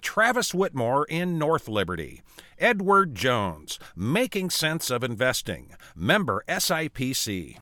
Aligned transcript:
Travis 0.00 0.52
Whitmore 0.52 1.04
in 1.04 1.38
North 1.38 1.68
Liberty. 1.68 2.22
Edward 2.58 3.14
Jones, 3.14 3.78
Making 3.94 4.50
Sense 4.50 4.90
of 4.90 5.04
Investing, 5.04 5.74
member 5.94 6.42
SIPC. 6.48 7.58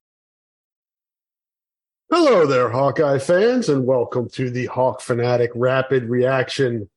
Hello 2.11 2.47
there, 2.47 2.71
Hawkeye 2.71 3.19
fans, 3.19 3.69
and 3.69 3.85
welcome 3.85 4.31
to 4.31 4.49
the 4.49 4.67
Hawk 4.67 5.03
Fanatic 5.03 5.51
Rapid 5.55 6.05
Reaction 6.05 6.89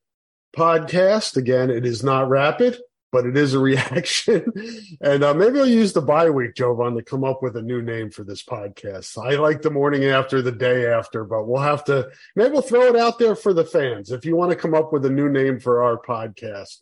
podcast. 0.56 1.36
Again, 1.36 1.70
it 1.70 1.86
is 1.86 2.04
not 2.04 2.30
rapid, 2.30 2.80
but 3.12 3.26
it 3.26 3.38
is 3.38 3.54
a 3.54 3.60
reaction. 3.70 4.52
and 5.02 5.24
uh, 5.24 5.34
maybe 5.34 5.60
I'll 5.60 5.68
use 5.68 5.94
the 5.94 6.02
bye 6.02 6.30
week, 6.30 6.56
Jovon, 6.56 6.98
to 6.98 7.04
come 7.04 7.24
up 7.24 7.42
with 7.42 7.56
a 7.56 7.62
new 7.62 7.82
name 7.82 8.12
for 8.12 8.24
this 8.24 8.44
podcast. 8.44 9.18
I 9.24 9.36
like 9.36 9.62
the 9.62 9.72
morning 9.72 10.06
after, 10.06 10.42
the 10.42 10.52
day 10.52 10.88
after, 10.88 11.24
but 11.24 11.48
we'll 11.48 11.62
have 11.62 11.84
to, 11.86 12.10
maybe 12.36 12.52
we'll 12.52 12.62
throw 12.62 12.84
it 12.84 12.96
out 12.96 13.20
there 13.20 13.36
for 13.36 13.54
the 13.54 13.66
fans. 13.66 14.12
If 14.12 14.26
you 14.26 14.36
want 14.36 14.52
to 14.52 14.58
come 14.58 14.74
up 14.74 14.94
with 14.94 15.06
a 15.06 15.10
new 15.10 15.30
name 15.30 15.60
for 15.60 15.84
our 15.84 15.98
podcast, 15.98 16.78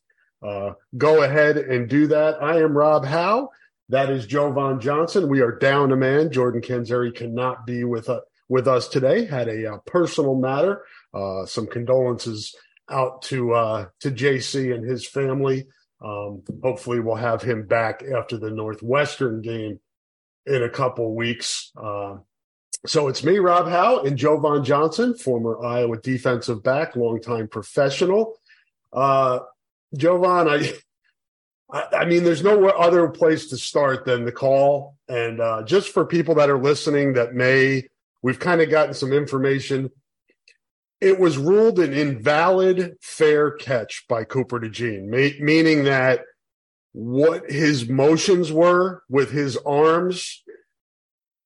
uh, 0.46 0.74
go 0.98 1.24
ahead 1.24 1.58
and 1.58 1.90
do 1.90 2.08
that. 2.08 2.42
I 2.42 2.62
am 2.62 2.78
Rob 2.78 3.06
Howe. 3.06 3.50
That 3.90 4.10
is 4.10 4.28
Jovon 4.28 4.82
Johnson. 4.82 5.30
We 5.30 5.42
are 5.42 5.58
down 5.58 5.92
a 5.92 5.96
man. 5.96 6.32
Jordan 6.32 6.62
Canzeri 6.62 7.16
cannot 7.16 7.66
be 7.66 7.86
with 7.86 8.10
uh, 8.10 8.20
with 8.50 8.68
us 8.68 8.88
today. 8.88 9.26
Had 9.26 9.48
a 9.48 9.74
uh, 9.74 9.78
personal 9.86 10.36
matter. 10.36 10.84
Uh, 11.14 11.46
some 11.46 11.68
condolences 11.68 12.54
out 12.90 13.22
to 13.24 13.54
uh, 13.54 13.86
to 14.02 14.12
JC 14.12 14.76
and 14.76 14.84
his 14.84 15.08
family. 15.08 15.68
Um, 16.02 16.44
hopefully, 16.64 17.00
we'll 17.00 17.16
have 17.16 17.42
him 17.42 17.66
back 17.66 18.04
after 18.04 18.38
the 18.38 18.52
Northwestern 18.52 19.42
game 19.42 19.80
in 20.46 20.64
a 20.64 20.70
couple 20.70 21.16
weeks. 21.16 21.72
Uh, 21.76 22.18
so 22.86 23.08
it's 23.08 23.24
me, 23.24 23.40
Rob 23.40 23.68
Howe, 23.68 24.02
and 24.02 24.18
Jovon 24.18 24.64
Johnson, 24.64 25.16
former 25.16 25.64
Iowa 25.64 25.98
defensive 25.98 26.64
back, 26.64 26.96
longtime 26.96 27.48
professional. 27.48 28.36
Uh, 28.94 29.40
Jovon, 29.96 30.48
I 30.50 30.74
I, 31.72 31.84
I 32.00 32.06
mean, 32.06 32.24
there's 32.24 32.44
no 32.44 32.68
other 32.68 33.10
place 33.10 33.50
to 33.50 33.58
start 33.58 34.06
than 34.06 34.26
the 34.26 34.32
call. 34.32 34.96
And 35.08 35.40
uh, 35.40 35.64
just 35.64 35.90
for 35.90 36.06
people 36.06 36.36
that 36.36 36.50
are 36.50 36.62
listening 36.62 37.14
that 37.14 37.34
may, 37.34 37.88
we've 38.22 38.40
kind 38.40 38.62
of 38.62 38.70
gotten 38.70 38.94
some 38.94 39.14
information. 39.14 39.92
It 41.00 41.20
was 41.20 41.38
ruled 41.38 41.80
an 41.80 41.94
invalid 41.94 42.96
fair 43.02 43.52
catch 43.52 44.06
by 44.08 44.24
Cooper 44.24 44.60
DeJean, 44.60 45.08
ma- 45.08 45.44
meaning 45.44 45.84
that 45.84 46.22
what 46.94 47.52
his 47.52 47.88
motions 47.88 48.52
were 48.52 49.04
with 49.08 49.32
his 49.32 49.58
arms, 49.58 50.44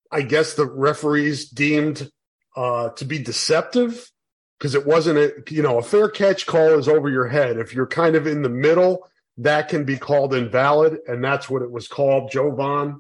I 0.10 0.22
guess 0.22 0.54
the 0.54 0.66
referees 0.66 1.50
deemed 1.50 2.10
uh, 2.56 2.90
to 2.92 3.06
be 3.06 3.20
deceptive 3.20 4.10
because 4.58 4.76
it 4.76 4.86
wasn't 4.86 5.18
a, 5.18 5.34
you 5.50 5.62
know, 5.62 5.80
a 5.80 5.84
fair 5.84 6.08
catch 6.08 6.46
call 6.46 6.78
is 6.80 6.88
over 6.88 7.10
your 7.10 7.28
head. 7.28 7.58
If 7.58 7.74
you're 7.74 7.88
kind 7.88 8.16
of 8.16 8.28
in 8.28 8.44
the 8.44 8.50
middle, 8.50 9.08
that 9.38 9.70
can 9.70 9.86
be 9.86 9.98
called 9.98 10.34
invalid, 10.34 11.00
and 11.08 11.24
that's 11.24 11.50
what 11.50 11.62
it 11.62 11.72
was 11.72 11.88
called. 11.88 12.32
Jovon, 12.32 12.98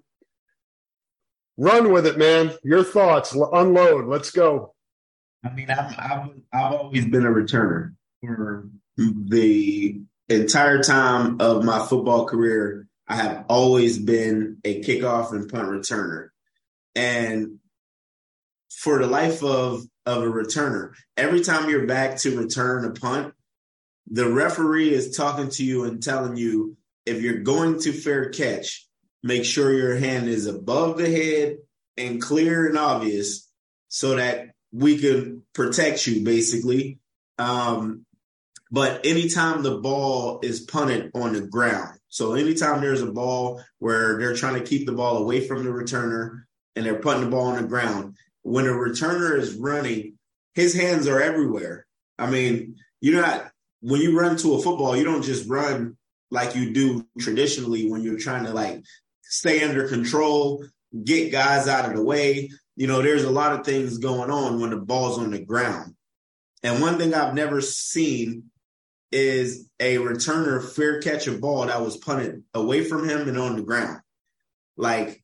run 1.55 1.91
with 1.91 2.05
it, 2.05 2.17
man. 2.17 2.51
Your 2.63 2.83
thoughts, 2.83 3.33
unload. 3.33 4.07
Let's 4.07 4.31
go. 4.31 4.73
I 5.43 5.49
mean, 5.49 5.69
I've, 5.69 5.95
I've, 5.97 6.29
I've 6.53 6.73
always 6.73 7.05
been 7.05 7.25
a 7.25 7.29
returner 7.29 7.95
for 8.21 8.69
the 8.97 10.01
entire 10.29 10.83
time 10.83 11.41
of 11.41 11.63
my 11.63 11.85
football 11.85 12.25
career. 12.25 12.87
I 13.07 13.15
have 13.15 13.45
always 13.49 13.97
been 13.97 14.57
a 14.63 14.81
kickoff 14.81 15.31
and 15.31 15.49
punt 15.49 15.67
returner, 15.67 16.29
and 16.95 17.59
for 18.69 18.99
the 18.99 19.07
life 19.07 19.43
of 19.43 19.83
of 20.05 20.23
a 20.23 20.27
returner, 20.27 20.93
every 21.17 21.41
time 21.41 21.69
you're 21.69 21.85
back 21.85 22.17
to 22.17 22.37
return 22.37 22.85
a 22.85 22.91
punt, 22.91 23.33
the 24.07 24.27
referee 24.29 24.93
is 24.93 25.15
talking 25.15 25.49
to 25.49 25.63
you 25.63 25.83
and 25.83 26.01
telling 26.01 26.37
you 26.37 26.77
if 27.05 27.21
you're 27.21 27.39
going 27.39 27.79
to 27.81 27.91
fair 27.91 28.29
catch, 28.29 28.87
make 29.23 29.45
sure 29.45 29.73
your 29.73 29.95
hand 29.95 30.27
is 30.27 30.47
above 30.47 30.97
the 30.97 31.09
head 31.09 31.57
and 31.97 32.21
clear 32.21 32.67
and 32.67 32.77
obvious 32.77 33.49
so 33.89 34.15
that 34.15 34.51
we 34.71 34.97
can 34.97 35.30
protect 35.53 36.05
you 36.07 36.23
basically. 36.23 36.99
Um, 37.37 38.05
but 38.71 39.05
anytime 39.05 39.63
the 39.63 39.77
ball 39.77 40.39
is 40.41 40.61
punted 40.61 41.11
on 41.13 41.33
the 41.33 41.41
ground, 41.41 41.99
so 42.07 42.33
anytime 42.33 42.81
there's 42.81 43.01
a 43.01 43.11
ball 43.11 43.61
where 43.79 44.17
they're 44.17 44.35
trying 44.35 44.55
to 44.55 44.67
keep 44.67 44.85
the 44.85 44.93
ball 44.93 45.17
away 45.17 45.45
from 45.45 45.63
the 45.63 45.71
returner 45.71 46.43
and 46.75 46.85
they're 46.85 46.99
putting 46.99 47.23
the 47.23 47.29
ball 47.29 47.47
on 47.47 47.61
the 47.61 47.67
ground, 47.67 48.15
when 48.43 48.65
a 48.65 48.71
returner 48.71 49.37
is 49.37 49.55
running, 49.55 50.17
his 50.53 50.73
hands 50.73 51.07
are 51.07 51.21
everywhere. 51.21 51.85
I 52.17 52.29
mean, 52.29 52.75
you're 53.01 53.21
not 53.21 53.51
when 53.81 53.99
you 53.99 54.17
run 54.17 54.37
to 54.37 54.53
a 54.53 54.61
football, 54.61 54.95
you 54.95 55.03
don't 55.03 55.23
just 55.23 55.49
run 55.49 55.97
like 56.29 56.55
you 56.55 56.73
do 56.73 57.05
traditionally 57.19 57.89
when 57.89 58.03
you're 58.03 58.19
trying 58.19 58.45
to 58.45 58.51
like 58.51 58.83
stay 59.23 59.63
under 59.63 59.87
control, 59.87 60.63
get 61.03 61.31
guys 61.31 61.67
out 61.67 61.89
of 61.89 61.95
the 61.95 62.03
way. 62.03 62.51
You 62.75 62.87
know, 62.87 63.01
there's 63.01 63.23
a 63.23 63.29
lot 63.29 63.53
of 63.53 63.65
things 63.65 63.97
going 63.97 64.31
on 64.31 64.59
when 64.59 64.69
the 64.69 64.77
ball's 64.77 65.17
on 65.17 65.31
the 65.31 65.39
ground. 65.39 65.95
And 66.63 66.81
one 66.81 66.97
thing 66.97 67.13
I've 67.13 67.33
never 67.33 67.61
seen 67.61 68.51
is 69.11 69.69
a 69.79 69.97
returner 69.97 70.63
fair 70.63 71.01
catch 71.01 71.27
a 71.27 71.33
ball 71.33 71.65
that 71.65 71.81
was 71.81 71.97
punted 71.97 72.43
away 72.53 72.83
from 72.83 73.07
him 73.07 73.27
and 73.27 73.37
on 73.37 73.57
the 73.57 73.63
ground. 73.63 74.01
Like 74.77 75.21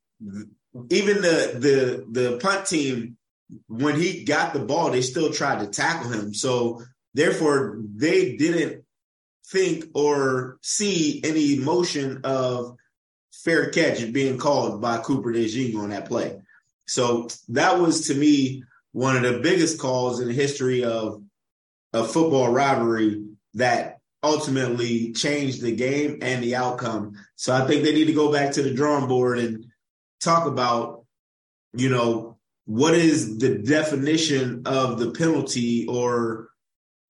even 0.89 1.21
the 1.21 1.55
the 1.57 2.05
the 2.21 2.37
punt 2.37 2.65
team, 2.65 3.17
when 3.67 3.99
he 3.99 4.25
got 4.25 4.53
the 4.53 4.59
ball, 4.59 4.91
they 4.91 5.01
still 5.01 5.31
tried 5.31 5.59
to 5.59 5.67
tackle 5.67 6.11
him. 6.11 6.33
So 6.33 6.81
Therefore, 7.17 7.81
they 7.95 8.35
didn't 8.35 8.83
think 9.47 9.85
or 9.95 10.59
see 10.61 11.19
any 11.23 11.57
motion 11.57 12.21
of 12.23 12.77
fair 13.33 13.71
catch 13.71 14.13
being 14.13 14.37
called 14.37 14.81
by 14.81 14.99
Cooper 14.99 15.33
DeJean 15.33 15.79
on 15.79 15.89
that 15.89 16.07
play. 16.07 16.39
So 16.87 17.27
that 17.49 17.79
was 17.79 18.07
to 18.07 18.15
me 18.15 18.63
one 18.91 19.15
of 19.15 19.23
the 19.23 19.39
biggest 19.39 19.79
calls 19.79 20.19
in 20.19 20.27
the 20.27 20.33
history 20.33 20.83
of 20.83 21.21
a 21.93 22.03
football 22.03 22.51
rivalry 22.51 23.25
that 23.53 23.99
ultimately 24.23 25.13
changed 25.13 25.61
the 25.61 25.75
game 25.75 26.19
and 26.21 26.43
the 26.43 26.55
outcome. 26.55 27.13
So 27.35 27.53
I 27.53 27.67
think 27.67 27.83
they 27.83 27.93
need 27.93 28.05
to 28.05 28.13
go 28.13 28.31
back 28.31 28.53
to 28.53 28.63
the 28.63 28.73
drawing 28.73 29.07
board 29.07 29.39
and 29.39 29.65
talk 30.21 30.47
about, 30.47 31.05
you 31.73 31.89
know, 31.89 32.37
what 32.65 32.93
is 32.93 33.37
the 33.37 33.59
definition 33.59 34.63
of 34.65 34.99
the 34.99 35.11
penalty 35.11 35.85
or 35.87 36.49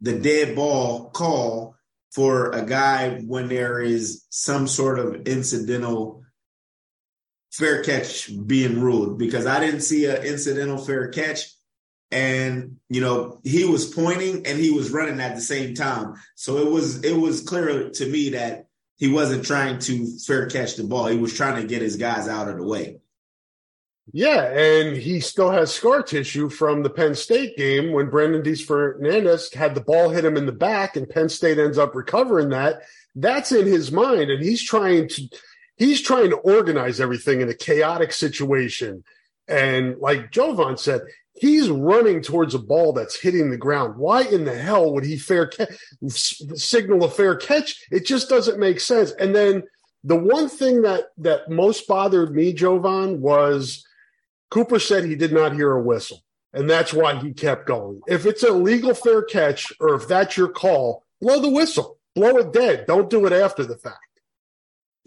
the 0.02 0.20
dead 0.20 0.56
ball 0.56 1.10
call 1.10 1.76
for 2.12 2.52
a 2.52 2.64
guy 2.64 3.20
when 3.22 3.48
there 3.48 3.82
is 3.82 4.26
some 4.30 4.68
sort 4.68 5.00
of 5.00 5.28
incidental 5.28 6.24
fair 7.58 7.84
catch 7.84 8.30
being 8.46 8.80
ruled 8.80 9.18
because 9.18 9.48
I 9.48 9.60
didn't 9.60 9.82
see 9.82 10.06
an 10.06 10.24
incidental 10.24 10.78
fair 10.78 11.10
catch 11.10 11.52
and 12.12 12.78
you 12.90 13.02
know 13.02 13.40
he 13.44 13.66
was 13.66 13.86
pointing 13.86 14.46
and 14.46 14.60
he 14.60 14.72
was 14.72 14.92
running 14.92 15.20
at 15.20 15.36
the 15.36 15.42
same 15.42 15.74
time. 15.74 16.16
So 16.36 16.58
it 16.58 16.72
was 16.72 17.04
it 17.04 17.18
was 17.18 17.42
clear 17.42 17.90
to 17.90 18.10
me 18.10 18.30
that 18.30 18.68
he 18.98 19.08
wasn't 19.08 19.46
trying 19.46 19.80
to 19.80 20.08
fair 20.20 20.48
catch 20.48 20.76
the 20.76 20.84
ball. 20.84 21.08
He 21.08 21.18
was 21.18 21.34
trying 21.34 21.62
to 21.62 21.68
get 21.68 21.82
his 21.82 21.98
guys 21.98 22.28
out 22.28 22.48
of 22.48 22.58
the 22.58 22.64
way. 22.64 23.00
Yeah, 24.14 24.42
and 24.44 24.96
he 24.96 25.20
still 25.20 25.52
has 25.52 25.74
scar 25.74 26.02
tissue 26.02 26.48
from 26.50 26.82
the 26.82 26.90
Penn 26.90 27.14
State 27.14 27.58
game 27.58 27.92
when 27.92 28.10
Brendan 28.10 28.42
Dees 28.42 28.64
Fernandez 28.64 29.54
had 29.54 29.76
the 29.76 29.82
ball 29.82 30.10
hit 30.10 30.24
him 30.24 30.38
in 30.38 30.46
the 30.46 30.54
back, 30.54 30.96
and 30.96 31.10
Penn 31.10 31.28
State 31.28 31.60
ends 31.60 31.78
up 31.78 31.94
recovering 31.94 32.50
that. 32.50 32.84
That's 33.16 33.52
in 33.52 33.68
his 33.68 33.92
mind, 33.92 34.32
and 34.32 34.42
he's 34.42 34.64
trying 34.64 35.10
to 35.10 35.28
he's 35.78 36.02
trying 36.02 36.30
to 36.32 36.38
organize 36.38 37.00
everything 37.00 37.42
in 37.42 37.50
a 37.50 37.54
chaotic 37.54 38.12
situation. 38.12 39.04
And 39.48 39.98
like 40.00 40.32
Jovon 40.32 40.78
said, 40.78 41.02
he's 41.34 41.70
running 41.70 42.22
towards 42.22 42.54
a 42.54 42.60
ball 42.60 42.94
that's 42.94 43.20
hitting 43.20 43.50
the 43.50 43.58
ground. 43.58 43.96
Why 43.98 44.24
in 44.24 44.44
the 44.44 44.58
hell 44.58 44.94
would 44.94 45.06
he 45.06 45.18
fair 45.18 45.48
ca- 45.48 45.68
signal 46.10 47.04
a 47.04 47.10
fair 47.10 47.36
catch? 47.36 47.86
It 47.92 48.06
just 48.06 48.28
doesn't 48.28 48.60
make 48.60 48.80
sense. 48.80 49.12
And 49.12 49.36
then 49.36 49.64
the 50.04 50.16
one 50.16 50.50
thing 50.50 50.82
that 50.82 51.06
that 51.18 51.50
most 51.50 51.88
bothered 51.88 52.36
me, 52.36 52.54
Jovon, 52.54 53.20
was 53.20 53.86
Cooper 54.50 54.80
said 54.80 55.04
he 55.04 55.16
did 55.16 55.34
not 55.34 55.54
hear 55.54 55.72
a 55.72 55.82
whistle, 55.82 56.24
and 56.54 56.70
that's 56.70 56.94
why 56.94 57.16
he 57.16 57.34
kept 57.34 57.68
going. 57.68 58.02
If 58.08 58.26
it's 58.26 58.44
a 58.44 58.52
legal 58.52 58.94
fair 58.94 59.24
catch, 59.24 59.74
or 59.80 59.96
if 59.96 60.08
that's 60.08 60.38
your 60.38 60.50
call, 60.50 61.04
blow 61.20 61.42
the 61.42 61.50
whistle, 61.50 62.00
blow 62.16 62.38
it 62.38 62.54
dead. 62.54 62.86
Don't 62.88 63.10
do 63.10 63.26
it 63.26 63.34
after 63.34 63.66
the 63.66 63.78
fact. 63.78 64.07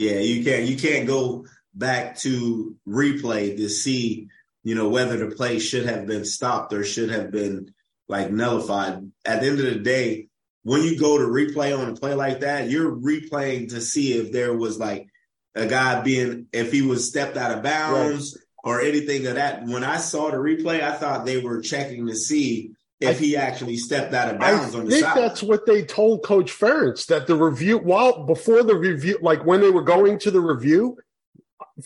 Yeah, 0.01 0.21
you 0.21 0.43
can't 0.43 0.65
you 0.65 0.79
can't 0.79 1.07
go 1.07 1.45
back 1.75 2.17
to 2.21 2.75
replay 2.89 3.55
to 3.59 3.69
see 3.69 4.29
you 4.65 4.75
know 4.75 4.89
whether 4.89 5.19
the 5.19 5.37
play 5.37 5.59
should 5.59 5.85
have 5.85 6.07
been 6.07 6.25
stopped 6.25 6.73
or 6.73 6.85
should 6.85 7.11
have 7.11 7.31
been 7.31 7.75
like 8.09 8.31
nullified. 8.31 9.11
At 9.27 9.43
the 9.43 9.49
end 9.49 9.61
of 9.61 9.67
the 9.67 9.81
day, 9.81 10.29
when 10.63 10.83
you 10.85 10.99
go 10.99 11.19
to 11.19 11.25
replay 11.25 11.79
on 11.79 11.91
a 11.91 11.95
play 11.95 12.15
like 12.15 12.41
that, 12.41 12.71
you're 12.71 12.91
replaying 12.91 13.69
to 13.73 13.83
see 13.83 14.15
if 14.15 14.33
there 14.33 14.57
was 14.57 14.79
like 14.79 15.07
a 15.55 15.67
guy 15.67 16.01
being 16.01 16.47
if 16.51 16.73
he 16.73 16.81
was 16.81 17.07
stepped 17.07 17.37
out 17.37 17.59
of 17.59 17.63
bounds. 17.63 18.35
Right 18.35 18.45
or 18.63 18.83
anything 18.83 19.27
of 19.27 19.37
that. 19.37 19.65
When 19.65 19.85
I 19.85 19.97
saw 19.97 20.31
the 20.31 20.37
replay, 20.37 20.83
I 20.83 20.93
thought 20.93 21.25
they 21.25 21.41
were 21.41 21.63
checking 21.63 22.07
to 22.09 22.15
see 22.15 22.73
if 23.01 23.19
he 23.19 23.37
actually 23.37 23.77
stepped 23.77 24.13
out 24.13 24.33
of 24.33 24.41
bounds 24.41 24.75
I 24.75 24.79
on 24.79 24.85
the 24.87 24.93
side. 24.93 25.03
I 25.03 25.15
think 25.15 25.27
that's 25.27 25.43
what 25.43 25.67
they 25.67 25.85
told 25.85 26.23
Coach 26.23 26.53
Ferentz 26.53 27.07
that 27.07 27.27
the 27.27 27.37
review, 27.37 27.79
while 27.79 28.25
before 28.25 28.63
the 28.63 28.77
review, 28.77 29.19
like 29.23 29.45
when 29.45 29.61
they 29.61 29.71
were 29.71 29.83
going 29.83 30.19
to 30.21 30.31
the 30.31 30.41
review, 30.41 30.99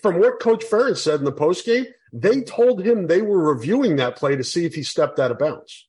from 0.02 0.19
what 0.19 0.40
Coach 0.40 0.64
Ferentz 0.64 0.99
said 0.99 1.20
in 1.20 1.25
the 1.25 1.32
post 1.32 1.64
game, 1.64 1.87
they 2.12 2.43
told 2.43 2.84
him 2.84 3.06
they 3.06 3.22
were 3.22 3.55
reviewing 3.55 3.96
that 3.96 4.16
play 4.16 4.37
to 4.37 4.44
see 4.44 4.64
if 4.64 4.75
he 4.75 4.82
stepped 4.82 5.19
out 5.19 5.31
of 5.31 5.38
bounds. 5.38 5.88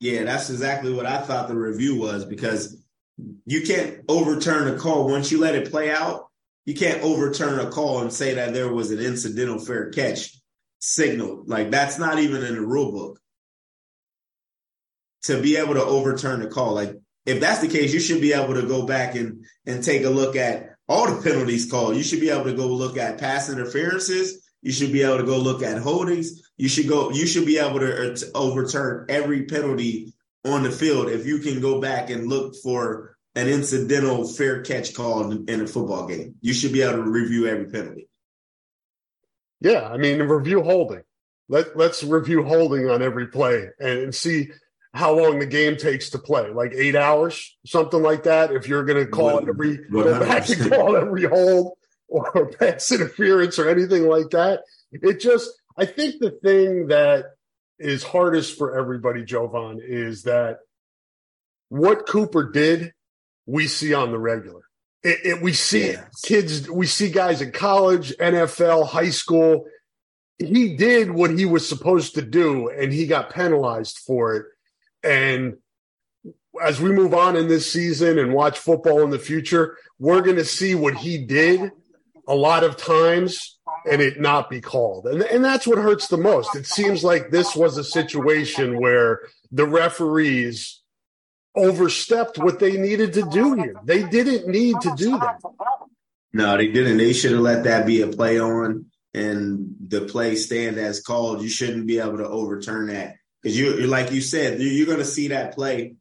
Yeah, 0.00 0.24
that's 0.24 0.50
exactly 0.50 0.92
what 0.92 1.06
I 1.06 1.20
thought 1.20 1.48
the 1.48 1.56
review 1.56 1.98
was 1.98 2.24
because 2.24 2.76
you 3.46 3.62
can't 3.62 4.00
overturn 4.08 4.68
a 4.68 4.78
call 4.78 5.08
once 5.08 5.30
you 5.30 5.38
let 5.38 5.54
it 5.54 5.70
play 5.70 5.90
out 5.90 6.28
you 6.64 6.74
can't 6.74 7.02
overturn 7.02 7.60
a 7.60 7.70
call 7.70 8.00
and 8.00 8.12
say 8.12 8.34
that 8.34 8.54
there 8.54 8.72
was 8.72 8.90
an 8.90 8.98
incidental 8.98 9.58
fair 9.58 9.90
catch 9.90 10.38
signal. 10.78 11.44
Like 11.46 11.70
that's 11.70 11.98
not 11.98 12.18
even 12.18 12.42
in 12.42 12.54
the 12.54 12.60
rule 12.60 12.92
book. 12.92 13.20
To 15.24 15.40
be 15.40 15.56
able 15.56 15.74
to 15.74 15.84
overturn 15.84 16.40
the 16.40 16.48
call, 16.48 16.74
like 16.74 16.94
if 17.24 17.40
that's 17.40 17.60
the 17.60 17.68
case, 17.68 17.94
you 17.94 18.00
should 18.00 18.20
be 18.20 18.32
able 18.32 18.54
to 18.54 18.66
go 18.66 18.86
back 18.86 19.14
and 19.14 19.44
and 19.66 19.82
take 19.82 20.04
a 20.04 20.10
look 20.10 20.36
at 20.36 20.76
all 20.88 21.10
the 21.10 21.22
penalties 21.22 21.70
called. 21.70 21.96
You 21.96 22.02
should 22.02 22.20
be 22.20 22.30
able 22.30 22.44
to 22.44 22.54
go 22.54 22.66
look 22.66 22.98
at 22.98 23.18
pass 23.18 23.48
interferences. 23.48 24.50
You 24.60 24.72
should 24.72 24.92
be 24.92 25.02
able 25.02 25.18
to 25.18 25.24
go 25.24 25.38
look 25.38 25.62
at 25.62 25.78
holdings. 25.78 26.50
You 26.56 26.68
should 26.68 26.88
go. 26.88 27.10
You 27.10 27.26
should 27.26 27.46
be 27.46 27.58
able 27.58 27.80
to, 27.80 28.12
uh, 28.12 28.16
to 28.16 28.30
overturn 28.34 29.06
every 29.08 29.44
penalty 29.44 30.14
on 30.44 30.62
the 30.62 30.70
field 30.70 31.08
if 31.08 31.26
you 31.26 31.38
can 31.38 31.60
go 31.60 31.80
back 31.80 32.10
and 32.10 32.28
look 32.28 32.54
for 32.62 33.16
an 33.34 33.48
incidental 33.48 34.26
fair 34.26 34.62
catch 34.62 34.94
call 34.94 35.30
in, 35.30 35.46
in 35.48 35.60
a 35.62 35.66
football 35.66 36.06
game. 36.06 36.36
You 36.40 36.52
should 36.52 36.72
be 36.72 36.82
able 36.82 37.04
to 37.04 37.10
review 37.10 37.46
every 37.46 37.66
penalty. 37.66 38.08
Yeah, 39.60 39.88
I 39.88 39.96
mean, 39.96 40.20
review 40.20 40.62
holding. 40.62 41.02
Let 41.48 41.76
let's 41.76 42.02
review 42.02 42.44
holding 42.44 42.88
on 42.88 43.02
every 43.02 43.28
play 43.28 43.68
and 43.78 44.14
see 44.14 44.50
how 44.94 45.12
long 45.12 45.40
the 45.40 45.46
game 45.46 45.76
takes 45.76 46.10
to 46.10 46.18
play, 46.18 46.50
like 46.50 46.72
eight 46.74 46.94
hours, 46.94 47.56
something 47.66 48.00
like 48.00 48.22
that. 48.22 48.52
If 48.52 48.68
you're 48.68 48.84
going 48.84 49.04
to 49.04 49.10
call 49.10 49.38
it 49.38 49.48
every 49.48 49.78
go 49.90 50.18
back 50.20 50.48
and 50.48 50.70
call 50.70 50.96
every 50.96 51.24
hold 51.24 51.72
or 52.08 52.46
pass 52.58 52.92
interference 52.92 53.58
or 53.58 53.68
anything 53.68 54.08
like 54.08 54.30
that, 54.30 54.60
it 54.92 55.20
just 55.20 55.50
I 55.76 55.86
think 55.86 56.20
the 56.20 56.30
thing 56.30 56.88
that 56.88 57.26
is 57.78 58.04
hardest 58.04 58.56
for 58.56 58.78
everybody, 58.78 59.24
Jovan, 59.24 59.80
is 59.82 60.22
that 60.22 60.58
what 61.68 62.06
Cooper 62.06 62.52
did 62.52 62.92
we 63.46 63.66
see 63.66 63.94
on 63.94 64.10
the 64.10 64.18
regular. 64.18 64.62
It, 65.02 65.18
it, 65.24 65.42
we 65.42 65.52
see 65.52 65.88
yes. 65.88 66.20
kids, 66.22 66.70
we 66.70 66.86
see 66.86 67.10
guys 67.10 67.42
in 67.42 67.52
college, 67.52 68.16
NFL, 68.16 68.86
high 68.86 69.10
school. 69.10 69.66
He 70.38 70.76
did 70.76 71.10
what 71.10 71.30
he 71.30 71.44
was 71.44 71.68
supposed 71.68 72.14
to 72.14 72.22
do, 72.22 72.68
and 72.70 72.92
he 72.92 73.06
got 73.06 73.34
penalized 73.34 73.98
for 73.98 74.34
it. 74.34 74.46
And 75.04 75.58
as 76.62 76.80
we 76.80 76.92
move 76.92 77.14
on 77.14 77.36
in 77.36 77.48
this 77.48 77.70
season 77.70 78.18
and 78.18 78.32
watch 78.32 78.58
football 78.58 79.02
in 79.02 79.10
the 79.10 79.18
future, 79.18 79.76
we're 79.98 80.22
going 80.22 80.36
to 80.36 80.44
see 80.44 80.74
what 80.74 80.94
he 80.94 81.18
did 81.18 81.72
a 82.26 82.34
lot 82.34 82.64
of 82.64 82.76
times 82.76 83.58
and 83.90 84.00
it 84.00 84.20
not 84.20 84.48
be 84.48 84.60
called. 84.60 85.06
And, 85.06 85.22
and 85.22 85.44
that's 85.44 85.66
what 85.66 85.78
hurts 85.78 86.08
the 86.08 86.16
most. 86.16 86.56
It 86.56 86.66
seems 86.66 87.04
like 87.04 87.30
this 87.30 87.54
was 87.54 87.76
a 87.76 87.84
situation 87.84 88.80
where 88.80 89.20
the 89.52 89.66
referees 89.66 90.80
overstepped 91.54 92.38
what 92.38 92.58
they 92.58 92.76
needed 92.76 93.12
to 93.14 93.22
do 93.30 93.54
here. 93.54 93.76
They 93.84 94.02
didn't 94.02 94.48
need 94.48 94.80
to 94.80 94.94
do 94.96 95.18
that. 95.18 95.40
No, 96.32 96.56
they 96.56 96.68
didn't. 96.68 96.96
They 96.96 97.12
should 97.12 97.32
have 97.32 97.40
let 97.40 97.64
that 97.64 97.86
be 97.86 98.00
a 98.00 98.08
play 98.08 98.40
on 98.40 98.86
and 99.12 99.76
the 99.86 100.02
play 100.02 100.34
stand 100.34 100.78
as 100.78 101.00
called. 101.00 101.42
You 101.42 101.48
shouldn't 101.48 101.86
be 101.86 102.00
able 102.00 102.18
to 102.18 102.28
overturn 102.28 102.88
that 102.88 103.16
because 103.44 103.58
you, 103.58 103.86
like 103.86 104.10
you 104.10 104.22
said, 104.22 104.58
you're 104.58 104.86
going 104.86 104.98
to 104.98 105.04
see 105.04 105.28
that 105.28 105.54
play 105.54 105.96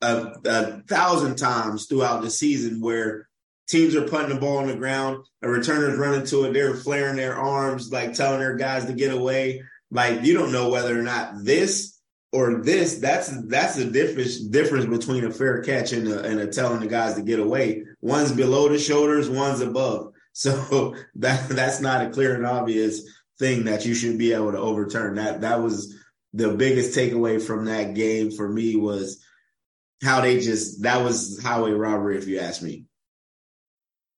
a, 0.00 0.32
a 0.44 0.64
thousand 0.82 1.34
times 1.34 1.86
throughout 1.86 2.22
the 2.22 2.30
season 2.30 2.80
where 2.80 3.28
teams 3.66 3.96
are 3.96 4.06
putting 4.06 4.28
the 4.28 4.40
ball 4.40 4.58
on 4.58 4.68
the 4.68 4.76
ground, 4.76 5.26
a 5.42 5.48
returner's 5.48 5.98
running 5.98 6.24
to 6.26 6.44
it, 6.44 6.52
they're 6.52 6.76
flaring 6.76 7.16
their 7.16 7.36
arms, 7.36 7.90
like 7.90 8.14
telling 8.14 8.38
their 8.38 8.54
guys 8.54 8.84
to 8.84 8.92
get 8.92 9.12
away. 9.12 9.64
Like 9.90 10.22
you 10.22 10.34
don't 10.34 10.52
know 10.52 10.68
whether 10.68 10.96
or 10.96 11.02
not 11.02 11.42
this 11.42 11.98
or 12.30 12.62
this, 12.62 12.98
that's 12.98 13.28
that's 13.48 13.74
the 13.74 13.86
difference 13.86 14.38
difference 14.38 14.86
between 14.86 15.24
a 15.24 15.32
fair 15.32 15.62
catch 15.62 15.92
and 15.92 16.06
a, 16.06 16.22
and 16.22 16.38
a 16.38 16.46
telling 16.46 16.78
the 16.78 16.86
guys 16.86 17.14
to 17.16 17.22
get 17.22 17.40
away. 17.40 17.82
One's 18.00 18.30
below 18.30 18.68
the 18.68 18.78
shoulders, 18.78 19.28
one's 19.28 19.60
above. 19.60 20.10
So 20.34 20.94
that 21.16 21.50
that's 21.50 21.82
not 21.82 22.06
a 22.06 22.08
clear 22.08 22.34
and 22.34 22.46
obvious 22.46 23.02
thing 23.38 23.64
that 23.64 23.84
you 23.84 23.92
should 23.92 24.16
be 24.16 24.32
able 24.32 24.52
to 24.52 24.58
overturn. 24.58 25.16
That 25.16 25.42
that 25.42 25.60
was 25.60 25.94
the 26.34 26.50
biggest 26.54 26.96
takeaway 26.96 27.40
from 27.40 27.66
that 27.66 27.94
game 27.94 28.30
for 28.30 28.48
me 28.48 28.76
was 28.76 29.22
how 30.02 30.20
they 30.20 30.40
just 30.40 30.82
that 30.82 31.04
was 31.04 31.40
highway 31.42 31.72
robbery, 31.72 32.18
if 32.18 32.26
you 32.26 32.40
ask 32.40 32.62
me. 32.62 32.84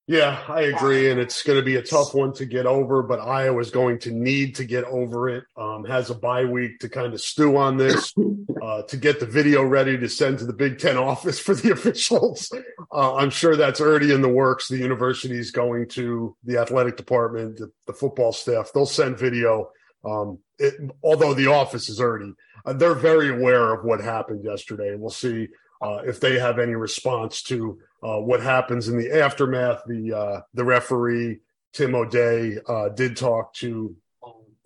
Yeah, 0.06 0.38
I 0.48 0.62
agree, 0.62 1.10
and 1.10 1.18
it's 1.18 1.42
going 1.42 1.58
to 1.58 1.64
be 1.64 1.76
a 1.76 1.82
tough 1.82 2.14
one 2.14 2.34
to 2.34 2.44
get 2.44 2.66
over. 2.66 3.02
But 3.02 3.20
Iowa's 3.20 3.70
going 3.70 4.00
to 4.00 4.10
need 4.10 4.56
to 4.56 4.64
get 4.64 4.84
over 4.84 5.30
it. 5.30 5.44
Um, 5.56 5.84
has 5.86 6.10
a 6.10 6.14
bye 6.14 6.44
week 6.44 6.80
to 6.80 6.90
kind 6.90 7.14
of 7.14 7.20
stew 7.22 7.56
on 7.56 7.78
this, 7.78 8.12
uh, 8.62 8.82
to 8.82 8.96
get 8.98 9.18
the 9.18 9.26
video 9.26 9.62
ready 9.62 9.96
to 9.96 10.08
send 10.10 10.40
to 10.40 10.44
the 10.44 10.52
Big 10.52 10.78
Ten 10.78 10.98
office 10.98 11.38
for 11.40 11.54
the 11.54 11.70
officials. 11.72 12.52
Uh, 12.92 13.14
I'm 13.14 13.30
sure 13.30 13.56
that's 13.56 13.80
already 13.80 14.12
in 14.12 14.20
the 14.20 14.28
works. 14.28 14.68
The 14.68 14.76
university 14.76 15.38
is 15.38 15.50
going 15.50 15.88
to 15.90 16.36
the 16.44 16.58
athletic 16.58 16.98
department, 16.98 17.56
the, 17.56 17.72
the 17.86 17.94
football 17.94 18.32
staff. 18.32 18.72
They'll 18.74 18.84
send 18.84 19.18
video. 19.18 19.70
Um, 20.04 20.38
it, 20.58 20.74
although 21.02 21.34
the 21.34 21.48
office 21.48 21.88
is 21.88 22.00
already, 22.00 22.32
uh, 22.64 22.72
they're 22.72 22.94
very 22.94 23.30
aware 23.30 23.72
of 23.72 23.84
what 23.84 24.00
happened 24.00 24.44
yesterday, 24.44 24.90
and 24.90 25.00
we'll 25.00 25.10
see 25.10 25.48
uh, 25.82 26.00
if 26.06 26.20
they 26.20 26.38
have 26.38 26.58
any 26.58 26.74
response 26.74 27.42
to 27.44 27.78
uh, 28.02 28.18
what 28.18 28.42
happens 28.42 28.88
in 28.88 28.98
the 28.98 29.12
aftermath. 29.20 29.82
The 29.86 30.12
uh, 30.12 30.40
the 30.54 30.64
referee 30.64 31.40
Tim 31.72 31.94
O'Dey 31.94 32.58
uh, 32.66 32.90
did 32.90 33.16
talk 33.16 33.52
to 33.54 33.96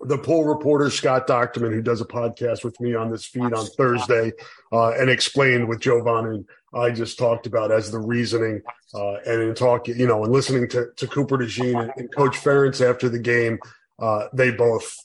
the 0.00 0.18
pool 0.18 0.44
reporter 0.44 0.90
Scott 0.90 1.26
Dochterman, 1.26 1.72
who 1.72 1.82
does 1.82 2.00
a 2.00 2.04
podcast 2.04 2.62
with 2.62 2.80
me 2.80 2.94
on 2.94 3.10
this 3.10 3.24
feed 3.24 3.52
on 3.52 3.66
Thursday, 3.66 4.32
uh, 4.72 4.90
and 4.90 5.10
explained 5.10 5.66
what 5.66 5.80
Jovon 5.80 6.34
and 6.34 6.48
I 6.72 6.90
just 6.90 7.18
talked 7.18 7.46
about 7.46 7.72
as 7.72 7.90
the 7.90 7.98
reasoning. 7.98 8.62
Uh, 8.94 9.14
and 9.26 9.42
in 9.42 9.54
talking, 9.54 9.98
you 9.98 10.06
know, 10.06 10.22
and 10.22 10.32
listening 10.32 10.68
to, 10.68 10.88
to 10.96 11.06
Cooper 11.06 11.38
DeJean 11.38 11.82
and, 11.82 11.92
and 11.96 12.14
Coach 12.14 12.36
Ferentz 12.36 12.86
after 12.86 13.08
the 13.08 13.18
game, 13.18 13.58
uh, 13.98 14.28
they 14.32 14.50
both 14.50 14.96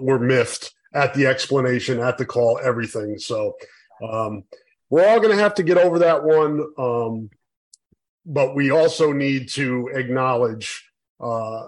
were 0.00 0.18
miffed 0.18 0.74
at 0.94 1.14
the 1.14 1.26
explanation, 1.26 2.00
at 2.00 2.18
the 2.18 2.24
call, 2.24 2.58
everything. 2.62 3.18
So 3.18 3.56
um, 4.02 4.44
we're 4.90 5.06
all 5.06 5.20
going 5.20 5.36
to 5.36 5.42
have 5.42 5.54
to 5.54 5.62
get 5.62 5.78
over 5.78 6.00
that 6.00 6.24
one. 6.24 6.64
Um, 6.78 7.30
but 8.24 8.54
we 8.54 8.70
also 8.70 9.12
need 9.12 9.48
to 9.50 9.88
acknowledge 9.88 10.90
uh, 11.20 11.66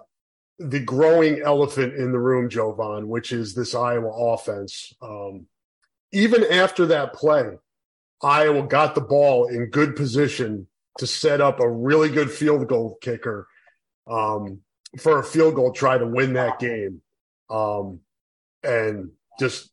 the 0.58 0.80
growing 0.80 1.40
elephant 1.40 1.94
in 1.94 2.12
the 2.12 2.18
room, 2.18 2.50
Jovon, 2.50 3.06
which 3.06 3.32
is 3.32 3.54
this 3.54 3.74
Iowa 3.74 4.10
offense. 4.34 4.92
Um, 5.00 5.46
even 6.12 6.44
after 6.44 6.86
that 6.86 7.14
play, 7.14 7.58
Iowa 8.22 8.66
got 8.66 8.94
the 8.94 9.00
ball 9.00 9.46
in 9.46 9.70
good 9.70 9.96
position 9.96 10.66
to 10.98 11.06
set 11.06 11.40
up 11.40 11.60
a 11.60 11.70
really 11.70 12.10
good 12.10 12.30
field 12.30 12.68
goal 12.68 12.98
kicker 13.00 13.48
um, 14.06 14.60
for 14.98 15.20
a 15.20 15.24
field 15.24 15.54
goal, 15.54 15.72
try 15.72 15.96
to 15.96 16.06
win 16.06 16.34
that 16.34 16.58
game. 16.58 17.00
Um, 17.50 18.00
and 18.62 19.10
just 19.38 19.70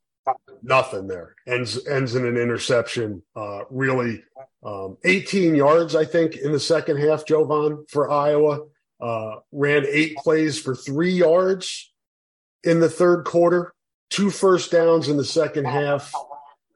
nothing 0.62 1.06
there. 1.06 1.34
Ends 1.46 1.86
ends 1.86 2.14
in 2.14 2.26
an 2.26 2.36
interception. 2.36 3.22
Uh, 3.36 3.60
really, 3.70 4.22
um, 4.64 4.96
18 5.04 5.54
yards, 5.54 5.94
I 5.94 6.04
think, 6.04 6.36
in 6.36 6.52
the 6.52 6.60
second 6.60 6.98
half. 6.98 7.24
Jovon 7.24 7.88
for 7.90 8.10
Iowa 8.10 8.60
uh, 9.00 9.36
ran 9.52 9.86
eight 9.88 10.16
plays 10.16 10.60
for 10.60 10.74
three 10.74 11.12
yards 11.12 11.92
in 12.64 12.80
the 12.80 12.90
third 12.90 13.24
quarter. 13.24 13.72
Two 14.10 14.30
first 14.30 14.70
downs 14.70 15.08
in 15.08 15.16
the 15.16 15.24
second 15.24 15.66
half. 15.66 16.12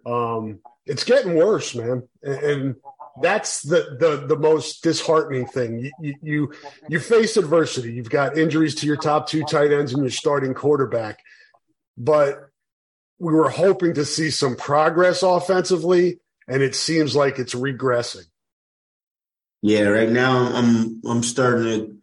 Um, 0.05 0.61
it's 0.85 1.05
getting 1.05 1.35
worse, 1.35 1.75
man, 1.75 2.03
and, 2.23 2.35
and 2.35 2.77
that's 3.21 3.63
the, 3.63 3.97
the 3.99 4.27
the 4.27 4.37
most 4.37 4.83
disheartening 4.83 5.47
thing. 5.47 5.91
You, 6.01 6.15
you 6.23 6.53
you 6.89 6.99
face 6.99 7.37
adversity. 7.37 7.93
You've 7.93 8.11
got 8.11 8.39
injuries 8.39 8.77
to 8.77 8.87
your 8.87 8.97
top 8.97 9.29
two 9.29 9.45
tight 9.45 9.73
ends 9.73 9.93
and 9.93 10.03
your 10.03 10.11
starting 10.11 10.55
quarterback, 10.55 11.19
but 11.99 12.49
we 13.19 13.35
were 13.35 13.51
hoping 13.51 13.95
to 13.95 14.05
see 14.05 14.31
some 14.31 14.57
progress 14.57 15.23
offensively, 15.23 16.21
and 16.49 16.63
it 16.63 16.75
seems 16.75 17.15
like 17.15 17.39
it's 17.39 17.55
regressing. 17.55 18.25
Yeah, 19.61 19.83
right 19.83 20.11
now 20.11 20.51
I'm 20.53 21.03
I'm 21.07 21.23
starting 21.23 21.65
to 21.65 21.97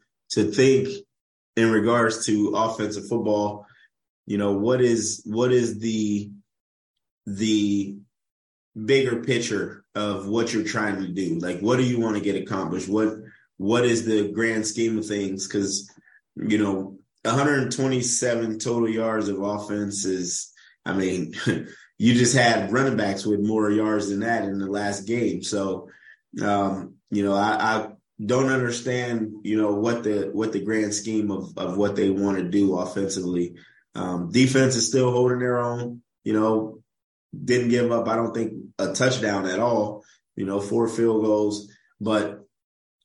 to 0.43 0.51
think 0.51 0.89
in 1.55 1.71
regards 1.71 2.25
to 2.27 2.53
offensive 2.55 3.07
football. 3.07 3.65
You 4.27 4.37
know 4.37 4.53
what 4.53 4.79
is 4.81 5.23
what 5.25 5.51
is 5.51 5.79
the 5.79 6.31
the 7.25 7.97
bigger 8.85 9.23
picture 9.23 9.83
of 9.99 10.27
what 10.27 10.53
you're 10.53 10.63
trying 10.63 11.01
to 11.01 11.07
do? 11.09 11.39
Like, 11.39 11.59
what 11.59 11.77
do 11.77 11.83
you 11.83 11.99
want 11.99 12.15
to 12.15 12.23
get 12.23 12.41
accomplished? 12.41 12.87
What 12.87 13.17
what 13.57 13.83
is 13.83 14.05
the 14.05 14.31
grand 14.31 14.65
scheme 14.65 14.97
of 14.97 15.05
things? 15.05 15.45
Because 15.45 15.91
you 16.37 16.57
know, 16.57 16.97
127 17.23 18.59
total 18.59 18.87
yards 18.87 19.27
of 19.27 19.41
offense 19.41 20.05
is 20.05 20.53
I 20.85 20.93
mean, 20.93 21.35
you 21.97 22.13
just 22.13 22.35
had 22.35 22.71
running 22.71 22.95
backs 22.95 23.25
with 23.25 23.41
more 23.41 23.69
yards 23.69 24.09
than 24.09 24.21
that 24.21 24.45
in 24.45 24.57
the 24.57 24.71
last 24.71 25.01
game. 25.01 25.43
So, 25.43 25.89
um, 26.41 26.95
you 27.11 27.23
know, 27.23 27.33
I, 27.33 27.57
I, 27.59 27.87
don't 28.25 28.49
understand, 28.49 29.31
you 29.43 29.55
know, 29.55 29.75
what 29.75 30.03
the 30.03 30.29
what 30.33 30.51
the 30.51 30.59
grand 30.59 30.93
scheme 30.93 31.31
of 31.31 31.57
of 31.57 31.77
what 31.77 31.95
they 31.95 32.09
want 32.09 32.37
to 32.37 32.43
do 32.43 32.77
offensively. 32.77 33.55
Um, 33.95 34.29
defense 34.29 34.75
is 34.75 34.89
still 34.89 35.11
holding 35.11 35.39
their 35.39 35.57
own. 35.57 36.01
You 36.25 36.33
know, 36.33 36.79
didn't 37.33 37.69
give 37.69 37.91
up. 37.91 38.07
I 38.07 38.15
don't 38.15 38.33
think 38.33 38.53
a 38.77 38.93
touchdown 38.93 39.45
at 39.45 39.59
all. 39.59 40.03
You 40.35 40.45
know, 40.45 40.59
four 40.59 40.87
field 40.87 41.23
goals, 41.23 41.71
but 41.99 42.45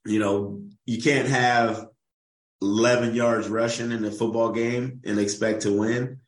you 0.05 0.19
know, 0.19 0.63
you 0.87 1.01
can't 1.01 1.29
have 1.29 1.87
11 2.63 3.15
yards 3.15 3.49
rushing 3.49 3.93
in 3.93 4.05
a 4.05 4.11
football 4.11 4.53
game 4.53 5.01
and 5.05 5.19
expect 5.19 5.63
to 5.63 5.79
win. 5.79 6.21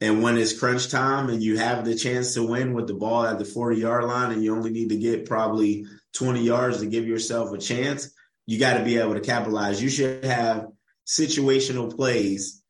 And 0.00 0.22
when 0.22 0.36
it's 0.36 0.58
crunch 0.58 0.90
time 0.90 1.28
and 1.28 1.42
you 1.42 1.58
have 1.58 1.84
the 1.84 1.94
chance 1.94 2.34
to 2.34 2.46
win 2.46 2.74
with 2.74 2.86
the 2.86 2.94
ball 2.94 3.26
at 3.26 3.38
the 3.38 3.44
40 3.44 3.78
yard 3.78 4.04
line 4.04 4.32
and 4.32 4.42
you 4.42 4.54
only 4.54 4.70
need 4.70 4.88
to 4.90 4.98
get 4.98 5.26
probably 5.26 5.86
20 6.14 6.42
yards 6.42 6.80
to 6.80 6.86
give 6.86 7.06
yourself 7.06 7.52
a 7.52 7.58
chance, 7.58 8.10
you 8.46 8.58
got 8.58 8.78
to 8.78 8.84
be 8.84 8.98
able 8.98 9.14
to 9.14 9.20
capitalize. 9.20 9.82
You 9.82 9.88
should 9.88 10.24
have 10.24 10.66
situational 11.06 11.94
plays 11.94 12.62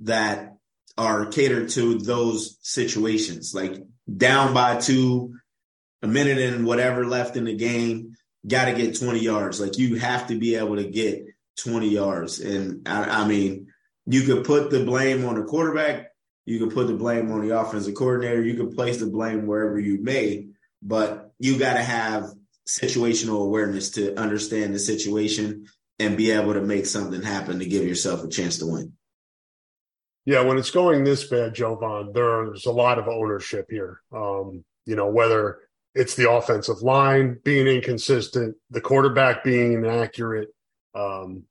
that 0.00 0.56
are 0.98 1.26
catered 1.26 1.70
to 1.70 1.98
those 1.98 2.58
situations, 2.62 3.54
like 3.54 3.82
down 4.14 4.54
by 4.54 4.78
two, 4.78 5.34
a 6.02 6.08
minute 6.08 6.38
and 6.38 6.66
whatever 6.66 7.06
left 7.06 7.36
in 7.36 7.44
the 7.44 7.56
game, 7.56 8.14
got 8.46 8.66
to 8.66 8.74
get 8.74 8.98
20 8.98 9.20
yards. 9.20 9.60
Like 9.60 9.78
you 9.78 9.96
have 9.96 10.28
to 10.28 10.38
be 10.38 10.56
able 10.56 10.76
to 10.76 10.84
get 10.84 11.26
20 11.58 11.88
yards. 11.88 12.40
And 12.40 12.88
I, 12.88 13.22
I 13.22 13.28
mean, 13.28 13.68
you 14.06 14.22
could 14.22 14.44
put 14.44 14.70
the 14.70 14.84
blame 14.84 15.24
on 15.24 15.36
the 15.36 15.44
quarterback 15.44 16.12
you 16.44 16.58
could 16.58 16.74
put 16.74 16.88
the 16.88 16.94
blame 16.94 17.30
on 17.30 17.46
the 17.46 17.58
offensive 17.58 17.94
coordinator. 17.94 18.42
You 18.42 18.54
could 18.54 18.74
place 18.74 18.98
the 18.98 19.06
blame 19.06 19.46
wherever 19.46 19.78
you 19.78 20.02
may, 20.02 20.48
but 20.82 21.32
you 21.38 21.58
got 21.58 21.74
to 21.74 21.82
have 21.82 22.30
situational 22.66 23.44
awareness 23.44 23.90
to 23.92 24.18
understand 24.18 24.74
the 24.74 24.78
situation 24.78 25.66
and 25.98 26.16
be 26.16 26.30
able 26.32 26.54
to 26.54 26.62
make 26.62 26.86
something 26.86 27.22
happen 27.22 27.58
to 27.58 27.66
give 27.66 27.86
yourself 27.86 28.24
a 28.24 28.28
chance 28.28 28.58
to 28.58 28.66
win. 28.66 28.92
Yeah, 30.24 30.42
when 30.42 30.58
it's 30.58 30.70
going 30.70 31.04
this 31.04 31.24
bad, 31.24 31.54
Jovon, 31.54 32.14
there's 32.14 32.66
a 32.66 32.72
lot 32.72 32.98
of 32.98 33.08
ownership 33.08 33.66
here. 33.68 34.00
Um, 34.12 34.64
you 34.86 34.94
know, 34.94 35.08
whether 35.08 35.58
it's 35.94 36.14
the 36.14 36.30
offensive 36.30 36.82
line 36.82 37.38
being 37.44 37.66
inconsistent, 37.66 38.56
the 38.70 38.80
quarterback 38.80 39.42
being 39.42 39.72
inaccurate, 39.72 40.48
um, 40.94 41.44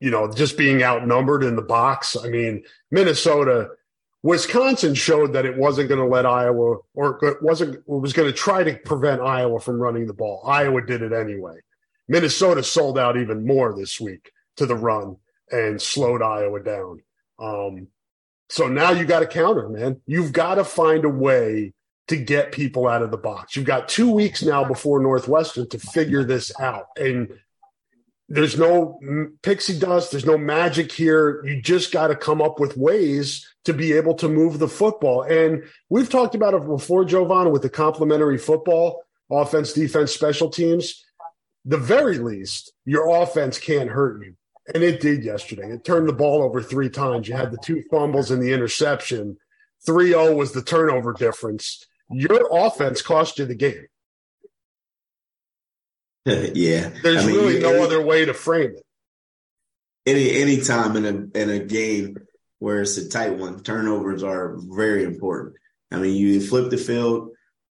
you 0.00 0.10
know, 0.10 0.32
just 0.32 0.58
being 0.58 0.82
outnumbered 0.82 1.44
in 1.44 1.56
the 1.56 1.62
box. 1.62 2.16
I 2.16 2.28
mean, 2.28 2.64
Minnesota 2.90 3.70
Wisconsin 4.22 4.94
showed 4.94 5.32
that 5.32 5.46
it 5.46 5.56
wasn't 5.56 5.88
going 5.88 6.00
to 6.00 6.06
let 6.06 6.26
Iowa 6.26 6.78
or 6.94 7.18
it 7.24 7.42
wasn't 7.42 7.76
it 7.76 7.82
was 7.86 8.12
going 8.12 8.28
to 8.28 8.36
try 8.36 8.64
to 8.64 8.74
prevent 8.84 9.22
Iowa 9.22 9.60
from 9.60 9.80
running 9.80 10.06
the 10.06 10.14
ball. 10.14 10.42
Iowa 10.46 10.84
did 10.84 11.02
it 11.02 11.12
anyway. 11.12 11.54
Minnesota 12.08 12.62
sold 12.62 12.98
out 12.98 13.16
even 13.16 13.46
more 13.46 13.76
this 13.76 14.00
week 14.00 14.32
to 14.56 14.66
the 14.66 14.74
run 14.74 15.16
and 15.50 15.80
slowed 15.80 16.22
Iowa 16.22 16.60
down. 16.60 17.00
Um, 17.38 17.88
so 18.48 18.68
now 18.68 18.92
you 18.92 19.04
got 19.04 19.20
to 19.20 19.26
counter, 19.26 19.68
man. 19.68 20.00
You've 20.06 20.32
got 20.32 20.56
to 20.56 20.64
find 20.64 21.04
a 21.04 21.10
way 21.10 21.74
to 22.08 22.16
get 22.16 22.52
people 22.52 22.88
out 22.88 23.02
of 23.02 23.10
the 23.10 23.18
box. 23.18 23.54
You've 23.54 23.66
got 23.66 23.88
two 23.88 24.10
weeks 24.10 24.42
now 24.42 24.64
before 24.64 25.00
Northwestern 25.00 25.68
to 25.68 25.78
figure 25.78 26.24
this 26.24 26.58
out. 26.58 26.86
And 26.96 27.28
there's 28.30 28.58
no 28.58 28.98
pixie 29.42 29.78
dust. 29.78 30.10
There's 30.10 30.26
no 30.26 30.38
magic 30.38 30.90
here. 30.92 31.44
You 31.44 31.60
just 31.60 31.92
got 31.92 32.08
to 32.08 32.16
come 32.16 32.42
up 32.42 32.60
with 32.60 32.76
ways 32.76 33.46
to 33.64 33.74
be 33.74 33.92
able 33.92 34.14
to 34.16 34.28
move 34.28 34.58
the 34.58 34.68
football. 34.68 35.22
And 35.22 35.64
we've 35.88 36.10
talked 36.10 36.34
about 36.34 36.54
it 36.54 36.66
before, 36.66 37.04
Jovon, 37.04 37.52
with 37.52 37.62
the 37.62 37.70
complementary 37.70 38.38
football, 38.38 39.02
offense, 39.30 39.72
defense, 39.72 40.12
special 40.12 40.50
teams. 40.50 41.04
The 41.64 41.78
very 41.78 42.18
least, 42.18 42.72
your 42.86 43.22
offense 43.22 43.58
can't 43.58 43.90
hurt 43.90 44.24
you. 44.24 44.34
And 44.74 44.82
it 44.82 45.00
did 45.00 45.24
yesterday. 45.24 45.72
It 45.72 45.84
turned 45.84 46.08
the 46.08 46.12
ball 46.12 46.42
over 46.42 46.62
three 46.62 46.90
times. 46.90 47.28
You 47.28 47.34
had 47.34 47.50
the 47.50 47.58
two 47.62 47.82
fumbles 47.90 48.30
and 48.30 48.42
the 48.42 48.52
interception. 48.52 49.38
3 49.86 50.08
0 50.08 50.34
was 50.34 50.52
the 50.52 50.62
turnover 50.62 51.12
difference. 51.12 51.86
Your 52.10 52.48
offense 52.50 53.02
cost 53.02 53.38
you 53.38 53.46
the 53.46 53.54
game. 53.54 53.86
yeah. 56.26 56.90
There's 57.02 57.24
I 57.24 57.26
mean, 57.26 57.36
really 57.36 57.60
no 57.60 57.70
any, 57.70 57.80
other 57.80 58.02
way 58.02 58.24
to 58.24 58.34
frame 58.34 58.74
it. 58.76 58.84
Any 60.06 60.36
any 60.40 60.60
time 60.60 60.96
in 60.96 61.04
a 61.04 61.38
in 61.38 61.50
a 61.50 61.58
game 61.58 62.16
where 62.58 62.82
it's 62.82 62.96
a 62.96 63.08
tight 63.08 63.36
one, 63.36 63.62
turnovers 63.62 64.22
are 64.22 64.56
very 64.58 65.04
important. 65.04 65.56
I 65.90 65.96
mean, 65.96 66.16
you 66.16 66.40
flip 66.40 66.70
the 66.70 66.76
field 66.76 67.30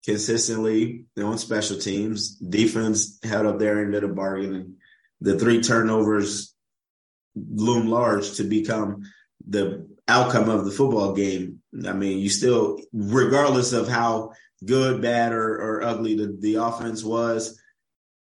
consistently 0.03 1.05
on 1.17 1.37
special 1.37 1.77
teams. 1.77 2.35
Defense 2.35 3.19
held 3.23 3.45
up 3.45 3.59
their 3.59 3.81
end 3.83 3.95
of 3.95 4.01
the 4.01 4.07
bargain, 4.07 4.55
and 4.55 4.75
the 5.19 5.37
three 5.37 5.61
turnovers 5.61 6.50
loom 7.35 7.87
large 7.87 8.33
to 8.33 8.43
become 8.43 9.03
the 9.47 9.87
outcome 10.07 10.49
of 10.49 10.65
the 10.65 10.71
football 10.71 11.13
game. 11.13 11.61
I 11.87 11.93
mean, 11.93 12.19
you 12.19 12.29
still, 12.29 12.79
regardless 12.93 13.73
of 13.73 13.87
how 13.87 14.33
good, 14.65 15.01
bad, 15.01 15.31
or, 15.31 15.55
or 15.55 15.83
ugly 15.83 16.15
the, 16.15 16.37
the 16.39 16.55
offense 16.55 17.03
was, 17.03 17.59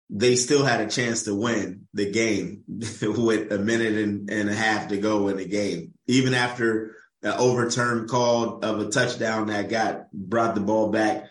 they 0.10 0.36
still 0.36 0.64
had 0.64 0.82
a 0.82 0.90
chance 0.90 1.24
to 1.24 1.36
win 1.36 1.88
the 1.94 2.10
game 2.12 2.64
with 2.68 3.52
a 3.52 3.60
minute 3.60 3.94
and, 3.94 4.30
and, 4.30 4.50
a 4.50 4.54
half 4.54 4.90
to 4.90 4.98
go 4.98 5.28
in 5.28 5.38
the 5.38 5.48
game. 5.48 5.94
Even 6.08 6.34
after 6.34 6.96
an 7.22 7.34
overturn 7.34 8.08
call 8.08 8.60
of 8.64 8.80
a 8.80 8.90
touchdown 8.90 9.48
that 9.48 9.70
got 9.70 10.12
brought 10.12 10.56
the 10.56 10.62
ball 10.62 10.92
back 10.92 11.26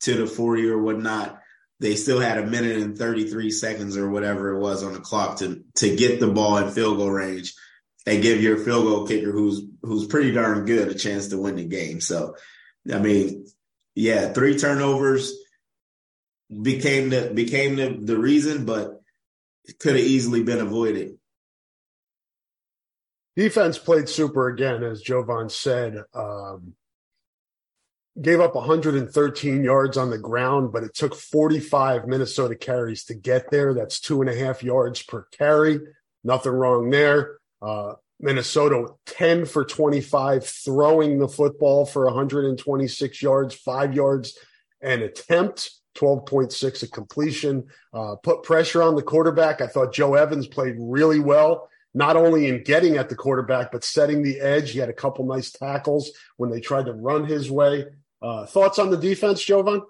to 0.00 0.14
the 0.14 0.26
40 0.26 0.68
or 0.68 0.78
whatnot, 0.78 1.40
they 1.80 1.96
still 1.96 2.20
had 2.20 2.38
a 2.38 2.46
minute 2.46 2.78
and 2.78 2.96
33 2.96 3.50
seconds 3.50 3.96
or 3.96 4.10
whatever 4.10 4.54
it 4.54 4.60
was 4.60 4.82
on 4.82 4.92
the 4.92 5.00
clock 5.00 5.38
to 5.38 5.64
to 5.76 5.96
get 5.96 6.20
the 6.20 6.28
ball 6.28 6.58
in 6.58 6.70
field 6.70 6.98
goal 6.98 7.10
range 7.10 7.54
and 8.06 8.22
give 8.22 8.42
your 8.42 8.58
field 8.58 8.84
goal 8.84 9.06
kicker 9.06 9.32
who's 9.32 9.62
who's 9.82 10.06
pretty 10.06 10.32
darn 10.32 10.64
good 10.64 10.88
a 10.88 10.94
chance 10.94 11.28
to 11.28 11.38
win 11.38 11.56
the 11.56 11.64
game. 11.64 12.00
So 12.00 12.36
I 12.92 12.98
mean, 12.98 13.46
yeah, 13.94 14.32
three 14.32 14.58
turnovers 14.58 15.34
became 16.62 17.10
the 17.10 17.32
became 17.34 17.76
the, 17.76 17.96
the 18.00 18.18
reason, 18.18 18.64
but 18.64 19.00
it 19.64 19.78
could 19.78 19.96
have 19.96 20.04
easily 20.04 20.42
been 20.42 20.60
avoided. 20.60 21.18
Defense 23.36 23.78
played 23.78 24.08
super 24.08 24.48
again, 24.48 24.84
as 24.84 25.02
Jovon 25.02 25.50
said. 25.50 26.04
Um, 26.14 26.74
gave 28.20 28.40
up 28.40 28.54
113 28.54 29.64
yards 29.64 29.96
on 29.96 30.10
the 30.10 30.18
ground, 30.18 30.72
but 30.72 30.84
it 30.84 30.94
took 30.94 31.14
45 31.14 32.06
Minnesota 32.06 32.54
carries 32.54 33.04
to 33.04 33.14
get 33.14 33.50
there. 33.50 33.74
That's 33.74 34.00
two 34.00 34.20
and 34.20 34.30
a 34.30 34.36
half 34.36 34.62
yards 34.62 35.02
per 35.02 35.26
carry. 35.32 35.80
Nothing 36.22 36.52
wrong 36.52 36.90
there. 36.90 37.38
Uh, 37.60 37.94
Minnesota 38.20 38.86
10 39.06 39.46
for 39.46 39.64
25, 39.64 40.46
throwing 40.46 41.18
the 41.18 41.28
football 41.28 41.84
for 41.84 42.06
126 42.06 43.20
yards, 43.20 43.54
five 43.54 43.94
yards 43.94 44.38
an 44.80 45.02
attempt, 45.02 45.70
12.6 45.96 46.82
a 46.82 46.88
completion. 46.88 47.66
Uh, 47.92 48.16
put 48.16 48.42
pressure 48.42 48.82
on 48.82 48.94
the 48.94 49.02
quarterback. 49.02 49.60
I 49.60 49.66
thought 49.66 49.92
Joe 49.92 50.14
Evans 50.14 50.46
played 50.46 50.76
really 50.78 51.20
well, 51.20 51.68
not 51.94 52.16
only 52.16 52.48
in 52.48 52.62
getting 52.62 52.96
at 52.96 53.08
the 53.08 53.16
quarterback, 53.16 53.72
but 53.72 53.82
setting 53.82 54.22
the 54.22 54.40
edge. 54.40 54.70
He 54.70 54.78
had 54.78 54.90
a 54.90 54.94
couple 54.94 55.26
nice 55.26 55.50
tackles 55.50 56.12
when 56.36 56.50
they 56.50 56.60
tried 56.60 56.86
to 56.86 56.92
run 56.92 57.24
his 57.24 57.50
way. 57.50 57.86
Uh, 58.24 58.46
thoughts 58.46 58.78
on 58.78 58.90
the 58.90 58.96
defense, 58.96 59.44
Jovon? 59.44 59.82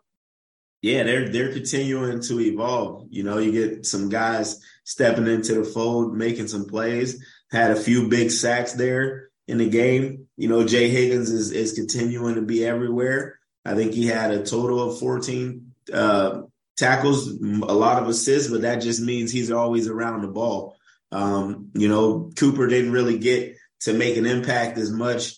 Yeah, 0.83 1.05
they're 1.05 1.29
they're 1.29 1.53
continuing 1.53 2.21
to 2.23 2.41
evolve. 2.41 3.07
You 3.09 3.23
know, 3.23 3.39
you 3.39 3.53
get 3.53 3.87
some 3.87 4.09
guys 4.09 4.61
stepping 4.83 5.29
into 5.29 5.55
the 5.55 5.65
fold, 5.65 6.17
making 6.17 6.49
some 6.49 6.65
plays. 6.65 7.25
Had 7.53 7.71
a 7.71 7.77
few 7.77 8.09
big 8.09 8.33
sacks 8.33 8.73
there 8.73 9.29
in 9.47 9.59
the 9.59 9.69
game. 9.69 10.27
You 10.37 10.49
know, 10.49 10.67
Jay 10.67 10.89
Higgins 10.89 11.31
is 11.31 11.53
is 11.53 11.75
continuing 11.75 12.35
to 12.35 12.43
be 12.43 12.67
everywhere. 12.67 13.39
I 13.65 13.77
think 13.77 13.93
he 13.93 14.07
had 14.07 14.33
a 14.33 14.45
total 14.45 14.91
of 14.91 14.99
14 14.99 15.73
uh, 15.93 16.43
tackles, 16.77 17.29
a 17.29 17.73
lot 17.73 18.03
of 18.03 18.09
assists, 18.09 18.51
but 18.51 18.63
that 18.63 18.83
just 18.83 19.01
means 19.01 19.31
he's 19.31 19.53
always 19.53 19.87
around 19.87 20.23
the 20.23 20.29
ball. 20.29 20.77
Um, 21.13 21.71
you 21.75 21.89
know, 21.89 22.33
Cooper 22.37 22.67
didn't 22.67 22.93
really 22.93 23.19
get 23.19 23.57
to 23.83 23.93
make 23.93 24.17
an 24.17 24.27
impact 24.27 24.77
as 24.77 24.91
much 24.91 25.37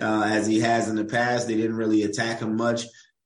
uh, 0.00 0.24
as 0.26 0.46
he 0.46 0.60
has 0.60 0.88
in 0.88 0.96
the 0.96 1.04
past. 1.04 1.46
They 1.46 1.56
didn't 1.56 1.76
really 1.76 2.02
attack 2.02 2.40
him 2.40 2.56
much. 2.56 2.84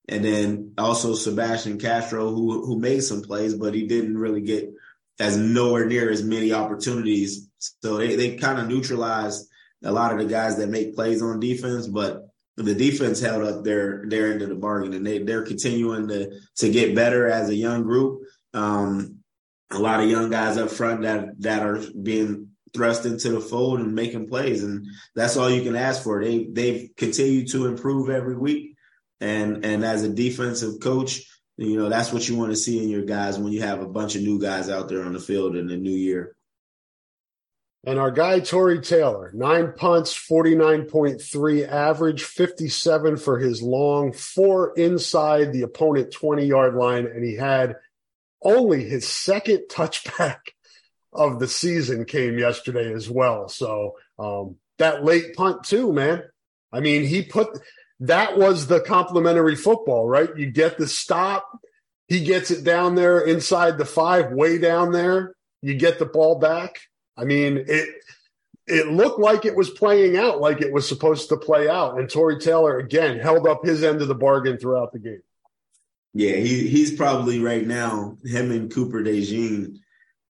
And 0.08 0.24
then 0.24 0.74
also 0.78 1.14
Sebastian 1.14 1.78
Castro, 1.78 2.30
who 2.30 2.64
who 2.64 2.78
made 2.78 3.02
some 3.02 3.22
plays, 3.22 3.54
but 3.54 3.74
he 3.74 3.86
didn't 3.86 4.18
really 4.18 4.40
get 4.40 4.72
as 5.20 5.36
nowhere 5.36 5.86
near 5.86 6.10
as 6.10 6.22
many 6.22 6.52
opportunities. 6.52 7.48
So 7.58 7.98
they, 7.98 8.16
they 8.16 8.36
kind 8.36 8.58
of 8.58 8.68
neutralized 8.68 9.48
a 9.84 9.92
lot 9.92 10.12
of 10.12 10.18
the 10.18 10.24
guys 10.24 10.56
that 10.56 10.68
make 10.68 10.94
plays 10.94 11.22
on 11.22 11.40
defense, 11.40 11.86
but 11.86 12.28
the 12.56 12.74
defense 12.74 13.20
held 13.20 13.44
up 13.44 13.64
their 13.64 14.04
their 14.08 14.32
end 14.32 14.42
of 14.42 14.48
the 14.48 14.54
bargain, 14.54 14.92
and 14.92 15.06
they 15.06 15.18
they're 15.18 15.44
continuing 15.44 16.08
to 16.08 16.38
to 16.56 16.70
get 16.70 16.94
better 16.94 17.28
as 17.28 17.48
a 17.48 17.54
young 17.54 17.82
group. 17.82 18.22
Um, 18.54 19.18
a 19.70 19.78
lot 19.78 20.02
of 20.02 20.10
young 20.10 20.30
guys 20.30 20.58
up 20.58 20.70
front 20.70 21.02
that 21.02 21.40
that 21.40 21.62
are 21.62 21.80
being 22.02 22.48
thrust 22.74 23.06
into 23.06 23.30
the 23.30 23.40
fold 23.40 23.80
and 23.80 23.94
making 23.94 24.28
plays, 24.28 24.62
and 24.62 24.86
that's 25.14 25.36
all 25.36 25.50
you 25.50 25.62
can 25.62 25.76
ask 25.76 26.02
for. 26.02 26.22
They 26.22 26.44
they've 26.44 26.90
continued 26.96 27.50
to 27.52 27.66
improve 27.66 28.10
every 28.10 28.36
week, 28.36 28.76
and 29.20 29.64
and 29.64 29.84
as 29.84 30.02
a 30.04 30.08
defensive 30.08 30.80
coach, 30.80 31.22
you 31.56 31.76
know 31.76 31.88
that's 31.88 32.12
what 32.12 32.28
you 32.28 32.36
want 32.36 32.52
to 32.52 32.56
see 32.56 32.82
in 32.82 32.88
your 32.88 33.04
guys 33.04 33.38
when 33.38 33.52
you 33.52 33.62
have 33.62 33.80
a 33.80 33.88
bunch 33.88 34.16
of 34.16 34.22
new 34.22 34.40
guys 34.40 34.68
out 34.68 34.88
there 34.88 35.04
on 35.04 35.12
the 35.12 35.20
field 35.20 35.56
in 35.56 35.66
the 35.66 35.76
new 35.76 35.90
year. 35.90 36.34
And 37.84 37.98
our 37.98 38.12
guy, 38.12 38.38
Tory 38.38 38.80
Taylor, 38.80 39.32
nine 39.34 39.72
punts, 39.76 40.14
49.3 40.14 41.68
average, 41.68 42.22
57 42.22 43.16
for 43.16 43.40
his 43.40 43.60
long, 43.60 44.12
four 44.12 44.72
inside 44.76 45.52
the 45.52 45.62
opponent 45.62 46.12
20 46.12 46.46
yard 46.46 46.76
line. 46.76 47.06
And 47.06 47.24
he 47.24 47.34
had 47.34 47.74
only 48.40 48.84
his 48.84 49.08
second 49.08 49.64
touchback 49.70 50.38
of 51.12 51.38
the 51.38 51.48
season 51.48 52.04
came 52.04 52.38
yesterday 52.38 52.92
as 52.92 53.08
well. 53.08 53.48
So 53.48 53.96
um, 54.18 54.56
that 54.78 55.04
late 55.04 55.34
punt, 55.34 55.64
too, 55.64 55.92
man. 55.92 56.22
I 56.72 56.80
mean, 56.80 57.04
he 57.04 57.22
put 57.22 57.58
that 58.00 58.38
was 58.38 58.66
the 58.66 58.80
complimentary 58.80 59.56
football, 59.56 60.08
right? 60.08 60.34
You 60.36 60.50
get 60.50 60.78
the 60.78 60.88
stop, 60.88 61.46
he 62.08 62.24
gets 62.24 62.50
it 62.50 62.64
down 62.64 62.94
there 62.94 63.20
inside 63.20 63.78
the 63.78 63.84
five, 63.84 64.32
way 64.32 64.58
down 64.58 64.92
there. 64.92 65.34
You 65.60 65.74
get 65.74 65.98
the 65.98 66.06
ball 66.06 66.38
back 66.38 66.80
I 67.16 67.24
mean, 67.24 67.64
it 67.68 67.88
it 68.66 68.88
looked 68.88 69.20
like 69.20 69.44
it 69.44 69.56
was 69.56 69.70
playing 69.70 70.16
out 70.16 70.40
like 70.40 70.60
it 70.60 70.72
was 70.72 70.88
supposed 70.88 71.28
to 71.28 71.36
play 71.36 71.68
out. 71.68 71.98
And 71.98 72.08
Tory 72.08 72.38
Taylor 72.38 72.78
again 72.78 73.18
held 73.18 73.46
up 73.46 73.64
his 73.64 73.82
end 73.82 74.02
of 74.02 74.08
the 74.08 74.14
bargain 74.14 74.58
throughout 74.58 74.92
the 74.92 74.98
game. 74.98 75.22
Yeah, 76.14 76.36
he 76.36 76.68
he's 76.68 76.94
probably 76.94 77.40
right 77.40 77.66
now, 77.66 78.18
him 78.24 78.50
and 78.50 78.72
Cooper 78.72 79.02
DeJean, 79.02 79.78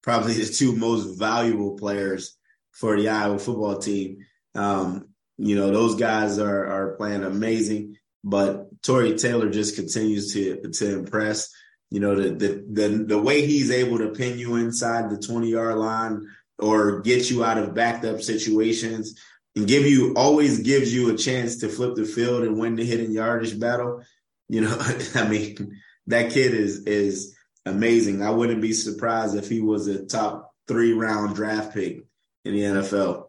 probably 0.02 0.34
the 0.34 0.52
two 0.52 0.74
most 0.76 1.18
valuable 1.18 1.76
players 1.76 2.36
for 2.72 2.96
the 2.96 3.08
Iowa 3.08 3.38
football 3.38 3.78
team. 3.78 4.26
Um, 4.54 5.08
you 5.38 5.56
know, 5.56 5.70
those 5.70 5.94
guys 5.94 6.38
are 6.38 6.66
are 6.66 6.96
playing 6.96 7.24
amazing, 7.24 7.96
but 8.22 8.82
Tory 8.82 9.16
Taylor 9.16 9.50
just 9.50 9.76
continues 9.76 10.32
to 10.34 10.70
to 10.70 10.98
impress. 10.98 11.52
You 11.90 12.00
know, 12.00 12.14
the 12.14 12.30
the 12.30 12.64
the, 12.70 13.04
the 13.04 13.18
way 13.18 13.46
he's 13.46 13.70
able 13.70 13.98
to 13.98 14.10
pin 14.10 14.38
you 14.38 14.56
inside 14.56 15.10
the 15.10 15.18
20 15.18 15.48
yard 15.48 15.76
line 15.76 16.26
or 16.58 17.00
get 17.00 17.30
you 17.30 17.44
out 17.44 17.58
of 17.58 17.74
backed 17.74 18.04
up 18.04 18.22
situations 18.22 19.18
and 19.56 19.66
give 19.66 19.84
you 19.84 20.14
always 20.16 20.60
gives 20.60 20.94
you 20.94 21.12
a 21.12 21.16
chance 21.16 21.56
to 21.58 21.68
flip 21.68 21.94
the 21.94 22.04
field 22.04 22.44
and 22.44 22.58
win 22.58 22.76
the 22.76 22.84
hidden 22.84 23.12
yardage 23.12 23.58
battle. 23.58 24.02
You 24.48 24.62
know, 24.62 24.76
I 25.14 25.28
mean, 25.28 25.80
that 26.06 26.32
kid 26.32 26.54
is 26.54 26.84
is 26.84 27.36
amazing. 27.66 28.22
I 28.22 28.30
wouldn't 28.30 28.60
be 28.60 28.72
surprised 28.72 29.36
if 29.36 29.48
he 29.48 29.60
was 29.60 29.86
a 29.86 30.04
top 30.04 30.54
three 30.68 30.92
round 30.92 31.34
draft 31.34 31.74
pick 31.74 32.04
in 32.44 32.54
the 32.54 32.60
NFL. 32.60 33.28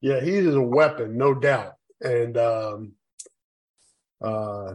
Yeah, 0.00 0.20
he 0.20 0.36
is 0.36 0.54
a 0.54 0.60
weapon, 0.60 1.16
no 1.16 1.34
doubt. 1.34 1.74
And 2.00 2.36
um 2.36 2.92
uh 4.20 4.74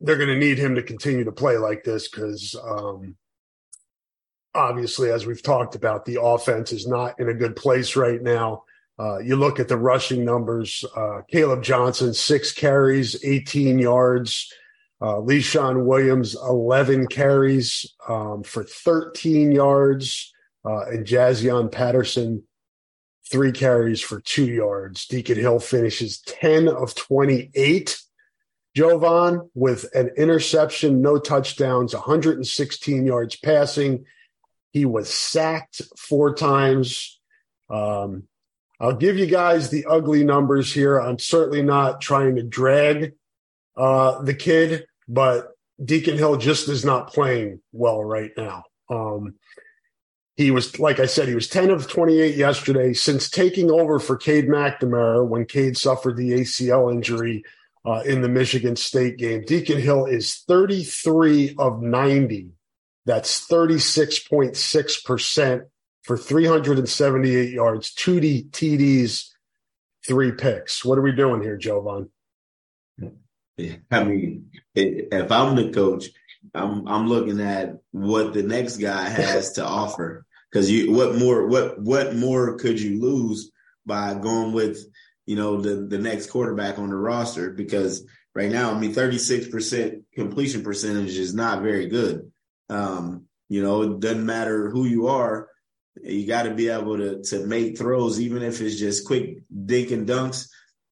they're 0.00 0.16
going 0.16 0.28
to 0.28 0.38
need 0.38 0.58
him 0.58 0.74
to 0.76 0.82
continue 0.82 1.24
to 1.24 1.32
play 1.32 1.58
like 1.58 1.84
this 1.84 2.08
because 2.08 2.56
um, 2.64 3.16
obviously, 4.54 5.10
as 5.10 5.26
we've 5.26 5.42
talked 5.42 5.74
about, 5.74 6.04
the 6.04 6.20
offense 6.22 6.72
is 6.72 6.86
not 6.86 7.20
in 7.20 7.28
a 7.28 7.34
good 7.34 7.54
place 7.54 7.96
right 7.96 8.22
now. 8.22 8.64
Uh, 8.98 9.18
you 9.18 9.36
look 9.36 9.60
at 9.60 9.68
the 9.68 9.76
rushing 9.76 10.24
numbers 10.24 10.84
uh, 10.96 11.20
Caleb 11.28 11.62
Johnson, 11.62 12.12
six 12.12 12.52
carries, 12.52 13.22
18 13.24 13.78
yards. 13.78 14.52
Uh, 15.00 15.16
Leshon 15.16 15.84
Williams, 15.86 16.34
11 16.34 17.06
carries 17.06 17.94
um, 18.08 18.42
for 18.42 18.64
13 18.64 19.52
yards. 19.52 20.32
Uh, 20.64 20.84
and 20.90 21.06
Jaziun 21.06 21.72
Patterson, 21.72 22.42
three 23.30 23.52
carries 23.52 24.00
for 24.00 24.20
two 24.20 24.44
yards. 24.44 25.06
Deacon 25.06 25.38
Hill 25.38 25.58
finishes 25.58 26.20
10 26.20 26.68
of 26.68 26.94
28. 26.94 27.98
Jovon 28.76 29.48
with 29.54 29.86
an 29.94 30.10
interception, 30.16 31.00
no 31.00 31.18
touchdowns, 31.18 31.94
116 31.94 33.06
yards 33.06 33.36
passing, 33.36 34.04
he 34.70 34.84
was 34.84 35.12
sacked 35.12 35.82
four 35.96 36.34
times. 36.34 37.20
Um, 37.68 38.24
I'll 38.78 38.96
give 38.96 39.18
you 39.18 39.26
guys 39.26 39.70
the 39.70 39.86
ugly 39.86 40.24
numbers 40.24 40.72
here. 40.72 40.98
I'm 40.98 41.18
certainly 41.18 41.62
not 41.62 42.00
trying 42.00 42.36
to 42.36 42.42
drag 42.42 43.14
uh, 43.76 44.22
the 44.22 44.34
kid, 44.34 44.86
but 45.10 45.48
Deacon 45.84 46.16
Hill 46.16 46.36
just 46.36 46.68
is 46.68 46.84
not 46.84 47.12
playing 47.12 47.60
well 47.72 48.02
right 48.02 48.30
now. 48.36 48.64
Um, 48.88 49.34
he 50.36 50.50
was, 50.50 50.78
like 50.78 51.00
I 51.00 51.06
said, 51.06 51.28
he 51.28 51.34
was 51.34 51.48
10 51.48 51.70
of 51.70 51.88
28 51.88 52.36
yesterday. 52.36 52.92
Since 52.92 53.28
taking 53.28 53.70
over 53.70 53.98
for 53.98 54.16
Cade 54.16 54.48
McNamara 54.48 55.26
when 55.26 55.44
Cade 55.44 55.76
suffered 55.76 56.16
the 56.16 56.30
ACL 56.30 56.92
injury 56.92 57.44
uh, 57.84 58.02
in 58.06 58.22
the 58.22 58.28
Michigan 58.28 58.76
State 58.76 59.18
game, 59.18 59.44
Deacon 59.44 59.80
Hill 59.80 60.06
is 60.06 60.44
33 60.46 61.56
of 61.58 61.82
90 61.82 62.50
that's 63.06 63.46
36.6% 63.48 65.62
for 66.02 66.16
378 66.16 67.50
yards, 67.50 67.92
two 67.92 68.20
TDs, 68.20 69.30
three 70.06 70.32
picks. 70.32 70.84
What 70.84 70.98
are 70.98 71.02
we 71.02 71.12
doing 71.12 71.42
here, 71.42 71.58
Jovon? 71.58 72.10
I 73.90 74.04
mean, 74.04 74.50
if 74.74 75.32
I'm 75.32 75.56
the 75.56 75.70
coach, 75.70 76.06
I'm 76.54 76.86
I'm 76.88 77.08
looking 77.08 77.40
at 77.40 77.78
what 77.92 78.32
the 78.32 78.42
next 78.42 78.78
guy 78.78 79.08
has 79.08 79.52
to 79.52 79.64
offer. 79.64 80.26
Because 80.50 80.70
you, 80.70 80.92
what 80.92 81.16
more, 81.16 81.46
what 81.46 81.80
what 81.80 82.16
more 82.16 82.56
could 82.56 82.80
you 82.80 83.00
lose 83.00 83.52
by 83.86 84.14
going 84.14 84.52
with, 84.52 84.84
you 85.26 85.36
know, 85.36 85.60
the 85.60 85.86
the 85.86 85.98
next 85.98 86.30
quarterback 86.30 86.78
on 86.78 86.90
the 86.90 86.96
roster? 86.96 87.50
Because 87.50 88.04
right 88.34 88.50
now, 88.50 88.72
I 88.72 88.78
mean, 88.78 88.92
36 88.92 89.48
percent 89.48 90.02
completion 90.14 90.62
percentage 90.62 91.16
is 91.16 91.34
not 91.34 91.62
very 91.62 91.86
good. 91.86 92.32
Um, 92.68 93.26
you 93.48 93.62
know, 93.62 93.82
it 93.82 94.00
doesn't 94.00 94.26
matter 94.26 94.70
who 94.70 94.86
you 94.86 95.08
are. 95.08 95.48
You 96.02 96.26
got 96.26 96.44
to 96.44 96.54
be 96.54 96.68
able 96.68 96.96
to 96.98 97.22
to 97.24 97.46
make 97.46 97.78
throws, 97.78 98.20
even 98.20 98.42
if 98.42 98.60
it's 98.60 98.78
just 98.78 99.06
quick 99.06 99.38
dink 99.66 99.90
and 99.90 100.08
dunks. 100.08 100.48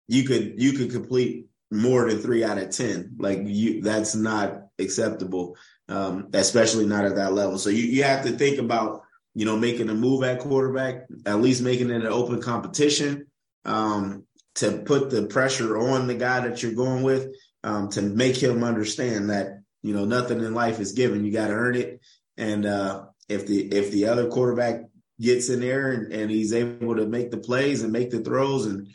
You 0.07 0.25
could 0.25 0.61
you 0.61 0.73
could 0.73 0.91
complete 0.91 1.47
more 1.71 2.09
than 2.09 2.19
three 2.19 2.45
out 2.45 2.59
of 2.59 2.71
ten. 2.71 3.17
Like 3.19 3.41
you, 3.45 3.83
that's 3.83 4.15
not 4.15 4.63
acceptable, 4.79 5.57
um, 5.89 6.29
especially 6.33 6.87
not 6.87 7.05
at 7.05 7.17
that 7.17 7.33
level. 7.33 7.59
So 7.59 7.71
you 7.71 7.85
you 7.85 8.03
have 8.05 8.25
to 8.25 8.33
think 8.33 8.59
about 8.59 9.03
you 9.35 9.45
know 9.45 9.57
making 9.57 9.89
a 9.89 9.95
move 9.95 10.23
at 10.25 10.41
quarterback, 10.41 11.07
at 11.27 11.41
least 11.41 11.63
making 11.63 11.91
it 11.91 12.03
an 12.03 12.07
open 12.07 12.41
competition 12.41 13.27
um, 13.65 14.25
to 14.57 14.83
put 14.85 15.11
the 15.11 15.27
pressure 15.27 15.79
on 15.79 16.07
the 16.07 16.15
guy 16.15 16.41
that 16.41 16.63
you're 16.63 16.73
going 16.73 17.03
with 17.03 17.29
um, 17.65 17.89
to 17.91 18.03
make 18.03 18.37
him 18.37 18.65
understand 18.65 19.31
that 19.31 19.59
you 19.83 19.95
know, 19.95 20.05
nothing 20.05 20.41
in 20.41 20.55
life 20.55 20.81
is 20.81 20.93
given. 20.93 21.25
You 21.25 21.33
got 21.33 21.49
to 21.49 21.55
earn 21.55 21.77
it. 21.77 22.01
And 22.37 22.67
uh, 22.67 23.07
if 23.29 23.47
the 23.47 23.67
if 23.67 23.91
the 23.91 24.07
other 24.07 24.29
quarterback 24.29 24.83
gets 25.21 25.49
in 25.49 25.61
there 25.61 25.93
and, 25.93 26.13
and 26.13 26.31
he's 26.31 26.53
able 26.53 26.97
to 26.97 27.07
make 27.07 27.31
the 27.31 27.39
plays 27.39 27.83
and 27.83 27.93
make 27.93 28.11
the 28.11 28.21
throws 28.21 28.67
and 28.67 28.89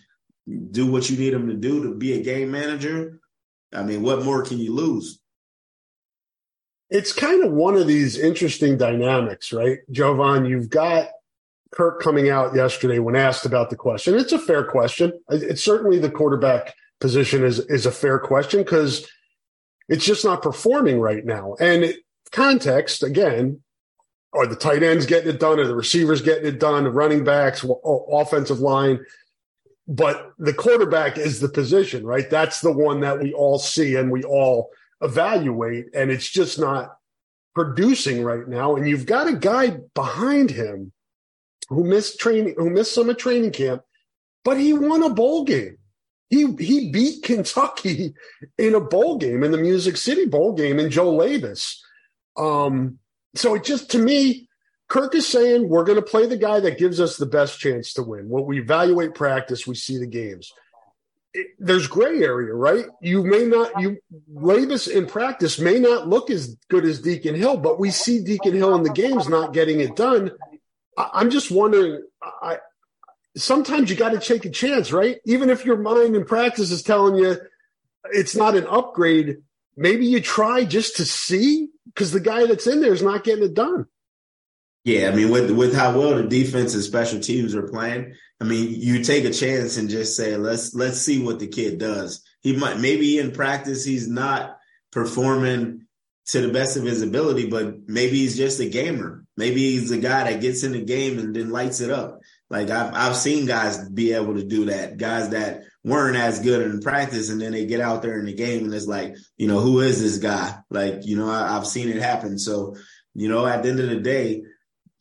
do 0.47 0.91
what 0.91 1.09
you 1.09 1.17
need 1.17 1.33
him 1.33 1.47
to 1.47 1.53
do 1.53 1.83
to 1.83 1.95
be 1.95 2.13
a 2.13 2.23
game 2.23 2.51
manager, 2.51 3.19
I 3.73 3.83
mean, 3.83 4.01
what 4.01 4.23
more 4.23 4.43
can 4.43 4.59
you 4.59 4.73
lose? 4.73 5.19
It's 6.89 7.11
kind 7.11 7.43
of 7.43 7.51
one 7.51 7.75
of 7.75 7.87
these 7.87 8.17
interesting 8.17 8.77
dynamics, 8.77 9.51
right? 9.51 9.79
Jovon, 9.91 10.47
you've 10.47 10.69
got 10.69 11.07
Kirk 11.71 12.01
coming 12.01 12.29
out 12.29 12.53
yesterday 12.53 12.99
when 12.99 13.15
asked 13.15 13.45
about 13.45 13.69
the 13.69 13.75
question. 13.75 14.15
It's 14.15 14.31
a 14.31 14.37
fair 14.37 14.63
question. 14.63 15.11
It's 15.29 15.63
certainly 15.63 15.97
the 15.97 16.11
quarterback 16.11 16.75
position 16.99 17.43
is 17.43 17.59
is 17.59 17.85
a 17.85 17.91
fair 17.91 18.19
question 18.19 18.61
because 18.61 19.07
it's 19.89 20.05
just 20.05 20.23
not 20.23 20.43
performing 20.43 20.99
right 20.99 21.25
now. 21.25 21.55
And 21.59 21.83
it, 21.83 21.97
context 22.31 23.01
again, 23.01 23.61
are 24.33 24.47
the 24.47 24.55
tight 24.55 24.83
ends 24.83 25.05
getting 25.05 25.29
it 25.29 25.39
done? 25.39 25.59
Are 25.59 25.67
the 25.67 25.75
receivers 25.75 26.21
getting 26.21 26.45
it 26.45 26.59
done? 26.59 26.83
The 26.83 26.91
running 26.91 27.23
backs, 27.23 27.65
offensive 27.83 28.59
line. 28.59 28.99
But 29.87 30.31
the 30.39 30.53
quarterback 30.53 31.17
is 31.17 31.39
the 31.39 31.49
position, 31.49 32.05
right? 32.05 32.29
That's 32.29 32.61
the 32.61 32.71
one 32.71 33.01
that 33.01 33.19
we 33.19 33.33
all 33.33 33.59
see 33.59 33.95
and 33.95 34.11
we 34.11 34.23
all 34.23 34.69
evaluate. 35.01 35.87
And 35.93 36.09
it's 36.09 36.29
just 36.29 36.57
not 36.57 36.97
producing 37.53 38.23
right 38.23 38.47
now. 38.47 38.75
And 38.75 38.87
you've 38.87 39.05
got 39.05 39.27
a 39.27 39.35
guy 39.35 39.77
behind 39.93 40.49
him 40.49 40.93
who 41.69 41.83
missed 41.83 42.19
training, 42.19 42.55
who 42.57 42.69
missed 42.69 42.93
some 42.93 43.09
of 43.09 43.17
training 43.17 43.51
camp, 43.51 43.83
but 44.43 44.57
he 44.57 44.73
won 44.73 45.03
a 45.03 45.09
bowl 45.09 45.43
game. 45.43 45.77
He 46.29 46.47
he 46.59 46.89
beat 46.89 47.23
Kentucky 47.23 48.13
in 48.57 48.73
a 48.73 48.79
bowl 48.79 49.17
game 49.17 49.43
in 49.43 49.51
the 49.51 49.57
Music 49.57 49.97
City 49.97 50.25
bowl 50.25 50.53
game 50.53 50.79
in 50.79 50.89
Joe 50.89 51.11
Labas. 51.11 51.77
Um, 52.37 52.97
so 53.35 53.55
it 53.55 53.63
just 53.63 53.91
to 53.91 53.99
me, 53.99 54.47
Kirk 54.93 55.15
is 55.15 55.27
saying 55.27 55.69
we're 55.69 55.85
going 55.85 55.95
to 55.95 56.03
play 56.03 56.27
the 56.27 56.37
guy 56.37 56.59
that 56.59 56.77
gives 56.77 56.99
us 56.99 57.17
the 57.17 57.25
best 57.25 57.59
chance 57.59 57.93
to 57.93 58.03
win. 58.03 58.29
When 58.29 58.45
we 58.45 58.59
evaluate 58.59 59.15
practice, 59.15 59.65
we 59.65 59.73
see 59.73 59.97
the 59.97 60.05
games. 60.05 60.53
It, 61.33 61.47
there's 61.57 61.87
gray 61.87 62.21
area, 62.21 62.53
right? 62.53 62.85
You 63.01 63.23
may 63.23 63.43
not, 63.43 63.81
you 63.81 63.97
Labas 64.31 64.87
in 64.87 65.07
practice 65.07 65.57
may 65.57 65.79
not 65.79 66.07
look 66.07 66.29
as 66.29 66.55
good 66.69 66.85
as 66.85 67.01
Deacon 67.01 67.33
Hill, 67.33 67.57
but 67.57 67.79
we 67.79 67.89
see 67.89 68.23
Deacon 68.23 68.53
Hill 68.53 68.75
in 68.75 68.83
the 68.83 68.91
games 68.91 69.27
not 69.27 69.51
getting 69.51 69.79
it 69.79 69.95
done. 69.95 70.29
I, 70.95 71.09
I'm 71.13 71.31
just 71.31 71.49
wondering. 71.49 72.03
I, 72.21 72.59
sometimes 73.35 73.89
you 73.89 73.95
got 73.95 74.09
to 74.09 74.19
take 74.19 74.45
a 74.45 74.51
chance, 74.51 74.93
right? 74.93 75.17
Even 75.25 75.49
if 75.49 75.65
your 75.65 75.77
mind 75.77 76.15
in 76.15 76.23
practice 76.23 76.69
is 76.69 76.83
telling 76.83 77.15
you 77.15 77.37
it's 78.11 78.35
not 78.35 78.55
an 78.55 78.67
upgrade, 78.67 79.37
maybe 79.75 80.05
you 80.05 80.21
try 80.21 80.65
just 80.65 80.97
to 80.97 81.05
see 81.05 81.69
because 81.87 82.11
the 82.11 82.19
guy 82.19 82.45
that's 82.45 82.67
in 82.67 82.79
there 82.79 82.93
is 82.93 83.01
not 83.01 83.23
getting 83.23 83.45
it 83.45 83.55
done. 83.55 83.87
Yeah, 84.85 85.09
I 85.09 85.15
mean, 85.15 85.29
with 85.29 85.49
with 85.51 85.73
how 85.73 85.97
well 85.97 86.15
the 86.15 86.23
defense 86.23 86.73
and 86.73 86.83
special 86.83 87.19
teams 87.19 87.55
are 87.55 87.67
playing, 87.69 88.15
I 88.41 88.43
mean, 88.43 88.69
you 88.69 89.03
take 89.03 89.23
a 89.23 89.31
chance 89.31 89.77
and 89.77 89.89
just 89.89 90.17
say, 90.17 90.35
let's 90.35 90.73
let's 90.75 90.97
see 90.97 91.23
what 91.23 91.39
the 91.39 91.47
kid 91.47 91.77
does. 91.77 92.21
He 92.41 92.55
might 92.55 92.79
maybe 92.79 93.17
in 93.17 93.31
practice 93.31 93.85
he's 93.85 94.09
not 94.09 94.57
performing 94.91 95.87
to 96.27 96.41
the 96.41 96.51
best 96.51 96.75
of 96.75 96.83
his 96.83 97.01
ability, 97.01 97.47
but 97.47 97.87
maybe 97.87 98.17
he's 98.17 98.35
just 98.35 98.59
a 98.59 98.69
gamer. 98.69 99.23
Maybe 99.37 99.71
he's 99.71 99.91
a 99.91 99.97
guy 99.97 100.29
that 100.29 100.41
gets 100.41 100.63
in 100.63 100.73
the 100.73 100.83
game 100.83 101.17
and 101.17 101.35
then 101.35 101.49
lights 101.49 101.79
it 101.79 101.89
up. 101.89 102.19
Like 102.49 102.69
I've 102.69 102.93
I've 102.93 103.15
seen 103.15 103.45
guys 103.45 103.87
be 103.89 104.11
able 104.11 104.35
to 104.35 104.43
do 104.43 104.65
that. 104.65 104.97
Guys 104.97 105.29
that 105.29 105.63
weren't 105.85 106.17
as 106.17 106.39
good 106.39 106.61
in 106.61 106.81
practice, 106.81 107.29
and 107.29 107.41
then 107.41 107.53
they 107.53 107.65
get 107.65 107.79
out 107.79 108.01
there 108.01 108.19
in 108.19 108.25
the 108.25 108.33
game, 108.33 108.65
and 108.65 108.73
it's 108.73 108.85
like, 108.85 109.15
you 109.37 109.47
know, 109.47 109.59
who 109.59 109.79
is 109.79 110.01
this 110.01 110.17
guy? 110.17 110.57
Like, 110.69 111.05
you 111.05 111.17
know, 111.17 111.29
I, 111.29 111.57
I've 111.57 111.67
seen 111.67 111.89
it 111.89 112.01
happen. 112.01 112.37
So, 112.37 112.75
you 113.13 113.29
know, 113.29 113.45
at 113.45 113.63
the 113.63 113.69
end 113.69 113.79
of 113.79 113.89
the 113.89 113.99
day, 113.99 114.43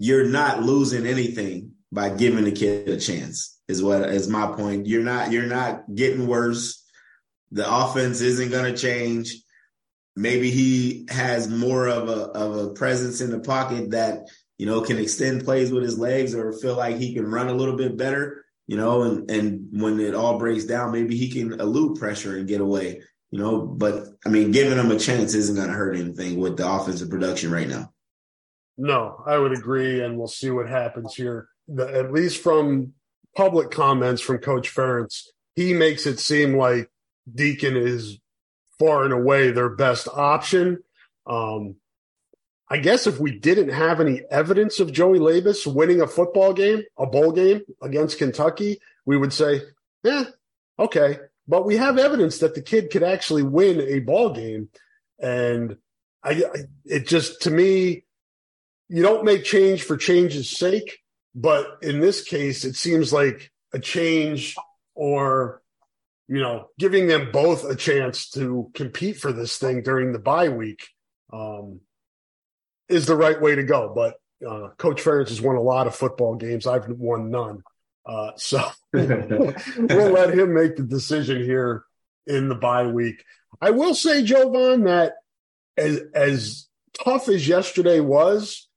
you're 0.02 0.26
not 0.26 0.64
losing 0.64 1.06
anything 1.06 1.74
by 1.92 2.08
giving 2.08 2.42
the 2.42 2.50
kid 2.50 2.88
a 2.88 2.96
chance 2.96 3.60
is 3.68 3.84
what 3.84 4.02
is 4.10 4.28
my 4.28 4.48
point. 4.48 4.88
You're 4.88 5.04
not 5.04 5.30
you're 5.30 5.46
not 5.46 5.84
getting 5.94 6.26
worse. 6.26 6.84
The 7.52 7.72
offense 7.72 8.20
isn't 8.20 8.50
going 8.50 8.74
to 8.74 8.76
change. 8.76 9.32
Maybe 10.16 10.50
he 10.50 11.06
has 11.08 11.48
more 11.48 11.86
of 11.86 12.08
a 12.08 12.22
of 12.32 12.56
a 12.56 12.70
presence 12.70 13.20
in 13.20 13.30
the 13.30 13.38
pocket 13.38 13.92
that 13.92 14.28
you 14.58 14.66
know 14.66 14.80
can 14.80 14.98
extend 14.98 15.44
plays 15.44 15.70
with 15.70 15.84
his 15.84 16.00
legs 16.00 16.34
or 16.34 16.52
feel 16.52 16.76
like 16.76 16.96
he 16.96 17.14
can 17.14 17.30
run 17.30 17.48
a 17.48 17.54
little 17.54 17.76
bit 17.76 17.96
better. 17.96 18.44
You 18.66 18.78
know, 18.78 19.02
and 19.02 19.30
and 19.30 19.68
when 19.70 20.00
it 20.00 20.16
all 20.16 20.36
breaks 20.36 20.64
down, 20.64 20.90
maybe 20.90 21.16
he 21.16 21.30
can 21.30 21.60
elude 21.60 22.00
pressure 22.00 22.36
and 22.36 22.48
get 22.48 22.60
away. 22.60 23.02
You 23.30 23.38
know, 23.38 23.60
but 23.60 24.08
I 24.26 24.30
mean, 24.30 24.50
giving 24.50 24.78
him 24.78 24.90
a 24.90 24.98
chance 24.98 25.34
isn't 25.34 25.54
going 25.54 25.68
to 25.68 25.74
hurt 25.74 25.94
anything 25.94 26.40
with 26.40 26.56
the 26.56 26.68
offensive 26.68 27.08
production 27.08 27.52
right 27.52 27.68
now. 27.68 27.92
No, 28.84 29.22
I 29.24 29.38
would 29.38 29.52
agree, 29.52 30.02
and 30.02 30.18
we'll 30.18 30.26
see 30.26 30.50
what 30.50 30.68
happens 30.68 31.14
here. 31.14 31.46
The, 31.68 31.86
at 31.86 32.12
least 32.12 32.42
from 32.42 32.94
public 33.36 33.70
comments 33.70 34.20
from 34.20 34.38
Coach 34.38 34.74
Ferentz, 34.74 35.28
he 35.54 35.72
makes 35.72 36.04
it 36.04 36.18
seem 36.18 36.56
like 36.56 36.90
Deacon 37.32 37.76
is 37.76 38.18
far 38.80 39.04
and 39.04 39.12
away 39.12 39.52
their 39.52 39.68
best 39.68 40.08
option. 40.08 40.82
Um, 41.28 41.76
I 42.68 42.78
guess 42.78 43.06
if 43.06 43.20
we 43.20 43.38
didn't 43.38 43.68
have 43.68 44.00
any 44.00 44.22
evidence 44.32 44.80
of 44.80 44.92
Joey 44.92 45.20
Labas 45.20 45.64
winning 45.64 46.00
a 46.00 46.08
football 46.08 46.52
game, 46.52 46.82
a 46.98 47.06
bowl 47.06 47.30
game 47.30 47.60
against 47.80 48.18
Kentucky, 48.18 48.80
we 49.06 49.16
would 49.16 49.32
say, 49.32 49.60
yeah, 50.02 50.24
okay. 50.76 51.18
But 51.46 51.66
we 51.66 51.76
have 51.76 51.98
evidence 51.98 52.38
that 52.38 52.56
the 52.56 52.62
kid 52.62 52.90
could 52.90 53.04
actually 53.04 53.44
win 53.44 53.80
a 53.80 54.00
ball 54.00 54.30
game. 54.30 54.70
And 55.20 55.76
I 56.24 56.42
it 56.84 57.06
just, 57.06 57.42
to 57.42 57.50
me, 57.50 58.02
you 58.92 59.02
don't 59.02 59.24
make 59.24 59.44
change 59.44 59.84
for 59.84 59.96
change's 59.96 60.50
sake. 60.50 60.98
But 61.34 61.78
in 61.80 62.00
this 62.00 62.22
case, 62.22 62.66
it 62.66 62.76
seems 62.76 63.10
like 63.10 63.50
a 63.72 63.78
change 63.78 64.54
or, 64.94 65.62
you 66.28 66.40
know, 66.40 66.68
giving 66.78 67.06
them 67.06 67.30
both 67.32 67.64
a 67.64 67.74
chance 67.74 68.28
to 68.30 68.70
compete 68.74 69.16
for 69.16 69.32
this 69.32 69.56
thing 69.56 69.82
during 69.82 70.12
the 70.12 70.18
bye 70.18 70.50
week 70.50 70.86
um, 71.32 71.80
is 72.90 73.06
the 73.06 73.16
right 73.16 73.40
way 73.40 73.54
to 73.54 73.62
go. 73.62 73.94
But 73.94 74.16
uh, 74.46 74.68
Coach 74.76 75.02
Ferentz 75.02 75.30
has 75.30 75.40
won 75.40 75.56
a 75.56 75.62
lot 75.62 75.86
of 75.86 75.94
football 75.94 76.34
games. 76.34 76.66
I've 76.66 76.86
won 76.90 77.30
none. 77.30 77.62
Uh, 78.04 78.32
so 78.36 78.62
we'll 78.92 79.54
let 80.10 80.38
him 80.38 80.52
make 80.52 80.76
the 80.76 80.86
decision 80.86 81.42
here 81.42 81.84
in 82.26 82.50
the 82.50 82.54
bye 82.54 82.86
week. 82.86 83.24
I 83.58 83.70
will 83.70 83.94
say, 83.94 84.22
Jovon, 84.22 84.84
that 84.84 85.14
as, 85.78 85.98
as 86.14 86.68
tough 86.92 87.30
as 87.30 87.48
yesterday 87.48 88.00
was, 88.00 88.68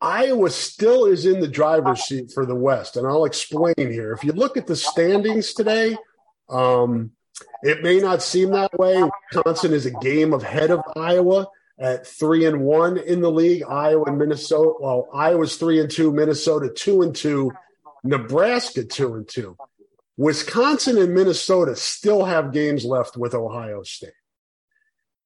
Iowa 0.00 0.50
still 0.50 1.04
is 1.06 1.26
in 1.26 1.40
the 1.40 1.48
driver's 1.48 2.02
seat 2.04 2.32
for 2.32 2.46
the 2.46 2.54
West, 2.54 2.96
and 2.96 3.06
I'll 3.06 3.26
explain 3.26 3.74
here. 3.76 4.12
If 4.12 4.24
you 4.24 4.32
look 4.32 4.56
at 4.56 4.66
the 4.66 4.76
standings 4.76 5.52
today, 5.52 5.96
um, 6.48 7.12
it 7.62 7.82
may 7.82 8.00
not 8.00 8.22
seem 8.22 8.50
that 8.50 8.78
way. 8.78 9.02
Wisconsin 9.32 9.72
is 9.72 9.86
a 9.86 9.90
game 9.90 10.32
ahead 10.32 10.70
of 10.70 10.80
Iowa 10.96 11.48
at 11.78 12.06
three 12.06 12.46
and 12.46 12.62
one 12.62 12.96
in 12.98 13.20
the 13.20 13.30
league. 13.30 13.62
Iowa 13.62 14.04
and 14.06 14.18
Minnesota. 14.18 14.72
Well, 14.80 15.08
Iowa's 15.12 15.56
three 15.56 15.80
and 15.80 15.90
two, 15.90 16.12
Minnesota 16.12 16.70
two 16.74 17.02
and 17.02 17.14
two, 17.14 17.52
Nebraska 18.02 18.84
two 18.84 19.14
and 19.14 19.28
two. 19.28 19.56
Wisconsin 20.16 20.98
and 20.98 21.14
Minnesota 21.14 21.76
still 21.76 22.24
have 22.24 22.52
games 22.52 22.84
left 22.84 23.16
with 23.16 23.34
Ohio 23.34 23.82
State. 23.82 24.12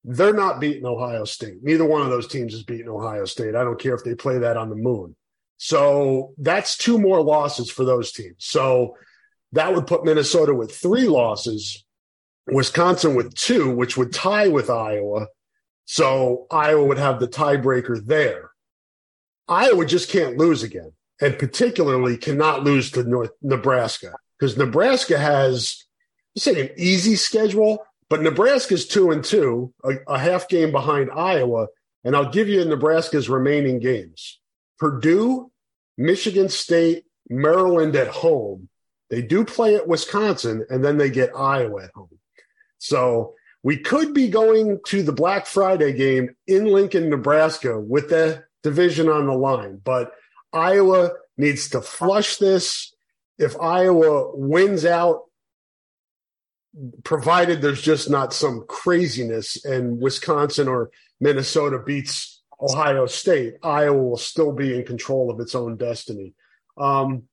They're 0.04 0.34
not 0.34 0.60
beating 0.60 0.84
Ohio 0.84 1.24
State. 1.24 1.62
Neither 1.62 1.84
one 1.84 2.02
of 2.02 2.10
those 2.10 2.28
teams 2.28 2.52
is 2.52 2.62
beating 2.62 2.88
Ohio 2.88 3.24
State. 3.24 3.54
I 3.54 3.64
don't 3.64 3.80
care 3.80 3.94
if 3.94 4.04
they 4.04 4.14
play 4.14 4.38
that 4.38 4.56
on 4.56 4.68
the 4.68 4.76
moon. 4.76 5.16
So 5.56 6.34
that's 6.36 6.76
two 6.76 6.98
more 6.98 7.22
losses 7.22 7.70
for 7.70 7.84
those 7.84 8.12
teams. 8.12 8.36
So 8.38 8.96
that 9.52 9.74
would 9.74 9.86
put 9.86 10.04
Minnesota 10.04 10.52
with 10.52 10.74
three 10.74 11.08
losses, 11.08 11.84
Wisconsin 12.48 13.14
with 13.14 13.34
two, 13.34 13.74
which 13.74 13.96
would 13.96 14.12
tie 14.12 14.48
with 14.48 14.68
Iowa. 14.68 15.28
So 15.86 16.46
Iowa 16.50 16.84
would 16.84 16.98
have 16.98 17.20
the 17.20 17.28
tiebreaker 17.28 18.04
there. 18.04 18.50
Iowa 19.48 19.86
just 19.86 20.10
can't 20.10 20.38
lose 20.38 20.62
again, 20.62 20.92
and 21.20 21.38
particularly 21.38 22.16
cannot 22.16 22.64
lose 22.64 22.90
to 22.92 23.04
North 23.04 23.30
Nebraska 23.42 24.14
because 24.38 24.56
Nebraska 24.56 25.18
has, 25.18 25.86
you 26.34 26.40
say, 26.40 26.60
an 26.60 26.70
easy 26.76 27.16
schedule, 27.16 27.78
but 28.08 28.22
Nebraska's 28.22 28.86
two 28.86 29.10
and 29.10 29.24
two, 29.24 29.72
a, 29.84 29.92
a 30.08 30.18
half 30.18 30.48
game 30.48 30.72
behind 30.72 31.10
Iowa. 31.10 31.68
And 32.04 32.14
I'll 32.14 32.30
give 32.30 32.48
you 32.48 32.64
Nebraska's 32.64 33.28
remaining 33.28 33.78
games 33.78 34.38
Purdue, 34.78 35.50
Michigan 35.96 36.48
State, 36.48 37.04
Maryland 37.28 37.96
at 37.96 38.08
home. 38.08 38.68
They 39.10 39.22
do 39.22 39.44
play 39.44 39.76
at 39.76 39.88
Wisconsin, 39.88 40.66
and 40.68 40.84
then 40.84 40.98
they 40.98 41.10
get 41.10 41.36
Iowa 41.36 41.84
at 41.84 41.90
home. 41.94 42.18
So 42.78 43.34
we 43.62 43.78
could 43.78 44.12
be 44.12 44.28
going 44.28 44.80
to 44.88 45.02
the 45.02 45.12
Black 45.12 45.46
Friday 45.46 45.92
game 45.92 46.36
in 46.46 46.66
Lincoln, 46.66 47.08
Nebraska 47.08 47.80
with 47.80 48.10
the 48.10 48.44
division 48.62 49.08
on 49.08 49.26
the 49.26 49.32
line, 49.34 49.80
but 49.82 50.12
Iowa 50.52 51.12
needs 51.36 51.70
to 51.70 51.80
flush 51.80 52.36
this. 52.36 52.94
If 53.38 53.58
Iowa 53.60 54.36
wins 54.36 54.84
out 54.84 55.22
provided 57.04 57.62
there's 57.62 57.82
just 57.82 58.10
not 58.10 58.32
some 58.32 58.64
craziness 58.68 59.64
and 59.64 60.00
Wisconsin 60.00 60.68
or 60.68 60.90
Minnesota 61.20 61.78
beats 61.78 62.42
Ohio 62.60 63.06
State, 63.06 63.54
Iowa 63.62 64.02
will 64.02 64.16
still 64.16 64.52
be 64.52 64.74
in 64.74 64.84
control 64.84 65.30
of 65.30 65.40
its 65.40 65.54
own 65.54 65.76
destiny. 65.76 66.34
Um, 66.76 67.24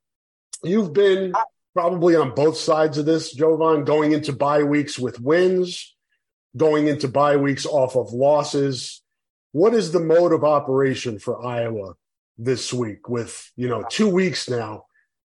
you've 0.64 0.94
been 0.94 1.34
probably 1.74 2.16
on 2.16 2.36
both 2.36 2.58
sides 2.58 2.98
of 2.98 3.06
this, 3.06 3.36
Jovon, 3.36 3.86
going 3.86 4.12
into 4.12 4.34
bye 4.34 4.64
weeks 4.64 5.00
with 5.00 5.20
wins, 5.20 5.96
going 6.58 6.88
into 6.88 7.08
bye 7.08 7.38
weeks 7.38 7.66
off 7.66 7.96
of 7.96 8.12
losses. 8.12 9.02
What 9.52 9.74
is 9.74 9.92
the 9.92 10.00
mode 10.00 10.34
of 10.34 10.44
operation 10.44 11.20
for 11.20 11.46
Iowa 11.46 11.94
this 12.38 12.74
week 12.74 13.08
with, 13.10 13.52
you 13.56 13.68
know, 13.68 13.84
two 13.90 14.10
weeks 14.10 14.50
now? 14.50 14.86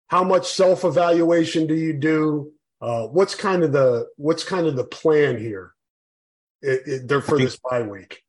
How 0.08 0.24
much 0.24 0.50
self 0.52 0.84
evaluation 0.84 1.66
do 1.66 1.74
you 1.74 1.94
do? 1.94 2.52
Uh, 2.84 3.06
what's 3.06 3.34
kind 3.34 3.62
of 3.62 3.72
the 3.72 4.06
what's 4.16 4.44
kind 4.44 4.66
of 4.66 4.76
the 4.76 4.84
plan 4.84 5.38
here? 5.38 5.72
It, 6.60 7.08
it, 7.10 7.20
for 7.22 7.38
this 7.38 7.58
bye 7.58 7.80
week. 7.80 8.22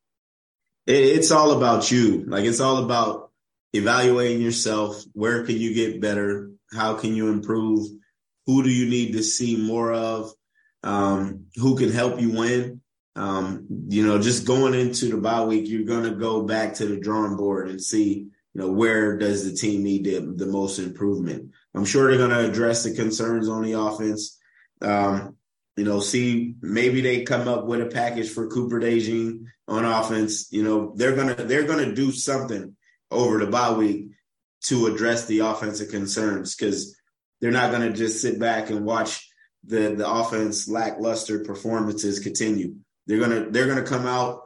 It's 0.88 1.32
all 1.32 1.52
about 1.52 1.92
you. 1.92 2.24
Like 2.26 2.46
it's 2.46 2.62
all 2.62 2.86
about 2.86 3.32
evaluating 3.74 4.42
yourself. 4.42 5.04
Where 5.12 5.44
can 5.46 5.58
you 5.58 5.74
get 5.74 6.00
better? 6.00 6.52
How 6.72 6.94
can 6.94 7.16
you 7.16 7.30
improve? 7.30 7.86
Who 8.46 8.64
do 8.64 8.70
you 8.70 8.90
need 8.90 9.12
to 9.14 9.24
see 9.24 9.58
more 9.58 9.92
of? 9.92 10.32
Um, 10.84 11.48
who 11.56 11.78
can 11.78 11.92
help 11.92 12.22
you 12.22 12.32
win? 12.32 12.82
Um, 13.18 13.66
you 13.90 14.08
know, 14.08 14.22
just 14.22 14.48
going 14.48 14.74
into 14.74 15.08
the 15.08 15.18
bye 15.18 15.44
week, 15.44 15.68
you're 15.68 15.84
going 15.84 16.04
to 16.10 16.18
go 16.18 16.44
back 16.44 16.76
to 16.76 16.86
the 16.86 16.98
drawing 16.98 17.36
board 17.36 17.68
and 17.68 17.82
see, 17.82 18.28
you 18.54 18.62
know, 18.62 18.72
where 18.72 19.18
does 19.18 19.44
the 19.44 19.58
team 19.58 19.84
need 19.84 20.06
the, 20.06 20.20
the 20.20 20.50
most 20.50 20.80
improvement? 20.80 21.52
I'm 21.74 21.84
sure 21.84 22.08
they're 22.08 22.18
going 22.18 22.30
to 22.30 22.50
address 22.50 22.84
the 22.84 22.94
concerns 22.94 23.50
on 23.50 23.62
the 23.64 23.74
offense. 23.74 24.40
Um, 24.86 25.38
you 25.76 25.84
know, 25.84 26.00
see 26.00 26.56
maybe 26.62 27.02
they 27.02 27.24
come 27.24 27.48
up 27.48 27.66
with 27.66 27.82
a 27.82 27.88
package 27.88 28.30
for 28.30 28.48
Cooper 28.48 28.80
DeJean 28.80 29.46
on 29.68 29.84
offense. 29.84 30.52
You 30.52 30.64
know, 30.64 30.94
they're 30.96 31.16
gonna 31.16 31.36
they're 31.36 31.68
gonna 31.68 31.94
do 31.94 32.12
something 32.12 32.76
over 33.12 33.40
the 33.40 33.48
bye 33.48 33.74
week 33.74 34.12
to 34.66 34.88
address 34.88 35.26
the 35.26 35.40
offensive 35.40 35.90
concerns 35.90 36.56
because 36.56 36.96
they're 37.42 37.52
not 37.52 37.72
gonna 37.72 37.92
just 37.92 38.22
sit 38.22 38.40
back 38.40 38.70
and 38.70 38.86
watch 38.86 39.30
the 39.66 39.96
the 39.96 40.10
offense 40.10 40.70
lackluster 40.70 41.40
performances 41.40 42.20
continue. 42.20 42.76
They're 43.08 43.20
gonna 43.20 43.50
they're 43.50 43.68
gonna 43.68 43.84
come 43.84 44.06
out 44.06 44.44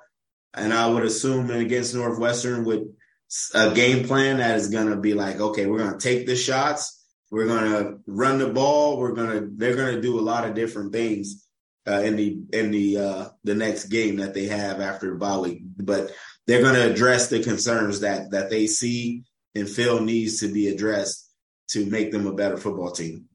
and 0.55 0.73
I 0.73 0.87
would 0.87 1.03
assume 1.03 1.51
against 1.51 1.93
Northwestern 1.93 2.65
with 2.65 2.87
a 3.53 3.71
game 3.75 4.07
plan 4.07 4.37
that 4.37 4.55
is 4.55 4.69
gonna 4.69 4.97
be 4.97 5.13
like, 5.13 5.39
okay, 5.39 5.67
we're 5.67 5.77
gonna 5.77 5.99
take 5.99 6.25
the 6.25 6.35
shots 6.35 6.98
we're 7.31 7.47
gonna 7.47 7.97
run 8.07 8.39
the 8.39 8.49
ball. 8.49 8.97
We're 8.97 9.13
gonna 9.13 9.47
they're 9.51 9.75
gonna 9.75 10.01
do 10.01 10.19
a 10.19 10.21
lot 10.21 10.47
of 10.47 10.55
different 10.55 10.91
things 10.91 11.45
uh, 11.87 12.01
in 12.01 12.15
the 12.15 12.39
in 12.53 12.71
the 12.71 12.97
uh, 12.97 13.29
the 13.43 13.55
next 13.55 13.85
game 13.85 14.17
that 14.17 14.33
they 14.33 14.45
have 14.45 14.81
after 14.81 15.11
the 15.11 15.17
bye 15.17 15.37
week. 15.37 15.61
But 15.77 16.11
they're 16.47 16.63
gonna 16.63 16.91
address 16.91 17.29
the 17.29 17.43
concerns 17.43 17.99
that 18.01 18.31
that 18.31 18.49
they 18.49 18.67
see 18.67 19.23
and 19.55 19.69
feel 19.69 20.01
needs 20.01 20.39
to 20.39 20.51
be 20.51 20.67
addressed 20.67 21.29
to 21.69 21.85
make 21.85 22.11
them 22.11 22.25
a 22.25 22.33
better 22.33 22.57
football 22.57 22.91
team. 22.91 23.25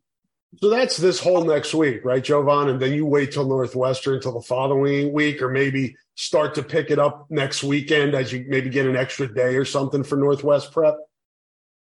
So 0.60 0.70
that's 0.70 0.96
this 0.96 1.18
whole 1.18 1.44
next 1.44 1.74
week, 1.74 2.04
right, 2.04 2.22
Jovon? 2.22 2.70
And 2.70 2.80
then 2.80 2.92
you 2.92 3.06
wait 3.06 3.32
till 3.32 3.46
Northwestern 3.46 4.20
till 4.20 4.34
the 4.34 4.40
following 4.40 5.12
week, 5.12 5.42
or 5.42 5.50
maybe 5.50 5.96
start 6.14 6.54
to 6.54 6.62
pick 6.62 6.90
it 6.90 6.98
up 6.98 7.26
next 7.28 7.64
weekend 7.64 8.14
as 8.14 8.32
you 8.32 8.44
maybe 8.48 8.70
get 8.70 8.86
an 8.86 8.96
extra 8.96 9.32
day 9.32 9.56
or 9.56 9.64
something 9.64 10.04
for 10.04 10.16
Northwest 10.16 10.72
prep. 10.72 10.96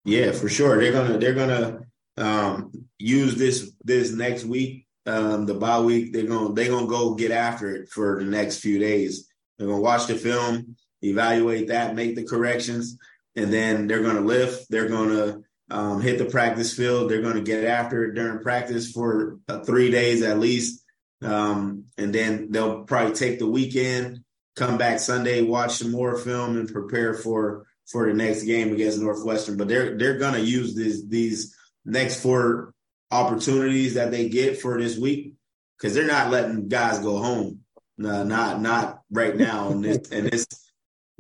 Yeah, 0.06 0.32
for 0.32 0.50
sure. 0.50 0.80
They're 0.80 0.92
gonna 0.92 1.18
they're 1.18 1.34
gonna 1.34 1.82
um, 2.20 2.72
use 2.98 3.36
this 3.36 3.72
this 3.84 4.12
next 4.12 4.44
week, 4.44 4.86
um, 5.06 5.46
the 5.46 5.54
bye 5.54 5.80
week. 5.80 6.14
They're 6.14 6.28
gonna 6.28 6.54
they're 6.54 6.70
gonna 6.70 6.88
go 6.88 7.16
get 7.16 7.32
after 7.32 7.76
it 7.76 7.90
for 7.90 8.24
the 8.24 8.30
next 8.30 8.60
few 8.60 8.78
days. 8.78 9.28
They're 9.58 9.68
gonna 9.68 9.82
watch 9.82 10.08
the 10.08 10.16
film, 10.16 10.76
evaluate 11.02 11.70
that, 11.70 11.96
make 11.96 12.16
the 12.16 12.26
corrections, 12.26 12.98
and 13.36 13.52
then 13.52 13.88
they're 13.88 14.04
gonna 14.04 14.22
lift. 14.22 14.70
They're 14.70 14.90
gonna 14.90 15.40
um, 15.72 16.02
hit 16.02 16.18
the 16.18 16.26
practice 16.26 16.76
field. 16.76 17.10
They're 17.10 17.22
gonna 17.22 17.42
get 17.42 17.64
after 17.64 18.04
it 18.04 18.16
during 18.16 18.44
practice 18.44 18.92
for 18.92 19.40
uh, 19.48 19.62
three 19.62 19.90
days 19.90 20.22
at 20.22 20.40
least, 20.40 20.84
um, 21.22 21.86
and 21.98 22.14
then 22.14 22.52
they'll 22.52 22.84
probably 22.84 23.14
take 23.14 23.40
the 23.40 23.48
weekend, 23.48 24.20
come 24.58 24.78
back 24.78 25.00
Sunday, 25.00 25.42
watch 25.42 25.76
some 25.76 25.92
more 25.92 26.18
film, 26.18 26.58
and 26.58 26.72
prepare 26.72 27.14
for 27.14 27.66
for 27.88 28.08
the 28.08 28.14
next 28.14 28.44
game 28.44 28.74
against 28.74 29.00
Northwestern. 29.00 29.56
But 29.56 29.70
they're 29.70 29.98
they're 29.98 30.20
gonna 30.20 30.40
use 30.40 30.76
these 30.76 31.08
these 31.08 31.56
next 31.86 32.22
four 32.22 32.74
opportunities 33.12 33.96
that 33.96 34.12
they 34.12 34.30
get 34.30 34.62
for 34.62 34.80
this 34.80 34.98
week 34.98 35.34
because 35.78 35.94
they're 35.94 36.06
not 36.06 36.30
letting 36.30 36.68
guys 36.68 37.00
go 37.00 37.18
home. 37.18 37.62
No, 37.98 38.24
not 38.24 38.62
not 38.62 39.02
right 39.12 39.36
now. 39.36 39.70
And 39.70 39.84
this 39.84 40.10
and 40.12 40.28
this 40.28 40.48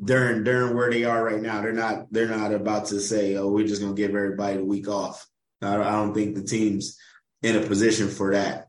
during 0.04 0.44
during 0.44 0.76
where 0.76 0.90
they 0.90 1.04
are 1.04 1.24
right 1.24 1.42
now, 1.42 1.62
they're 1.62 1.74
not 1.74 2.12
they're 2.12 2.28
not 2.28 2.54
about 2.54 2.88
to 2.88 3.00
say, 3.00 3.36
"Oh, 3.36 3.50
we're 3.50 3.68
just 3.68 3.82
gonna 3.82 3.94
give 3.94 4.12
everybody 4.12 4.60
a 4.60 4.64
week 4.64 4.88
off." 4.88 5.28
I, 5.62 5.76
I 5.76 5.92
don't 5.92 6.14
think 6.14 6.36
the 6.36 6.44
team's 6.44 6.98
in 7.42 7.56
a 7.56 7.66
position 7.66 8.10
for 8.10 8.34
that. 8.34 8.68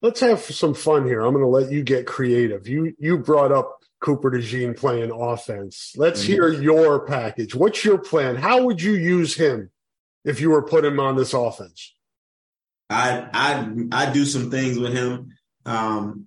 Let's 0.00 0.20
have 0.20 0.40
some 0.40 0.74
fun 0.74 1.06
here. 1.06 1.20
I'm 1.22 1.32
going 1.32 1.44
to 1.44 1.50
let 1.50 1.72
you 1.72 1.82
get 1.82 2.06
creative. 2.06 2.68
You 2.68 2.94
you 2.98 3.18
brought 3.18 3.50
up 3.50 3.78
Cooper 4.00 4.30
DeJean 4.30 4.76
playing 4.76 5.10
offense. 5.10 5.92
Let's 5.96 6.22
mm-hmm. 6.22 6.32
hear 6.32 6.48
your 6.48 7.04
package. 7.04 7.54
What's 7.54 7.84
your 7.84 7.98
plan? 7.98 8.36
How 8.36 8.62
would 8.62 8.80
you 8.80 8.92
use 8.92 9.34
him 9.34 9.70
if 10.28 10.40
you 10.40 10.50
were 10.50 10.62
put 10.62 10.84
him 10.84 11.00
on 11.00 11.16
this 11.16 11.32
offense? 11.32 11.94
I 12.90 13.28
I 13.32 13.74
I 13.92 14.12
do 14.12 14.24
some 14.24 14.50
things 14.50 14.78
with 14.78 14.92
him 14.92 15.32
um, 15.64 16.26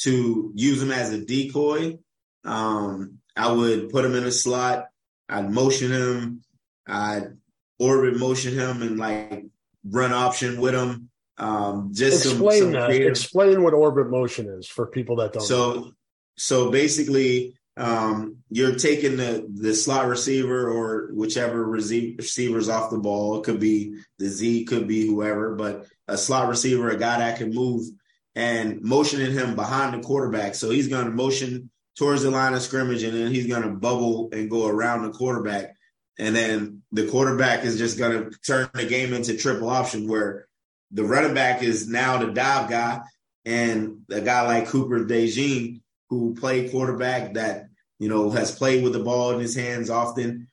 to 0.00 0.52
use 0.54 0.82
him 0.82 0.90
as 0.90 1.12
a 1.12 1.24
decoy. 1.24 1.98
Um, 2.44 3.18
I 3.36 3.52
would 3.52 3.90
put 3.90 4.04
him 4.04 4.14
in 4.14 4.24
a 4.24 4.32
slot. 4.32 4.88
I'd 5.28 5.50
motion 5.50 5.90
him. 5.90 6.42
I'd 6.86 7.36
orbit 7.78 8.18
motion 8.18 8.54
him 8.54 8.82
and 8.82 8.98
like 8.98 9.46
run 9.84 10.12
option 10.12 10.60
with 10.60 10.74
him. 10.74 11.10
Um, 11.38 11.90
just 11.94 12.26
explain 12.26 12.62
some, 12.62 12.72
some 12.72 12.80
that. 12.80 12.90
Explain 12.90 13.62
what 13.62 13.72
orbit 13.72 14.10
motion 14.10 14.48
is 14.48 14.66
for 14.66 14.86
people 14.86 15.16
that 15.16 15.32
don't. 15.32 15.42
So 15.42 15.74
know. 15.74 15.92
so 16.36 16.70
basically, 16.70 17.54
um, 17.76 18.38
you're 18.50 18.74
taking 18.74 19.16
the 19.16 19.46
the 19.52 19.74
slot 19.74 20.08
receiver 20.08 20.68
or 20.68 21.10
whichever 21.12 21.64
receiver's 21.64 22.68
off 22.68 22.90
the 22.90 22.98
ball. 22.98 23.38
It 23.38 23.44
could 23.44 23.60
be 23.60 23.96
the 24.18 24.26
Z, 24.26 24.64
could 24.64 24.88
be 24.88 25.06
whoever, 25.06 25.54
but 25.54 25.86
a 26.08 26.18
slot 26.18 26.48
receiver, 26.48 26.90
a 26.90 26.98
guy 26.98 27.18
that 27.18 27.38
can 27.38 27.54
move, 27.54 27.86
and 28.34 28.82
motioning 28.82 29.32
him 29.32 29.54
behind 29.54 29.94
the 29.94 30.06
quarterback. 30.06 30.54
So 30.54 30.70
he's 30.70 30.88
going 30.88 31.06
to 31.06 31.10
motion 31.10 31.70
towards 31.96 32.22
the 32.22 32.30
line 32.30 32.54
of 32.54 32.62
scrimmage, 32.62 33.02
and 33.02 33.16
then 33.16 33.32
he's 33.32 33.46
going 33.46 33.62
to 33.62 33.70
bubble 33.70 34.30
and 34.32 34.50
go 34.50 34.66
around 34.66 35.02
the 35.02 35.10
quarterback. 35.10 35.76
And 36.18 36.34
then 36.34 36.82
the 36.92 37.06
quarterback 37.06 37.64
is 37.64 37.78
just 37.78 37.98
going 37.98 38.30
to 38.30 38.38
turn 38.40 38.68
the 38.74 38.84
game 38.84 39.14
into 39.14 39.36
triple 39.36 39.70
option, 39.70 40.08
where 40.08 40.46
the 40.90 41.04
running 41.04 41.34
back 41.34 41.62
is 41.62 41.88
now 41.88 42.18
the 42.18 42.32
dive 42.32 42.68
guy, 42.68 43.00
and 43.44 44.00
a 44.10 44.20
guy 44.20 44.42
like 44.42 44.68
Cooper 44.68 45.04
DeJean, 45.04 45.79
who 46.10 46.34
played 46.34 46.70
quarterback 46.70 47.34
that 47.34 47.70
you 48.00 48.08
know, 48.08 48.30
has 48.30 48.50
played 48.50 48.82
with 48.82 48.94
the 48.94 48.98
ball 48.98 49.30
in 49.32 49.40
his 49.40 49.54
hands 49.54 49.90
often, 49.90 50.48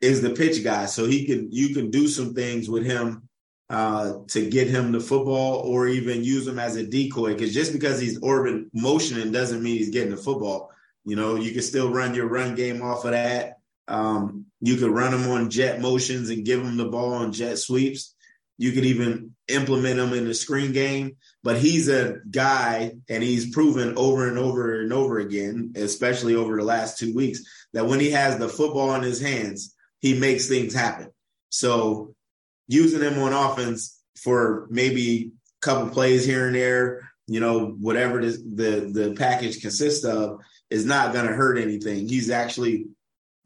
is 0.00 0.22
the 0.22 0.30
pitch 0.30 0.64
guy. 0.64 0.86
So 0.86 1.06
he 1.06 1.26
can 1.26 1.50
you 1.50 1.74
can 1.74 1.90
do 1.90 2.08
some 2.08 2.32
things 2.32 2.70
with 2.70 2.86
him 2.86 3.28
uh, 3.68 4.20
to 4.28 4.48
get 4.48 4.68
him 4.68 4.92
the 4.92 5.00
football 5.00 5.56
or 5.56 5.88
even 5.88 6.24
use 6.24 6.46
him 6.46 6.58
as 6.58 6.76
a 6.76 6.86
decoy. 6.86 7.34
Because 7.34 7.52
just 7.52 7.72
because 7.72 8.00
he's 8.00 8.20
orbit 8.20 8.66
motioning 8.72 9.32
doesn't 9.32 9.62
mean 9.62 9.76
he's 9.76 9.90
getting 9.90 10.14
the 10.14 10.16
football. 10.16 10.70
You 11.04 11.16
know, 11.16 11.34
you 11.34 11.52
can 11.52 11.62
still 11.62 11.92
run 11.92 12.14
your 12.14 12.28
run 12.28 12.54
game 12.54 12.80
off 12.80 13.04
of 13.04 13.10
that. 13.10 13.58
Um, 13.88 14.46
you 14.60 14.76
could 14.76 14.90
run 14.90 15.12
him 15.12 15.28
on 15.28 15.50
jet 15.50 15.80
motions 15.80 16.30
and 16.30 16.46
give 16.46 16.62
him 16.62 16.76
the 16.76 16.88
ball 16.88 17.12
on 17.14 17.32
jet 17.32 17.58
sweeps. 17.58 18.14
You 18.56 18.70
could 18.70 18.86
even 18.86 19.33
implement 19.48 20.00
him 20.00 20.12
in 20.12 20.24
the 20.24 20.34
screen 20.34 20.72
game. 20.72 21.16
But 21.42 21.58
he's 21.58 21.88
a 21.88 22.20
guy, 22.30 22.92
and 23.08 23.22
he's 23.22 23.52
proven 23.52 23.94
over 23.96 24.28
and 24.28 24.38
over 24.38 24.80
and 24.80 24.92
over 24.92 25.18
again, 25.18 25.74
especially 25.76 26.34
over 26.34 26.56
the 26.56 26.64
last 26.64 26.98
two 26.98 27.14
weeks, 27.14 27.40
that 27.72 27.86
when 27.86 28.00
he 28.00 28.10
has 28.12 28.38
the 28.38 28.48
football 28.48 28.94
in 28.94 29.02
his 29.02 29.20
hands, 29.20 29.74
he 30.00 30.18
makes 30.18 30.48
things 30.48 30.74
happen. 30.74 31.10
So 31.50 32.14
using 32.68 33.00
him 33.00 33.18
on 33.18 33.32
offense 33.32 34.00
for 34.16 34.66
maybe 34.70 35.32
a 35.62 35.64
couple 35.64 35.90
plays 35.90 36.24
here 36.24 36.46
and 36.46 36.56
there, 36.56 37.10
you 37.26 37.40
know, 37.40 37.66
whatever 37.66 38.20
the 38.20 38.30
the, 38.30 38.90
the 38.92 39.14
package 39.14 39.60
consists 39.60 40.04
of, 40.04 40.40
is 40.70 40.84
not 40.84 41.12
going 41.12 41.26
to 41.26 41.32
hurt 41.32 41.58
anything. 41.58 42.08
He's 42.08 42.30
actually 42.30 42.86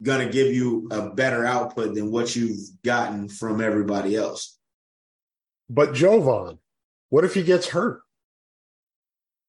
going 0.01 0.25
to 0.25 0.31
give 0.31 0.53
you 0.53 0.87
a 0.91 1.09
better 1.09 1.45
output 1.45 1.95
than 1.95 2.11
what 2.11 2.35
you've 2.35 2.59
gotten 2.83 3.29
from 3.29 3.61
everybody 3.61 4.15
else. 4.15 4.57
But 5.69 5.91
Jovon, 5.91 6.57
what 7.09 7.23
if 7.23 7.33
he 7.33 7.43
gets 7.43 7.69
hurt? 7.69 8.01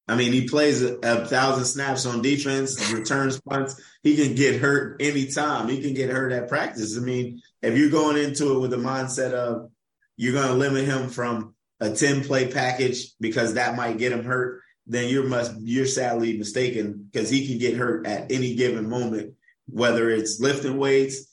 I 0.07 0.17
mean, 0.17 0.33
he 0.33 0.49
plays 0.49 0.83
a, 0.83 0.99
a, 1.03 1.25
thousand 1.25 1.67
snaps 1.67 2.05
on 2.05 2.21
defense, 2.21 2.93
returns 2.93 3.41
punts. 3.41 3.81
He 4.03 4.17
can 4.17 4.35
get 4.35 4.61
hurt 4.61 5.01
anytime. 5.01 5.69
He 5.69 5.81
can 5.81 5.95
get 5.95 6.11
hurt 6.11 6.33
at 6.33 6.49
practice. 6.49 6.97
I 6.97 7.01
mean, 7.01 7.41
if 7.63 7.79
you're 7.79 7.91
going 7.91 8.17
into 8.17 8.57
it 8.57 8.59
with 8.59 8.73
the 8.73 8.77
mindset 8.77 9.33
of 9.33 9.71
you're 10.17 10.33
going 10.33 10.49
to 10.49 10.55
limit 10.55 10.85
him 10.85 11.11
from 11.11 11.55
a 11.79 11.91
10 11.91 12.25
play 12.25 12.51
package 12.51 13.13
because 13.21 13.55
that 13.55 13.77
might 13.77 13.99
get 13.99 14.13
him 14.13 14.25
hurt, 14.25 14.63
then 14.87 15.09
you're 15.09 15.29
must 15.29 15.55
you're 15.61 15.87
sadly 15.87 16.37
mistaken 16.37 17.09
because 17.11 17.31
he 17.31 17.47
can 17.47 17.59
get 17.59 17.77
hurt 17.77 18.05
at 18.07 18.33
any 18.33 18.57
given 18.57 18.89
moment, 18.89 19.35
whether 19.69 20.11
it's 20.11 20.41
lifting 20.41 20.77
weights, 20.77 21.33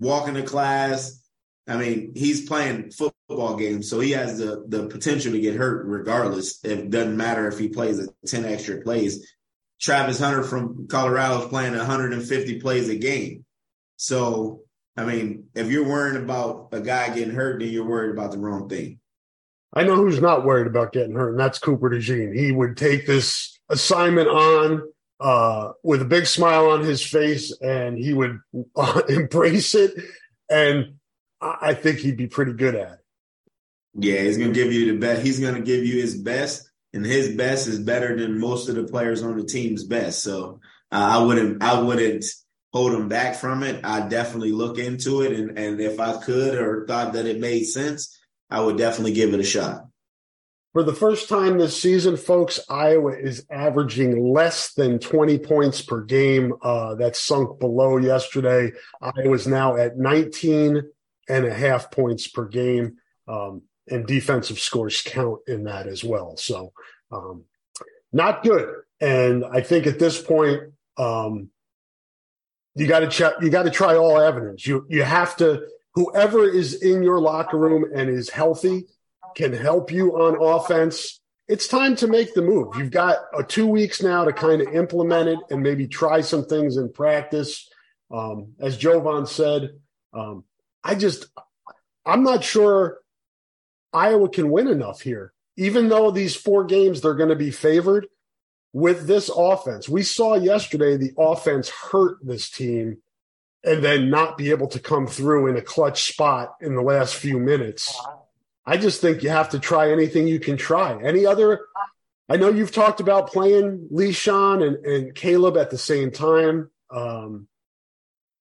walking 0.00 0.34
to 0.34 0.42
class, 0.42 1.22
I 1.68 1.76
mean, 1.76 2.12
he's 2.16 2.48
playing 2.48 2.90
football 2.90 3.17
games, 3.28 3.90
so 3.90 4.00
he 4.00 4.12
has 4.12 4.38
the 4.38 4.64
the 4.68 4.86
potential 4.86 5.32
to 5.32 5.40
get 5.40 5.54
hurt 5.54 5.86
regardless. 5.86 6.64
It 6.64 6.90
doesn't 6.90 7.16
matter 7.16 7.46
if 7.48 7.58
he 7.58 7.68
plays 7.68 7.98
a 7.98 8.08
10 8.26 8.44
extra 8.44 8.80
plays. 8.80 9.34
Travis 9.80 10.18
Hunter 10.18 10.42
from 10.42 10.88
Colorado 10.88 11.42
is 11.42 11.48
playing 11.48 11.76
150 11.76 12.60
plays 12.60 12.88
a 12.88 12.96
game. 12.96 13.44
So, 13.96 14.62
I 14.96 15.04
mean, 15.04 15.44
if 15.54 15.70
you're 15.70 15.86
worrying 15.86 16.22
about 16.22 16.70
a 16.72 16.80
guy 16.80 17.14
getting 17.14 17.34
hurt, 17.34 17.60
then 17.60 17.68
you're 17.68 17.86
worried 17.86 18.12
about 18.12 18.32
the 18.32 18.38
wrong 18.38 18.68
thing. 18.68 18.98
I 19.72 19.84
know 19.84 19.96
who's 19.96 20.20
not 20.20 20.44
worried 20.44 20.66
about 20.66 20.92
getting 20.92 21.14
hurt, 21.14 21.30
and 21.30 21.40
that's 21.40 21.58
Cooper 21.58 21.90
DeJean. 21.90 22.34
He 22.34 22.50
would 22.50 22.76
take 22.76 23.06
this 23.06 23.58
assignment 23.68 24.28
on 24.28 24.82
uh, 25.20 25.72
with 25.82 26.00
a 26.00 26.06
big 26.06 26.26
smile 26.26 26.70
on 26.70 26.82
his 26.82 27.02
face, 27.04 27.52
and 27.60 27.98
he 27.98 28.14
would 28.14 28.40
uh, 28.74 29.02
embrace 29.08 29.74
it. 29.74 29.92
And 30.50 30.94
I 31.40 31.74
think 31.74 31.98
he'd 31.98 32.16
be 32.16 32.26
pretty 32.26 32.54
good 32.54 32.74
at 32.74 32.92
it. 32.92 32.98
Yeah, 34.00 34.20
he's 34.20 34.38
to 34.38 34.52
give 34.52 34.72
you 34.72 34.92
the 34.92 34.98
best. 34.98 35.22
He's 35.22 35.40
to 35.40 35.60
give 35.60 35.84
you 35.84 36.00
his 36.00 36.16
best, 36.20 36.70
and 36.92 37.04
his 37.04 37.36
best 37.36 37.66
is 37.66 37.80
better 37.80 38.16
than 38.16 38.40
most 38.40 38.68
of 38.68 38.76
the 38.76 38.84
players 38.84 39.22
on 39.22 39.36
the 39.36 39.44
team's 39.44 39.84
best. 39.84 40.22
So 40.22 40.60
uh, 40.92 41.18
I 41.18 41.24
wouldn't, 41.24 41.62
I 41.62 41.80
wouldn't 41.80 42.24
hold 42.72 42.92
him 42.92 43.08
back 43.08 43.34
from 43.34 43.62
it. 43.62 43.84
I 43.84 44.06
definitely 44.06 44.52
look 44.52 44.78
into 44.78 45.22
it, 45.22 45.32
and 45.32 45.58
and 45.58 45.80
if 45.80 45.98
I 45.98 46.16
could 46.22 46.58
or 46.58 46.86
thought 46.86 47.14
that 47.14 47.26
it 47.26 47.40
made 47.40 47.64
sense, 47.64 48.16
I 48.48 48.60
would 48.60 48.78
definitely 48.78 49.14
give 49.14 49.34
it 49.34 49.40
a 49.40 49.44
shot. 49.44 49.84
For 50.74 50.84
the 50.84 50.94
first 50.94 51.28
time 51.28 51.58
this 51.58 51.80
season, 51.80 52.16
folks, 52.16 52.60
Iowa 52.68 53.12
is 53.12 53.44
averaging 53.50 54.32
less 54.32 54.74
than 54.74 54.98
20 54.98 55.38
points 55.38 55.82
per 55.82 56.02
game. 56.02 56.52
Uh, 56.62 56.94
that's 56.94 57.20
sunk 57.20 57.58
below 57.58 57.96
yesterday. 57.96 58.72
Iowa's 59.00 59.48
now 59.48 59.76
at 59.76 59.98
19 59.98 60.82
and 61.28 61.46
a 61.46 61.52
half 61.52 61.90
points 61.90 62.28
per 62.28 62.44
game. 62.46 62.98
Um, 63.26 63.62
and 63.90 64.06
defensive 64.06 64.58
scores 64.58 65.02
count 65.02 65.40
in 65.46 65.64
that 65.64 65.86
as 65.86 66.04
well. 66.04 66.36
So, 66.36 66.72
um, 67.10 67.44
not 68.12 68.42
good. 68.42 68.74
And 69.00 69.44
I 69.44 69.60
think 69.60 69.86
at 69.86 69.98
this 69.98 70.20
point, 70.20 70.62
um, 70.96 71.50
you 72.74 72.86
got 72.86 73.00
to 73.00 73.08
check, 73.08 73.34
you 73.40 73.50
got 73.50 73.64
to 73.64 73.70
try 73.70 73.96
all 73.96 74.20
evidence. 74.20 74.66
You, 74.66 74.86
you 74.88 75.02
have 75.02 75.36
to, 75.38 75.66
whoever 75.94 76.48
is 76.48 76.82
in 76.82 77.02
your 77.02 77.20
locker 77.20 77.58
room 77.58 77.90
and 77.94 78.08
is 78.08 78.30
healthy 78.30 78.86
can 79.36 79.52
help 79.52 79.90
you 79.90 80.12
on 80.12 80.36
offense. 80.40 81.20
It's 81.48 81.66
time 81.66 81.96
to 81.96 82.06
make 82.06 82.34
the 82.34 82.42
move. 82.42 82.76
You've 82.76 82.90
got 82.90 83.18
a 83.36 83.42
two 83.42 83.66
weeks 83.66 84.02
now 84.02 84.24
to 84.24 84.32
kind 84.32 84.60
of 84.60 84.74
implement 84.74 85.28
it 85.28 85.38
and 85.50 85.62
maybe 85.62 85.86
try 85.86 86.20
some 86.20 86.44
things 86.44 86.76
in 86.76 86.92
practice. 86.92 87.68
Um, 88.10 88.52
as 88.60 88.78
Jovon 88.78 89.26
said, 89.26 89.70
um, 90.12 90.44
I 90.84 90.94
just, 90.94 91.26
I'm 92.04 92.22
not 92.22 92.44
sure 92.44 92.98
Iowa 93.92 94.28
can 94.28 94.50
win 94.50 94.68
enough 94.68 95.00
here. 95.00 95.32
Even 95.56 95.88
though 95.88 96.10
these 96.10 96.36
four 96.36 96.64
games 96.64 97.00
they're 97.00 97.14
going 97.14 97.30
to 97.30 97.36
be 97.36 97.50
favored 97.50 98.06
with 98.72 99.06
this 99.06 99.30
offense. 99.34 99.88
We 99.88 100.02
saw 100.02 100.34
yesterday 100.34 100.96
the 100.96 101.12
offense 101.18 101.68
hurt 101.68 102.18
this 102.22 102.50
team 102.50 102.98
and 103.64 103.82
then 103.82 104.10
not 104.10 104.38
be 104.38 104.50
able 104.50 104.68
to 104.68 104.78
come 104.78 105.06
through 105.06 105.48
in 105.48 105.56
a 105.56 105.62
clutch 105.62 106.12
spot 106.12 106.54
in 106.60 106.74
the 106.74 106.82
last 106.82 107.14
few 107.14 107.38
minutes. 107.38 107.98
I 108.64 108.76
just 108.76 109.00
think 109.00 109.22
you 109.22 109.30
have 109.30 109.48
to 109.50 109.58
try 109.58 109.90
anything 109.90 110.28
you 110.28 110.38
can 110.38 110.56
try. 110.56 111.02
Any 111.02 111.26
other 111.26 111.60
I 112.28 112.36
know 112.36 112.50
you've 112.50 112.72
talked 112.72 113.00
about 113.00 113.28
playing 113.28 113.88
Leshon 113.90 114.66
and, 114.66 114.84
and 114.84 115.14
Kaleb 115.14 115.58
at 115.58 115.70
the 115.70 115.78
same 115.78 116.10
time. 116.10 116.70
Um, 116.90 117.48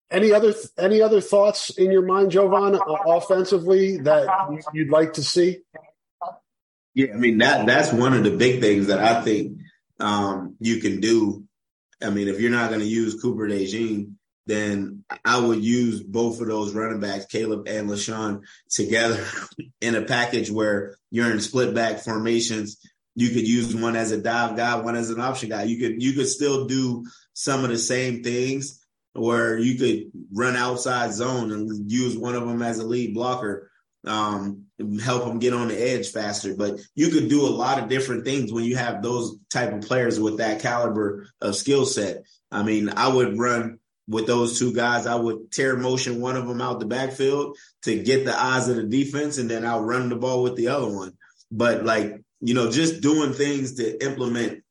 any 0.09 0.31
other 0.31 0.53
any 0.77 1.01
other 1.01 1.21
thoughts 1.21 1.69
in 1.71 1.91
your 1.91 2.05
mind, 2.05 2.31
Jovon, 2.31 2.79
offensively 3.05 3.97
that 3.97 4.63
you'd 4.73 4.89
like 4.89 5.13
to 5.13 5.23
see? 5.23 5.59
Yeah, 6.93 7.13
I 7.13 7.17
mean 7.17 7.39
that 7.39 7.65
that's 7.65 7.91
one 7.91 8.13
of 8.13 8.23
the 8.23 8.31
big 8.31 8.61
things 8.61 8.87
that 8.87 8.99
I 8.99 9.21
think 9.21 9.59
um, 9.99 10.55
you 10.59 10.79
can 10.79 10.99
do. 10.99 11.43
I 12.01 12.09
mean, 12.09 12.27
if 12.27 12.39
you're 12.39 12.51
not 12.51 12.69
going 12.69 12.81
to 12.81 12.87
use 12.87 13.21
Cooper 13.21 13.47
DeJean, 13.47 14.13
then 14.45 15.03
I 15.25 15.39
would 15.39 15.63
use 15.63 16.01
both 16.01 16.39
of 16.39 16.47
those 16.47 16.73
running 16.73 16.99
backs, 16.99 17.25
Kaleb 17.25 17.67
and 17.67 17.89
Leshon, 17.89 18.43
together 18.69 19.25
in 19.81 19.95
a 19.95 20.03
package 20.03 20.49
where 20.49 20.95
you're 21.11 21.31
in 21.31 21.39
split 21.41 21.73
back 21.75 21.99
formations. 21.99 22.77
You 23.15 23.29
could 23.29 23.47
use 23.47 23.75
one 23.75 23.95
as 23.95 24.11
a 24.11 24.21
dive 24.21 24.55
guy, 24.55 24.75
one 24.75 24.95
as 24.95 25.09
an 25.09 25.19
option 25.19 25.49
guy. 25.49 25.63
You 25.63 25.79
could 25.79 26.01
you 26.01 26.13
could 26.13 26.27
still 26.27 26.65
do 26.65 27.05
some 27.33 27.63
of 27.63 27.71
the 27.71 27.77
same 27.77 28.23
things 28.23 28.79
where 29.17 29.57
you 29.57 29.77
could 29.77 30.11
run 30.33 30.55
outside 30.55 31.13
zone 31.13 31.51
and 31.51 31.91
use 31.91 32.17
one 32.17 32.35
of 32.35 32.47
them 32.47 32.61
as 32.61 32.79
a 32.79 32.85
lead 32.85 33.13
blocker, 33.13 33.71
um, 34.05 34.63
help 35.03 35.25
them 35.25 35.39
get 35.39 35.53
on 35.53 35.69
the 35.69 35.75
edge 35.75 36.11
faster. 36.11 36.55
But 36.55 36.79
you 36.95 37.09
could 37.09 37.29
do 37.29 37.45
a 37.45 37.49
lot 37.49 37.81
of 37.81 37.89
different 37.89 38.25
things 38.25 38.51
when 38.51 38.63
you 38.63 38.75
have 38.77 39.01
those 39.01 39.37
type 39.49 39.73
of 39.73 39.81
players 39.81 40.19
with 40.19 40.37
that 40.37 40.61
caliber 40.61 41.27
of 41.41 41.55
skill 41.55 41.85
set. 41.85 42.23
I 42.51 42.63
mean, 42.63 42.89
I 42.89 43.07
would 43.07 43.37
run 43.37 43.79
with 44.07 44.27
those 44.27 44.57
two 44.57 44.73
guys. 44.73 45.05
I 45.05 45.15
would 45.15 45.51
tear 45.51 45.75
motion 45.75 46.21
one 46.21 46.37
of 46.37 46.47
them 46.47 46.61
out 46.61 46.79
the 46.79 46.85
backfield 46.85 47.57
to 47.83 48.01
get 48.01 48.25
the 48.25 48.39
eyes 48.39 48.69
of 48.69 48.77
the 48.77 48.83
defense, 48.83 49.37
and 49.37 49.49
then 49.49 49.65
I'll 49.65 49.83
run 49.83 50.09
the 50.09 50.15
ball 50.15 50.43
with 50.43 50.55
the 50.55 50.69
other 50.69 50.89
one. 50.89 51.13
But 51.51 51.83
like, 51.83 52.21
you 52.39 52.53
know, 52.53 52.71
just 52.71 53.01
doing 53.01 53.33
things 53.33 53.75
to 53.75 54.03
implement 54.03 54.63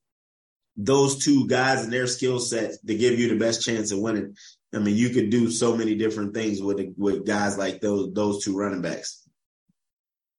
those 0.77 1.25
two 1.25 1.47
guys 1.47 1.85
and 1.85 1.93
their 1.93 2.07
skill 2.07 2.39
sets 2.39 2.79
to 2.79 2.95
give 2.95 3.19
you 3.19 3.29
the 3.29 3.39
best 3.39 3.63
chance 3.63 3.93
of 3.93 4.01
winning. 4.01 4.37
I 4.75 4.79
mean, 4.79 4.97
you 4.97 5.11
could 5.11 5.31
do 5.31 5.51
so 5.51 5.77
many 5.77 5.95
different 5.95 6.35
things 6.35 6.61
with 6.61 6.81
with 6.97 7.27
guys 7.27 7.57
like 7.57 7.81
those 7.81 8.13
those 8.13 8.45
two 8.45 8.57
running 8.57 8.83
backs. 8.83 9.23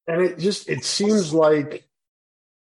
And 0.08 0.22
it 0.22 0.40
just 0.40 0.70
it 0.70 0.86
seems 0.86 1.34
like 1.34 1.88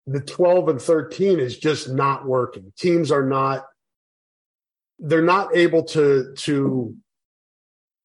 the 0.07 0.21
12 0.21 0.69
and 0.69 0.83
13 0.83 1.39
is 1.39 1.59
just 1.59 1.89
not 1.89 2.27
working. 2.27 2.73
Teams 2.77 3.13
are 3.13 3.25
not 3.25 3.67
they're 4.99 5.23
not 5.23 5.57
able 5.57 5.85
to 5.85 6.35
to 6.37 6.97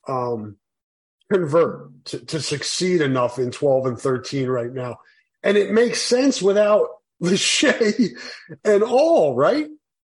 um 0.07 0.57
convert 1.31 2.05
to, 2.05 2.19
to 2.19 2.39
succeed 2.39 3.01
enough 3.01 3.39
in 3.39 3.49
12 3.49 3.85
and 3.87 3.99
13 3.99 4.47
right 4.47 4.71
now. 4.71 4.99
And 5.41 5.57
it 5.57 5.71
makes 5.71 6.01
sense 6.01 6.41
without 6.41 6.87
Lachey 7.21 8.11
and 8.63 8.83
All, 8.83 9.35
right? 9.35 9.67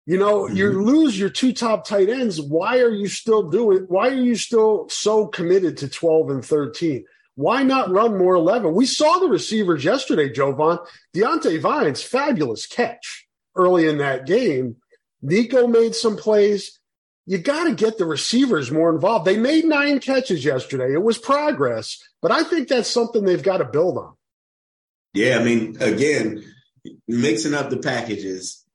You 0.06 0.18
know, 0.18 0.44
mm-hmm. 0.44 0.56
you 0.56 0.84
lose 0.84 1.20
your 1.20 1.30
two 1.30 1.54
top 1.54 1.86
tight 1.86 2.10
ends. 2.10 2.42
Why 2.42 2.80
are 2.80 2.90
you 2.90 3.08
still 3.08 3.50
doing? 3.50 3.86
Why 3.88 4.10
are 4.10 4.14
you 4.14 4.36
still 4.36 4.90
so 4.90 5.28
committed 5.28 5.78
to 5.78 5.88
12 5.88 6.30
and 6.32 6.44
13? 6.44 7.06
Why 7.36 7.64
not 7.64 7.92
run 7.92 8.18
more 8.18 8.34
11? 8.36 8.74
We 8.74 8.86
saw 8.86 9.20
the 9.20 9.28
receivers 9.28 9.86
yesterday, 9.86 10.30
Jovon. 10.30 10.86
Diante 11.14 11.58
Vines, 11.58 12.02
fabulous 12.02 12.66
catch 12.66 13.28
early 13.56 13.88
in 13.88 14.00
that 14.00 14.26
game. 14.26 14.78
Nico 15.22 15.68
made 15.68 15.96
some 15.96 16.18
plays. 16.18 16.80
You 17.26 17.38
got 17.38 17.66
to 17.66 17.76
get 17.76 17.98
the 17.98 18.06
receivers 18.06 18.72
more 18.72 18.94
involved. 18.94 19.26
They 19.26 19.38
made 19.38 19.66
nine 19.66 20.00
catches 20.00 20.44
yesterday. 20.44 20.92
It 20.92 21.04
was 21.04 21.20
progress, 21.20 22.04
but 22.22 22.32
I 22.32 22.44
think 22.44 22.68
that's 22.68 22.90
something 22.90 23.24
they've 23.24 23.44
got 23.44 23.58
to 23.58 23.66
build 23.66 23.98
on. 23.98 24.16
Yeah, 25.14 25.38
I 25.38 25.44
mean, 25.44 25.78
again, 25.80 26.44
mixing 27.08 27.54
up 27.54 27.70
the 27.70 27.78
packages, 27.78 28.66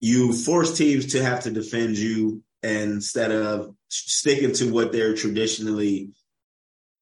you 0.00 0.32
force 0.32 0.76
teams 0.76 1.12
to 1.12 1.22
have 1.22 1.40
to 1.44 1.50
defend 1.50 1.96
you 1.96 2.42
instead 2.62 3.32
of 3.32 3.74
sticking 3.88 4.52
to 4.52 4.72
what 4.72 4.92
they're 4.92 5.14
traditionally 5.14 6.10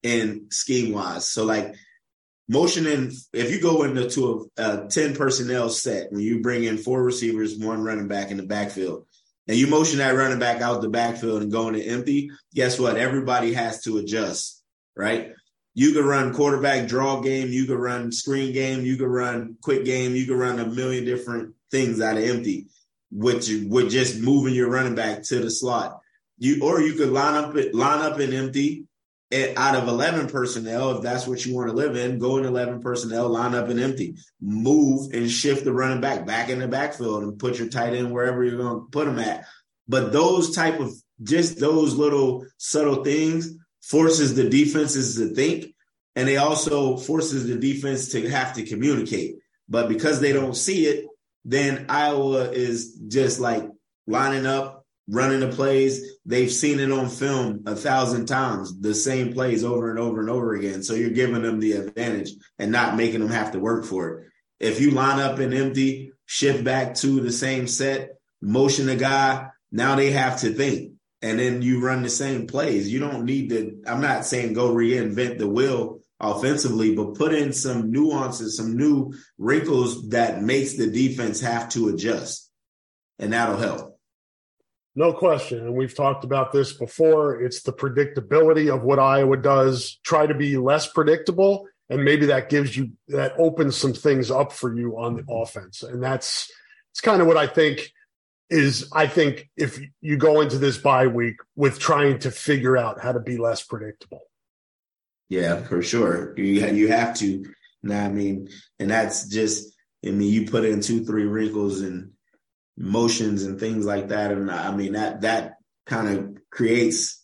in 0.02 0.46
scheme 0.50 0.92
wise. 0.92 1.28
So 1.28 1.44
like 1.44 1.74
motioning, 2.48 3.12
if 3.32 3.50
you 3.50 3.60
go 3.60 3.82
into 3.82 4.50
a, 4.56 4.84
a 4.84 4.88
10 4.88 5.16
personnel 5.16 5.70
set, 5.70 6.12
when 6.12 6.20
you 6.20 6.42
bring 6.42 6.64
in 6.64 6.78
four 6.78 7.02
receivers, 7.02 7.58
one 7.58 7.82
running 7.82 8.08
back 8.08 8.30
in 8.30 8.36
the 8.36 8.42
backfield, 8.42 9.06
and 9.48 9.56
you 9.56 9.66
motion 9.66 9.98
that 9.98 10.14
running 10.14 10.38
back 10.38 10.62
out 10.62 10.80
the 10.80 10.88
backfield 10.88 11.42
and 11.42 11.52
going 11.52 11.74
to 11.74 11.84
empty, 11.84 12.30
guess 12.54 12.78
what? 12.78 12.96
Everybody 12.96 13.52
has 13.54 13.82
to 13.82 13.98
adjust, 13.98 14.62
right? 14.96 15.32
You 15.74 15.92
could 15.92 16.04
run 16.04 16.32
quarterback 16.32 16.86
draw 16.88 17.20
game, 17.20 17.48
you 17.48 17.66
could 17.66 17.78
run 17.78 18.12
screen 18.12 18.52
game, 18.52 18.84
you 18.84 18.96
could 18.96 19.08
run 19.08 19.56
quick 19.60 19.84
game, 19.84 20.14
you 20.14 20.26
could 20.26 20.38
run 20.38 20.60
a 20.60 20.66
million 20.66 21.04
different 21.04 21.54
things 21.70 22.00
out 22.00 22.16
of 22.16 22.22
empty, 22.22 22.68
which 23.10 23.50
with 23.66 23.90
just 23.90 24.20
moving 24.20 24.54
your 24.54 24.70
running 24.70 24.94
back 24.94 25.22
to 25.24 25.40
the 25.40 25.50
slot. 25.50 26.00
You 26.38 26.62
or 26.62 26.80
you 26.80 26.94
could 26.94 27.10
line 27.10 27.34
up 27.34 27.54
line 27.72 28.00
up 28.00 28.20
in 28.20 28.32
empty 28.32 28.86
out 29.56 29.74
of 29.74 29.88
11 29.88 30.28
personnel, 30.28 30.96
if 30.96 31.02
that's 31.02 31.26
what 31.26 31.44
you 31.44 31.54
want 31.54 31.68
to 31.68 31.74
live 31.74 31.96
in, 31.96 32.20
go 32.20 32.36
in 32.36 32.44
11 32.44 32.80
personnel, 32.80 33.28
line 33.28 33.54
up 33.54 33.68
in 33.68 33.80
empty, 33.80 34.16
move 34.40 35.12
and 35.12 35.28
shift 35.28 35.64
the 35.64 35.72
running 35.72 36.00
back 36.00 36.24
back 36.24 36.50
in 36.50 36.60
the 36.60 36.68
backfield 36.68 37.24
and 37.24 37.38
put 37.38 37.58
your 37.58 37.68
tight 37.68 37.94
end 37.94 38.12
wherever 38.12 38.44
you're 38.44 38.58
going 38.58 38.80
to 38.80 38.86
put 38.90 39.06
them 39.06 39.18
at. 39.18 39.44
But 39.88 40.12
those 40.12 40.54
type 40.54 40.78
of 40.78 40.94
just 41.22 41.58
those 41.58 41.94
little 41.96 42.46
subtle 42.58 43.02
things 43.02 43.56
forces 43.88 44.34
the 44.34 44.48
defenses 44.48 45.16
to 45.16 45.34
think, 45.34 45.74
and 46.16 46.28
they 46.28 46.36
also 46.36 46.96
forces 46.96 47.46
the 47.46 47.56
defense 47.56 48.12
to 48.12 48.28
have 48.28 48.54
to 48.54 48.64
communicate. 48.64 49.36
But 49.68 49.88
because 49.88 50.20
they 50.20 50.32
don't 50.32 50.56
see 50.56 50.86
it, 50.86 51.06
then 51.44 51.86
Iowa 51.88 52.50
is 52.50 52.94
just 53.08 53.40
like 53.40 53.68
lining 54.06 54.46
up 54.46 54.84
running 55.08 55.40
the 55.40 55.48
plays. 55.48 56.18
They've 56.24 56.50
seen 56.50 56.80
it 56.80 56.90
on 56.90 57.08
film 57.08 57.64
a 57.66 57.76
thousand 57.76 58.26
times, 58.26 58.80
the 58.80 58.94
same 58.94 59.32
plays 59.32 59.64
over 59.64 59.90
and 59.90 59.98
over 59.98 60.20
and 60.20 60.30
over 60.30 60.54
again. 60.54 60.82
So 60.82 60.94
you're 60.94 61.10
giving 61.10 61.42
them 61.42 61.60
the 61.60 61.72
advantage 61.72 62.30
and 62.58 62.72
not 62.72 62.96
making 62.96 63.20
them 63.20 63.30
have 63.30 63.52
to 63.52 63.58
work 63.58 63.84
for 63.84 64.08
it. 64.08 64.28
If 64.60 64.80
you 64.80 64.92
line 64.92 65.20
up 65.20 65.40
in 65.40 65.52
empty, 65.52 66.12
shift 66.26 66.64
back 66.64 66.94
to 66.96 67.20
the 67.20 67.32
same 67.32 67.66
set, 67.66 68.16
motion 68.40 68.86
the 68.86 68.96
guy, 68.96 69.48
now 69.70 69.96
they 69.96 70.12
have 70.12 70.40
to 70.40 70.52
think. 70.52 70.92
And 71.24 71.38
then 71.38 71.62
you 71.62 71.80
run 71.80 72.02
the 72.02 72.10
same 72.10 72.46
plays. 72.46 72.92
You 72.92 73.00
don't 73.00 73.24
need 73.24 73.48
to, 73.48 73.80
I'm 73.86 74.02
not 74.02 74.26
saying 74.26 74.52
go 74.52 74.68
reinvent 74.68 75.38
the 75.38 75.48
wheel 75.48 76.00
offensively, 76.20 76.94
but 76.94 77.14
put 77.14 77.32
in 77.32 77.54
some 77.54 77.90
nuances, 77.90 78.58
some 78.58 78.76
new 78.76 79.14
wrinkles 79.38 80.10
that 80.10 80.42
makes 80.42 80.74
the 80.74 80.90
defense 80.90 81.40
have 81.40 81.70
to 81.70 81.88
adjust. 81.88 82.50
And 83.18 83.32
that'll 83.32 83.56
help. 83.56 83.98
No 84.94 85.14
question. 85.14 85.60
And 85.60 85.74
we've 85.74 85.96
talked 85.96 86.24
about 86.24 86.52
this 86.52 86.74
before. 86.74 87.40
It's 87.40 87.62
the 87.62 87.72
predictability 87.72 88.72
of 88.72 88.82
what 88.82 88.98
Iowa 88.98 89.38
does. 89.38 89.98
Try 90.04 90.26
to 90.26 90.34
be 90.34 90.58
less 90.58 90.86
predictable. 90.92 91.66
And 91.88 92.04
maybe 92.04 92.26
that 92.26 92.50
gives 92.50 92.76
you, 92.76 92.90
that 93.08 93.32
opens 93.38 93.76
some 93.76 93.94
things 93.94 94.30
up 94.30 94.52
for 94.52 94.76
you 94.76 94.98
on 94.98 95.16
the 95.16 95.24
offense. 95.32 95.82
And 95.82 96.02
that's, 96.02 96.52
it's 96.92 97.00
kind 97.00 97.22
of 97.22 97.26
what 97.26 97.38
I 97.38 97.46
think 97.46 97.90
is, 98.50 98.90
I 98.92 99.06
think 99.06 99.48
if 99.56 99.80
you 100.00 100.16
go 100.16 100.40
into 100.40 100.58
this 100.58 100.78
bye 100.78 101.06
week 101.06 101.36
with 101.56 101.78
trying 101.78 102.18
to 102.20 102.30
figure 102.30 102.76
out 102.76 103.00
how 103.00 103.12
to 103.12 103.20
be 103.20 103.36
less 103.36 103.62
predictable. 103.62 104.22
Yeah, 105.28 105.62
for 105.62 105.82
sure. 105.82 106.34
You 106.36 106.66
you 106.66 106.88
have 106.88 107.16
to. 107.18 107.44
Now, 107.82 108.04
I 108.04 108.08
mean? 108.08 108.48
And 108.78 108.90
that's 108.90 109.28
just, 109.28 109.74
I 110.04 110.10
mean, 110.10 110.32
you 110.32 110.46
put 110.46 110.64
in 110.64 110.80
two, 110.80 111.04
three 111.04 111.24
wrinkles 111.24 111.80
and 111.80 112.12
motions 112.76 113.44
and 113.44 113.58
things 113.58 113.84
like 113.84 114.08
that. 114.08 114.32
And 114.32 114.50
I 114.50 114.74
mean, 114.74 114.92
that, 114.92 115.22
that 115.22 115.56
kind 115.86 116.08
of 116.08 116.38
creates 116.50 117.22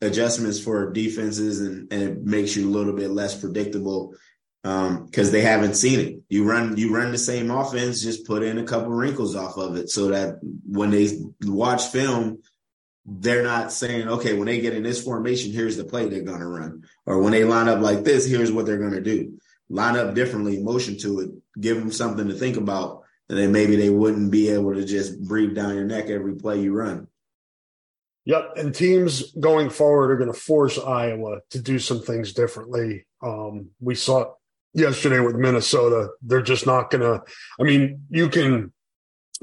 adjustments 0.00 0.60
for 0.60 0.92
defenses 0.92 1.60
and, 1.60 1.92
and 1.92 2.02
it 2.02 2.22
makes 2.22 2.56
you 2.56 2.68
a 2.68 2.70
little 2.70 2.92
bit 2.92 3.10
less 3.10 3.38
predictable 3.38 4.14
because 4.62 5.28
um, 5.28 5.32
they 5.32 5.40
haven't 5.40 5.74
seen 5.74 6.00
it. 6.00 6.20
You 6.28 6.44
run 6.44 6.76
you 6.76 6.92
run 6.92 7.12
the 7.12 7.18
same 7.18 7.50
offense, 7.50 8.02
just 8.02 8.26
put 8.26 8.42
in 8.42 8.58
a 8.58 8.64
couple 8.64 8.90
wrinkles 8.90 9.36
off 9.36 9.56
of 9.56 9.76
it 9.76 9.88
so 9.88 10.08
that 10.08 10.38
when 10.66 10.90
they 10.90 11.08
watch 11.42 11.86
film, 11.86 12.42
they're 13.06 13.42
not 13.42 13.72
saying, 13.72 14.08
okay, 14.08 14.34
when 14.34 14.46
they 14.46 14.60
get 14.60 14.74
in 14.74 14.82
this 14.82 15.02
formation, 15.02 15.52
here's 15.52 15.76
the 15.76 15.84
play 15.84 16.08
they're 16.08 16.24
to 16.40 16.46
run. 16.46 16.82
Or 17.06 17.22
when 17.22 17.32
they 17.32 17.44
line 17.44 17.68
up 17.68 17.80
like 17.80 18.04
this, 18.04 18.26
here's 18.26 18.52
what 18.52 18.66
they're 18.66 18.78
to 18.78 19.00
do. 19.00 19.38
Line 19.70 19.96
up 19.96 20.14
differently, 20.14 20.62
motion 20.62 20.98
to 20.98 21.20
it, 21.20 21.30
give 21.60 21.78
them 21.78 21.92
something 21.92 22.28
to 22.28 22.34
think 22.34 22.56
about. 22.56 23.02
And 23.28 23.38
then 23.38 23.52
maybe 23.52 23.76
they 23.76 23.90
wouldn't 23.90 24.30
be 24.30 24.48
able 24.48 24.74
to 24.74 24.84
just 24.84 25.22
breathe 25.22 25.54
down 25.54 25.74
your 25.74 25.84
neck 25.84 26.08
every 26.08 26.34
play 26.34 26.60
you 26.60 26.72
run. 26.72 27.08
Yep. 28.24 28.52
And 28.56 28.74
teams 28.74 29.32
going 29.32 29.70
forward 29.70 30.10
are 30.10 30.16
going 30.16 30.32
to 30.32 30.38
force 30.38 30.78
Iowa 30.78 31.40
to 31.50 31.60
do 31.60 31.78
some 31.78 32.02
things 32.02 32.34
differently. 32.34 33.06
Um, 33.22 33.70
we 33.80 33.94
saw 33.94 34.34
yesterday 34.74 35.20
with 35.20 35.36
Minnesota. 35.36 36.08
They're 36.22 36.42
just 36.42 36.66
not 36.66 36.90
going 36.90 37.02
to, 37.02 37.22
I 37.58 37.62
mean, 37.62 38.04
you 38.10 38.28
can 38.28 38.72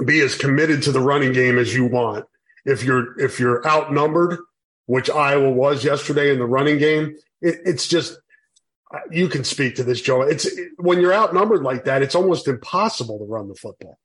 be 0.03 0.19
as 0.21 0.35
committed 0.35 0.83
to 0.83 0.91
the 0.91 0.99
running 0.99 1.33
game 1.33 1.57
as 1.57 1.73
you 1.73 1.85
want 1.85 2.25
if 2.65 2.83
you're 2.83 3.17
if 3.19 3.39
you're 3.39 3.65
outnumbered, 3.65 4.39
which 4.87 5.09
Iowa 5.09 5.51
was 5.51 5.83
yesterday 5.83 6.31
in 6.31 6.39
the 6.39 6.45
running 6.45 6.79
game, 6.79 7.15
it, 7.41 7.59
it's 7.63 7.87
just 7.87 8.19
you 9.11 9.29
can 9.29 9.43
speak 9.43 9.75
to 9.75 9.83
this, 9.83 10.01
Joe. 10.01 10.23
It's 10.23 10.49
when 10.77 10.99
you're 10.99 11.13
outnumbered 11.13 11.63
like 11.63 11.85
that, 11.85 12.01
it's 12.01 12.15
almost 12.15 12.47
impossible 12.47 13.19
to 13.19 13.25
run 13.25 13.47
the 13.47 13.55
football. 13.55 13.97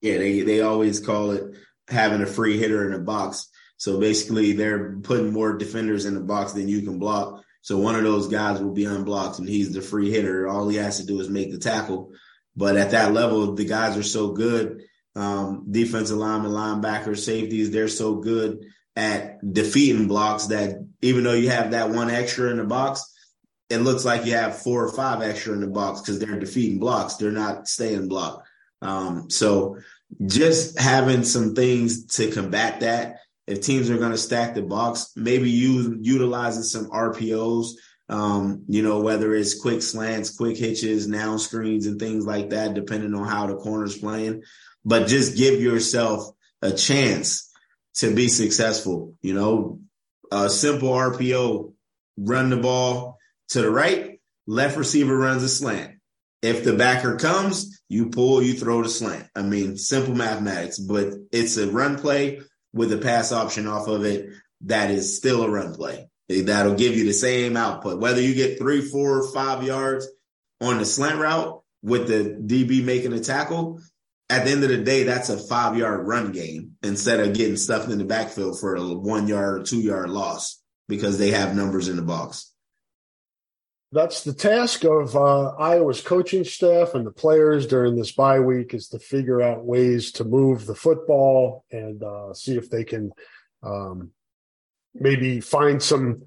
Yeah, 0.00 0.18
they 0.18 0.40
they 0.42 0.60
always 0.60 1.00
call 1.00 1.32
it 1.32 1.54
having 1.88 2.22
a 2.22 2.26
free 2.26 2.58
hitter 2.58 2.86
in 2.86 2.94
a 2.94 3.02
box. 3.02 3.48
So 3.76 3.98
basically, 3.98 4.52
they're 4.52 4.96
putting 5.02 5.32
more 5.32 5.56
defenders 5.56 6.04
in 6.04 6.14
the 6.14 6.20
box 6.20 6.52
than 6.52 6.68
you 6.68 6.82
can 6.82 6.98
block. 6.98 7.42
So 7.62 7.78
one 7.78 7.94
of 7.94 8.04
those 8.04 8.28
guys 8.28 8.60
will 8.60 8.72
be 8.72 8.86
unblocked, 8.86 9.38
and 9.38 9.48
he's 9.48 9.72
the 9.72 9.82
free 9.82 10.10
hitter. 10.10 10.48
All 10.48 10.68
he 10.68 10.76
has 10.76 10.98
to 10.98 11.06
do 11.06 11.20
is 11.20 11.28
make 11.28 11.50
the 11.50 11.58
tackle. 11.58 12.12
But 12.56 12.76
at 12.76 12.92
that 12.92 13.12
level, 13.12 13.54
the 13.54 13.64
guys 13.64 13.96
are 13.96 14.02
so 14.02 14.32
good 14.32 14.82
um, 15.16 15.66
defensive 15.70 16.16
linemen, 16.16 16.52
linebackers, 16.52 17.18
safeties, 17.18 17.70
they're 17.70 17.88
so 17.88 18.16
good 18.16 18.64
at 18.96 19.38
defeating 19.52 20.08
blocks 20.08 20.46
that 20.46 20.86
even 21.02 21.24
though 21.24 21.32
you 21.34 21.50
have 21.50 21.72
that 21.72 21.90
one 21.90 22.10
extra 22.10 22.50
in 22.50 22.58
the 22.58 22.64
box, 22.64 23.04
it 23.68 23.78
looks 23.78 24.04
like 24.04 24.26
you 24.26 24.34
have 24.34 24.62
four 24.62 24.84
or 24.84 24.92
five 24.92 25.22
extra 25.22 25.52
in 25.52 25.60
the 25.60 25.66
box 25.66 26.00
because 26.00 26.18
they're 26.18 26.38
defeating 26.38 26.78
blocks. 26.78 27.14
They're 27.14 27.30
not 27.30 27.68
staying 27.68 28.08
blocked. 28.08 28.46
Um, 28.82 29.30
so 29.30 29.78
just 30.26 30.78
having 30.78 31.24
some 31.24 31.54
things 31.54 32.06
to 32.16 32.30
combat 32.30 32.80
that. 32.80 33.16
If 33.50 33.62
teams 33.62 33.90
are 33.90 33.98
going 33.98 34.12
to 34.12 34.18
stack 34.18 34.54
the 34.54 34.62
box, 34.62 35.12
maybe 35.16 35.50
you 35.50 35.98
utilizing 36.00 36.62
some 36.62 36.90
RPOs, 36.90 37.72
um, 38.08 38.64
you 38.68 38.82
know, 38.82 39.00
whether 39.00 39.34
it's 39.34 39.60
quick 39.60 39.82
slants, 39.82 40.36
quick 40.36 40.56
hitches, 40.56 41.08
now 41.08 41.36
screens, 41.36 41.86
and 41.86 41.98
things 41.98 42.26
like 42.26 42.50
that, 42.50 42.74
depending 42.74 43.14
on 43.14 43.26
how 43.26 43.46
the 43.46 43.56
corner's 43.56 43.98
playing 43.98 44.42
but 44.84 45.08
just 45.08 45.36
give 45.36 45.60
yourself 45.60 46.30
a 46.62 46.72
chance 46.72 47.50
to 47.94 48.14
be 48.14 48.28
successful. 48.28 49.14
You 49.22 49.34
know, 49.34 49.80
a 50.30 50.48
simple 50.48 50.90
RPO, 50.90 51.72
run 52.16 52.50
the 52.50 52.56
ball 52.56 53.18
to 53.50 53.62
the 53.62 53.70
right, 53.70 54.20
left 54.46 54.76
receiver 54.76 55.16
runs 55.16 55.42
a 55.42 55.48
slant. 55.48 55.96
If 56.42 56.64
the 56.64 56.74
backer 56.74 57.16
comes, 57.16 57.82
you 57.88 58.08
pull, 58.08 58.42
you 58.42 58.54
throw 58.54 58.82
the 58.82 58.88
slant. 58.88 59.26
I 59.36 59.42
mean, 59.42 59.76
simple 59.76 60.14
mathematics, 60.14 60.78
but 60.78 61.12
it's 61.32 61.56
a 61.58 61.70
run 61.70 61.98
play 61.98 62.40
with 62.72 62.92
a 62.92 62.98
pass 62.98 63.32
option 63.32 63.66
off 63.66 63.88
of 63.88 64.04
it 64.04 64.30
that 64.62 64.90
is 64.90 65.16
still 65.16 65.42
a 65.42 65.50
run 65.50 65.74
play. 65.74 66.08
That'll 66.28 66.74
give 66.74 66.96
you 66.96 67.04
the 67.06 67.12
same 67.12 67.56
output. 67.56 68.00
Whether 68.00 68.20
you 68.20 68.34
get 68.34 68.58
three, 68.58 68.80
four, 68.80 69.32
five 69.32 69.64
yards 69.64 70.08
on 70.60 70.78
the 70.78 70.84
slant 70.84 71.18
route 71.18 71.62
with 71.82 72.06
the 72.06 72.36
DB 72.40 72.84
making 72.84 73.12
a 73.12 73.20
tackle, 73.20 73.80
at 74.28 74.44
the 74.44 74.52
end 74.52 74.62
of 74.62 74.70
the 74.70 74.78
day, 74.78 75.02
that's 75.04 75.28
a 75.28 75.36
five 75.36 75.76
yard 75.76 76.06
run 76.06 76.30
game 76.30 76.76
instead 76.82 77.18
of 77.18 77.34
getting 77.34 77.56
stuffed 77.56 77.90
in 77.90 77.98
the 77.98 78.04
backfield 78.04 78.60
for 78.60 78.76
a 78.76 78.94
one 78.94 79.26
yard 79.26 79.60
or 79.60 79.64
two 79.64 79.80
yard 79.80 80.08
loss 80.08 80.62
because 80.88 81.18
they 81.18 81.32
have 81.32 81.56
numbers 81.56 81.88
in 81.88 81.96
the 81.96 82.02
box. 82.02 82.49
That's 83.92 84.22
the 84.22 84.32
task 84.32 84.84
of 84.84 85.16
uh, 85.16 85.48
Iowa's 85.56 86.00
coaching 86.00 86.44
staff 86.44 86.94
and 86.94 87.04
the 87.04 87.10
players 87.10 87.66
during 87.66 87.96
this 87.96 88.12
bye 88.12 88.38
week 88.38 88.72
is 88.72 88.86
to 88.88 89.00
figure 89.00 89.42
out 89.42 89.64
ways 89.64 90.12
to 90.12 90.24
move 90.24 90.64
the 90.66 90.76
football 90.76 91.64
and 91.72 92.00
uh, 92.00 92.32
see 92.32 92.56
if 92.56 92.70
they 92.70 92.84
can 92.84 93.10
um, 93.64 94.12
maybe 94.94 95.40
find 95.40 95.82
some 95.82 96.22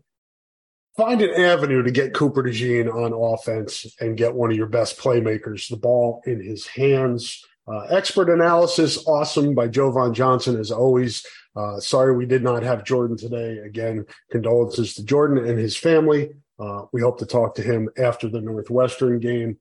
find 0.97 1.21
an 1.21 1.41
avenue 1.41 1.81
to 1.83 1.91
get 1.91 2.13
Cooper 2.13 2.43
DeJean 2.43 2.93
on 2.93 3.13
offense 3.13 3.85
and 3.99 4.17
get 4.17 4.35
one 4.35 4.51
of 4.51 4.57
your 4.57 4.67
best 4.67 4.99
playmakers 4.99 5.69
the 5.69 5.77
ball 5.77 6.21
in 6.25 6.43
his 6.43 6.67
hands. 6.67 7.43
Uh, 7.65 7.85
expert 7.89 8.29
analysis, 8.29 9.07
awesome 9.07 9.55
by 9.55 9.69
Jovon 9.69 10.13
Johnson 10.13 10.59
as 10.59 10.69
always. 10.69 11.25
Uh, 11.55 11.79
sorry 11.79 12.13
we 12.13 12.25
did 12.25 12.43
not 12.43 12.61
have 12.61 12.83
Jordan 12.83 13.15
today. 13.15 13.59
Again, 13.59 14.05
condolences 14.31 14.95
to 14.95 15.05
Jordan 15.05 15.45
and 15.47 15.57
his 15.57 15.77
family. 15.77 16.31
Uh, 16.59 16.83
we 16.91 17.01
hope 17.01 17.19
to 17.19 17.25
talk 17.25 17.55
to 17.55 17.61
him 17.61 17.89
after 17.97 18.29
the 18.29 18.41
Northwestern 18.41 19.19
game. 19.19 19.57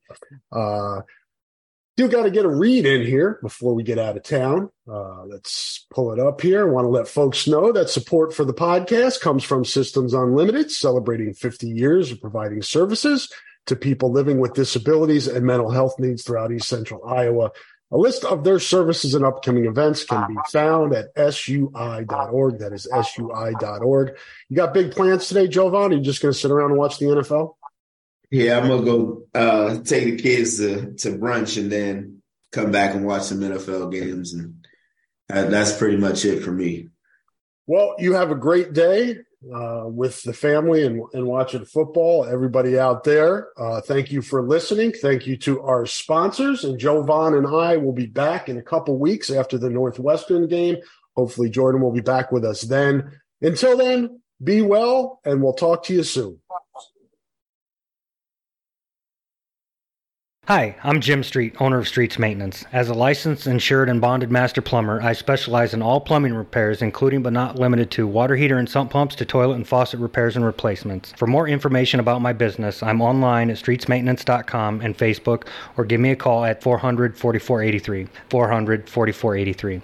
Uh, 0.51 1.01
still 1.93 2.07
got 2.07 2.23
to 2.23 2.31
get 2.31 2.45
a 2.45 2.49
read 2.49 2.85
in 2.85 3.05
here 3.05 3.39
before 3.41 3.73
we 3.73 3.83
get 3.83 3.99
out 3.99 4.17
of 4.17 4.23
town. 4.23 4.69
Uh, 4.89 5.23
let's 5.25 5.85
pull 5.93 6.11
it 6.11 6.19
up 6.19 6.41
here. 6.41 6.67
I 6.67 6.71
want 6.71 6.85
to 6.85 6.89
let 6.89 7.07
folks 7.07 7.47
know 7.47 7.71
that 7.71 7.89
support 7.89 8.33
for 8.33 8.45
the 8.45 8.53
podcast 8.53 9.21
comes 9.21 9.43
from 9.43 9.65
Systems 9.65 10.13
Unlimited, 10.13 10.71
celebrating 10.71 11.33
50 11.33 11.67
years 11.67 12.11
of 12.11 12.21
providing 12.21 12.61
services 12.61 13.31
to 13.65 13.75
people 13.75 14.11
living 14.11 14.39
with 14.39 14.53
disabilities 14.53 15.27
and 15.27 15.45
mental 15.45 15.69
health 15.69 15.97
needs 15.99 16.23
throughout 16.23 16.51
East 16.51 16.67
Central 16.67 17.05
Iowa. 17.05 17.51
A 17.93 17.97
list 17.97 18.25
of 18.25 18.43
their 18.43 18.59
services 18.59 19.13
and 19.13 19.23
upcoming 19.23 19.65
events 19.65 20.03
can 20.03 20.27
be 20.27 20.35
found 20.51 20.93
at 20.93 21.33
sui.org. 21.33 22.57
That 22.57 22.73
is 22.73 22.87
sui.org. 22.91 24.17
You 24.49 24.55
got 24.55 24.73
big 24.73 24.93
plans 24.93 25.27
today, 25.27 25.47
Jovon? 25.47 25.91
Are 25.91 25.93
you 25.93 26.01
just 26.01 26.19
going 26.19 26.33
to 26.33 26.39
sit 26.39 26.49
around 26.49 26.71
and 26.71 26.79
watch 26.79 26.97
the 26.97 27.05
NFL? 27.05 27.53
Yeah, 28.31 28.57
I'm 28.57 28.67
gonna 28.67 28.83
go 28.83 29.27
uh, 29.35 29.77
take 29.83 30.05
the 30.05 30.17
kids 30.17 30.57
to, 30.57 30.95
to 30.95 31.19
brunch 31.19 31.61
and 31.61 31.71
then 31.71 32.23
come 32.51 32.71
back 32.71 32.95
and 32.95 33.05
watch 33.05 33.23
some 33.23 33.41
NFL 33.41 33.91
games, 33.91 34.33
and 34.33 34.65
uh, 35.31 35.43
that's 35.51 35.77
pretty 35.77 35.97
much 35.97 36.25
it 36.25 36.41
for 36.41 36.51
me. 36.51 36.89
Well, 37.67 37.93
you 37.99 38.13
have 38.13 38.31
a 38.31 38.35
great 38.35 38.73
day 38.73 39.17
uh, 39.53 39.83
with 39.85 40.21
the 40.23 40.33
family 40.33 40.85
and, 40.85 41.01
and 41.13 41.25
watching 41.25 41.65
football. 41.65 42.25
Everybody 42.25 42.77
out 42.77 43.03
there, 43.03 43.49
uh, 43.57 43.81
thank 43.81 44.11
you 44.11 44.21
for 44.21 44.41
listening. 44.41 44.91
Thank 44.91 45.27
you 45.27 45.37
to 45.37 45.61
our 45.61 45.85
sponsors. 45.85 46.63
And 46.63 46.79
Jovon 46.79 47.37
and 47.37 47.47
I 47.47 47.77
will 47.77 47.93
be 47.93 48.05
back 48.05 48.49
in 48.49 48.57
a 48.57 48.63
couple 48.63 48.97
weeks 48.97 49.29
after 49.29 49.57
the 49.57 49.69
Northwestern 49.69 50.47
game. 50.47 50.77
Hopefully, 51.15 51.49
Jordan 51.49 51.81
will 51.81 51.91
be 51.91 52.01
back 52.01 52.31
with 52.31 52.45
us 52.45 52.61
then. 52.61 53.19
Until 53.41 53.77
then, 53.77 54.21
be 54.43 54.61
well, 54.61 55.19
and 55.25 55.41
we'll 55.41 55.53
talk 55.53 55.83
to 55.85 55.93
you 55.93 56.03
soon. 56.03 56.39
Hi, 60.47 60.75
I'm 60.83 60.99
Jim 60.99 61.23
Street, 61.23 61.55
owner 61.61 61.77
of 61.77 61.87
Streets 61.87 62.19
Maintenance. 62.19 62.65
As 62.73 62.89
a 62.89 62.93
licensed, 62.93 63.47
insured, 63.47 63.87
and 63.87 64.01
bonded 64.01 64.29
master 64.29 64.61
plumber, 64.61 65.01
I 65.01 65.13
specialize 65.13 65.73
in 65.73 65.81
all 65.81 66.01
plumbing 66.01 66.33
repairs, 66.33 66.81
including 66.81 67.23
but 67.23 67.31
not 67.31 67.57
limited 67.57 67.89
to 67.91 68.05
water 68.05 68.35
heater 68.35 68.57
and 68.57 68.67
sump 68.67 68.91
pumps 68.91 69.15
to 69.15 69.25
toilet 69.25 69.55
and 69.55 69.65
faucet 69.65 70.01
repairs 70.01 70.35
and 70.35 70.43
replacements. 70.43 71.13
For 71.15 71.27
more 71.27 71.47
information 71.47 72.01
about 72.01 72.21
my 72.21 72.33
business, 72.33 72.83
I'm 72.83 73.01
online 73.01 73.51
at 73.51 73.55
streetsmaintenance.com 73.55 74.81
and 74.81 74.97
Facebook, 74.97 75.47
or 75.77 75.85
give 75.85 76.01
me 76.01 76.11
a 76.11 76.15
call 76.17 76.43
at 76.43 76.61
400 76.61 77.17
4483. 77.17 78.09
400 78.29 78.89
4483. 78.89 79.81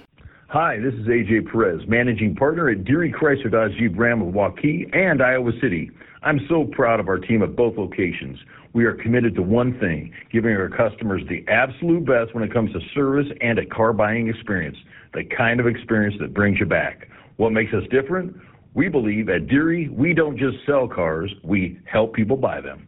Hi, 0.50 0.78
this 0.78 0.94
is 0.94 1.08
AJ 1.08 1.50
Perez, 1.50 1.88
managing 1.88 2.36
partner 2.36 2.70
at 2.70 2.84
Deery 2.84 3.14
Chrysler 3.14 3.50
Dodge 3.50 3.78
Jeep 3.78 3.98
Ram 3.98 4.22
of 4.22 4.34
Waukee 4.34 4.94
and 4.94 5.24
Iowa 5.24 5.54
City. 5.62 5.90
I'm 6.22 6.42
so 6.50 6.66
proud 6.66 7.00
of 7.00 7.08
our 7.08 7.18
team 7.18 7.44
at 7.44 7.56
both 7.56 7.78
locations. 7.78 8.38
We 8.80 8.86
are 8.86 8.94
committed 8.94 9.36
to 9.36 9.42
one 9.42 9.78
thing 9.78 10.14
giving 10.32 10.56
our 10.56 10.70
customers 10.70 11.22
the 11.28 11.44
absolute 11.50 12.06
best 12.06 12.34
when 12.34 12.46
it 12.46 12.54
comes 12.54 12.72
to 12.72 12.80
service 12.96 13.28
and 13.42 13.60
a 13.60 13.66
car 13.66 13.92
buying 13.92 14.30
experience, 14.30 14.78
the 15.14 15.26
kind 15.26 15.60
of 15.60 15.68
experience 15.68 16.16
that 16.22 16.34
brings 16.34 16.62
you 16.62 16.66
back. 16.66 17.10
What 17.36 17.52
makes 17.52 17.74
us 17.74 17.84
different? 17.92 18.34
We 18.76 18.88
believe 18.88 19.28
at 19.28 19.48
Deery, 19.48 19.90
we 19.90 20.14
don't 20.14 20.38
just 20.38 20.66
sell 20.66 20.88
cars, 20.88 21.30
we 21.44 21.78
help 21.84 22.14
people 22.14 22.38
buy 22.38 22.62
them. 22.62 22.88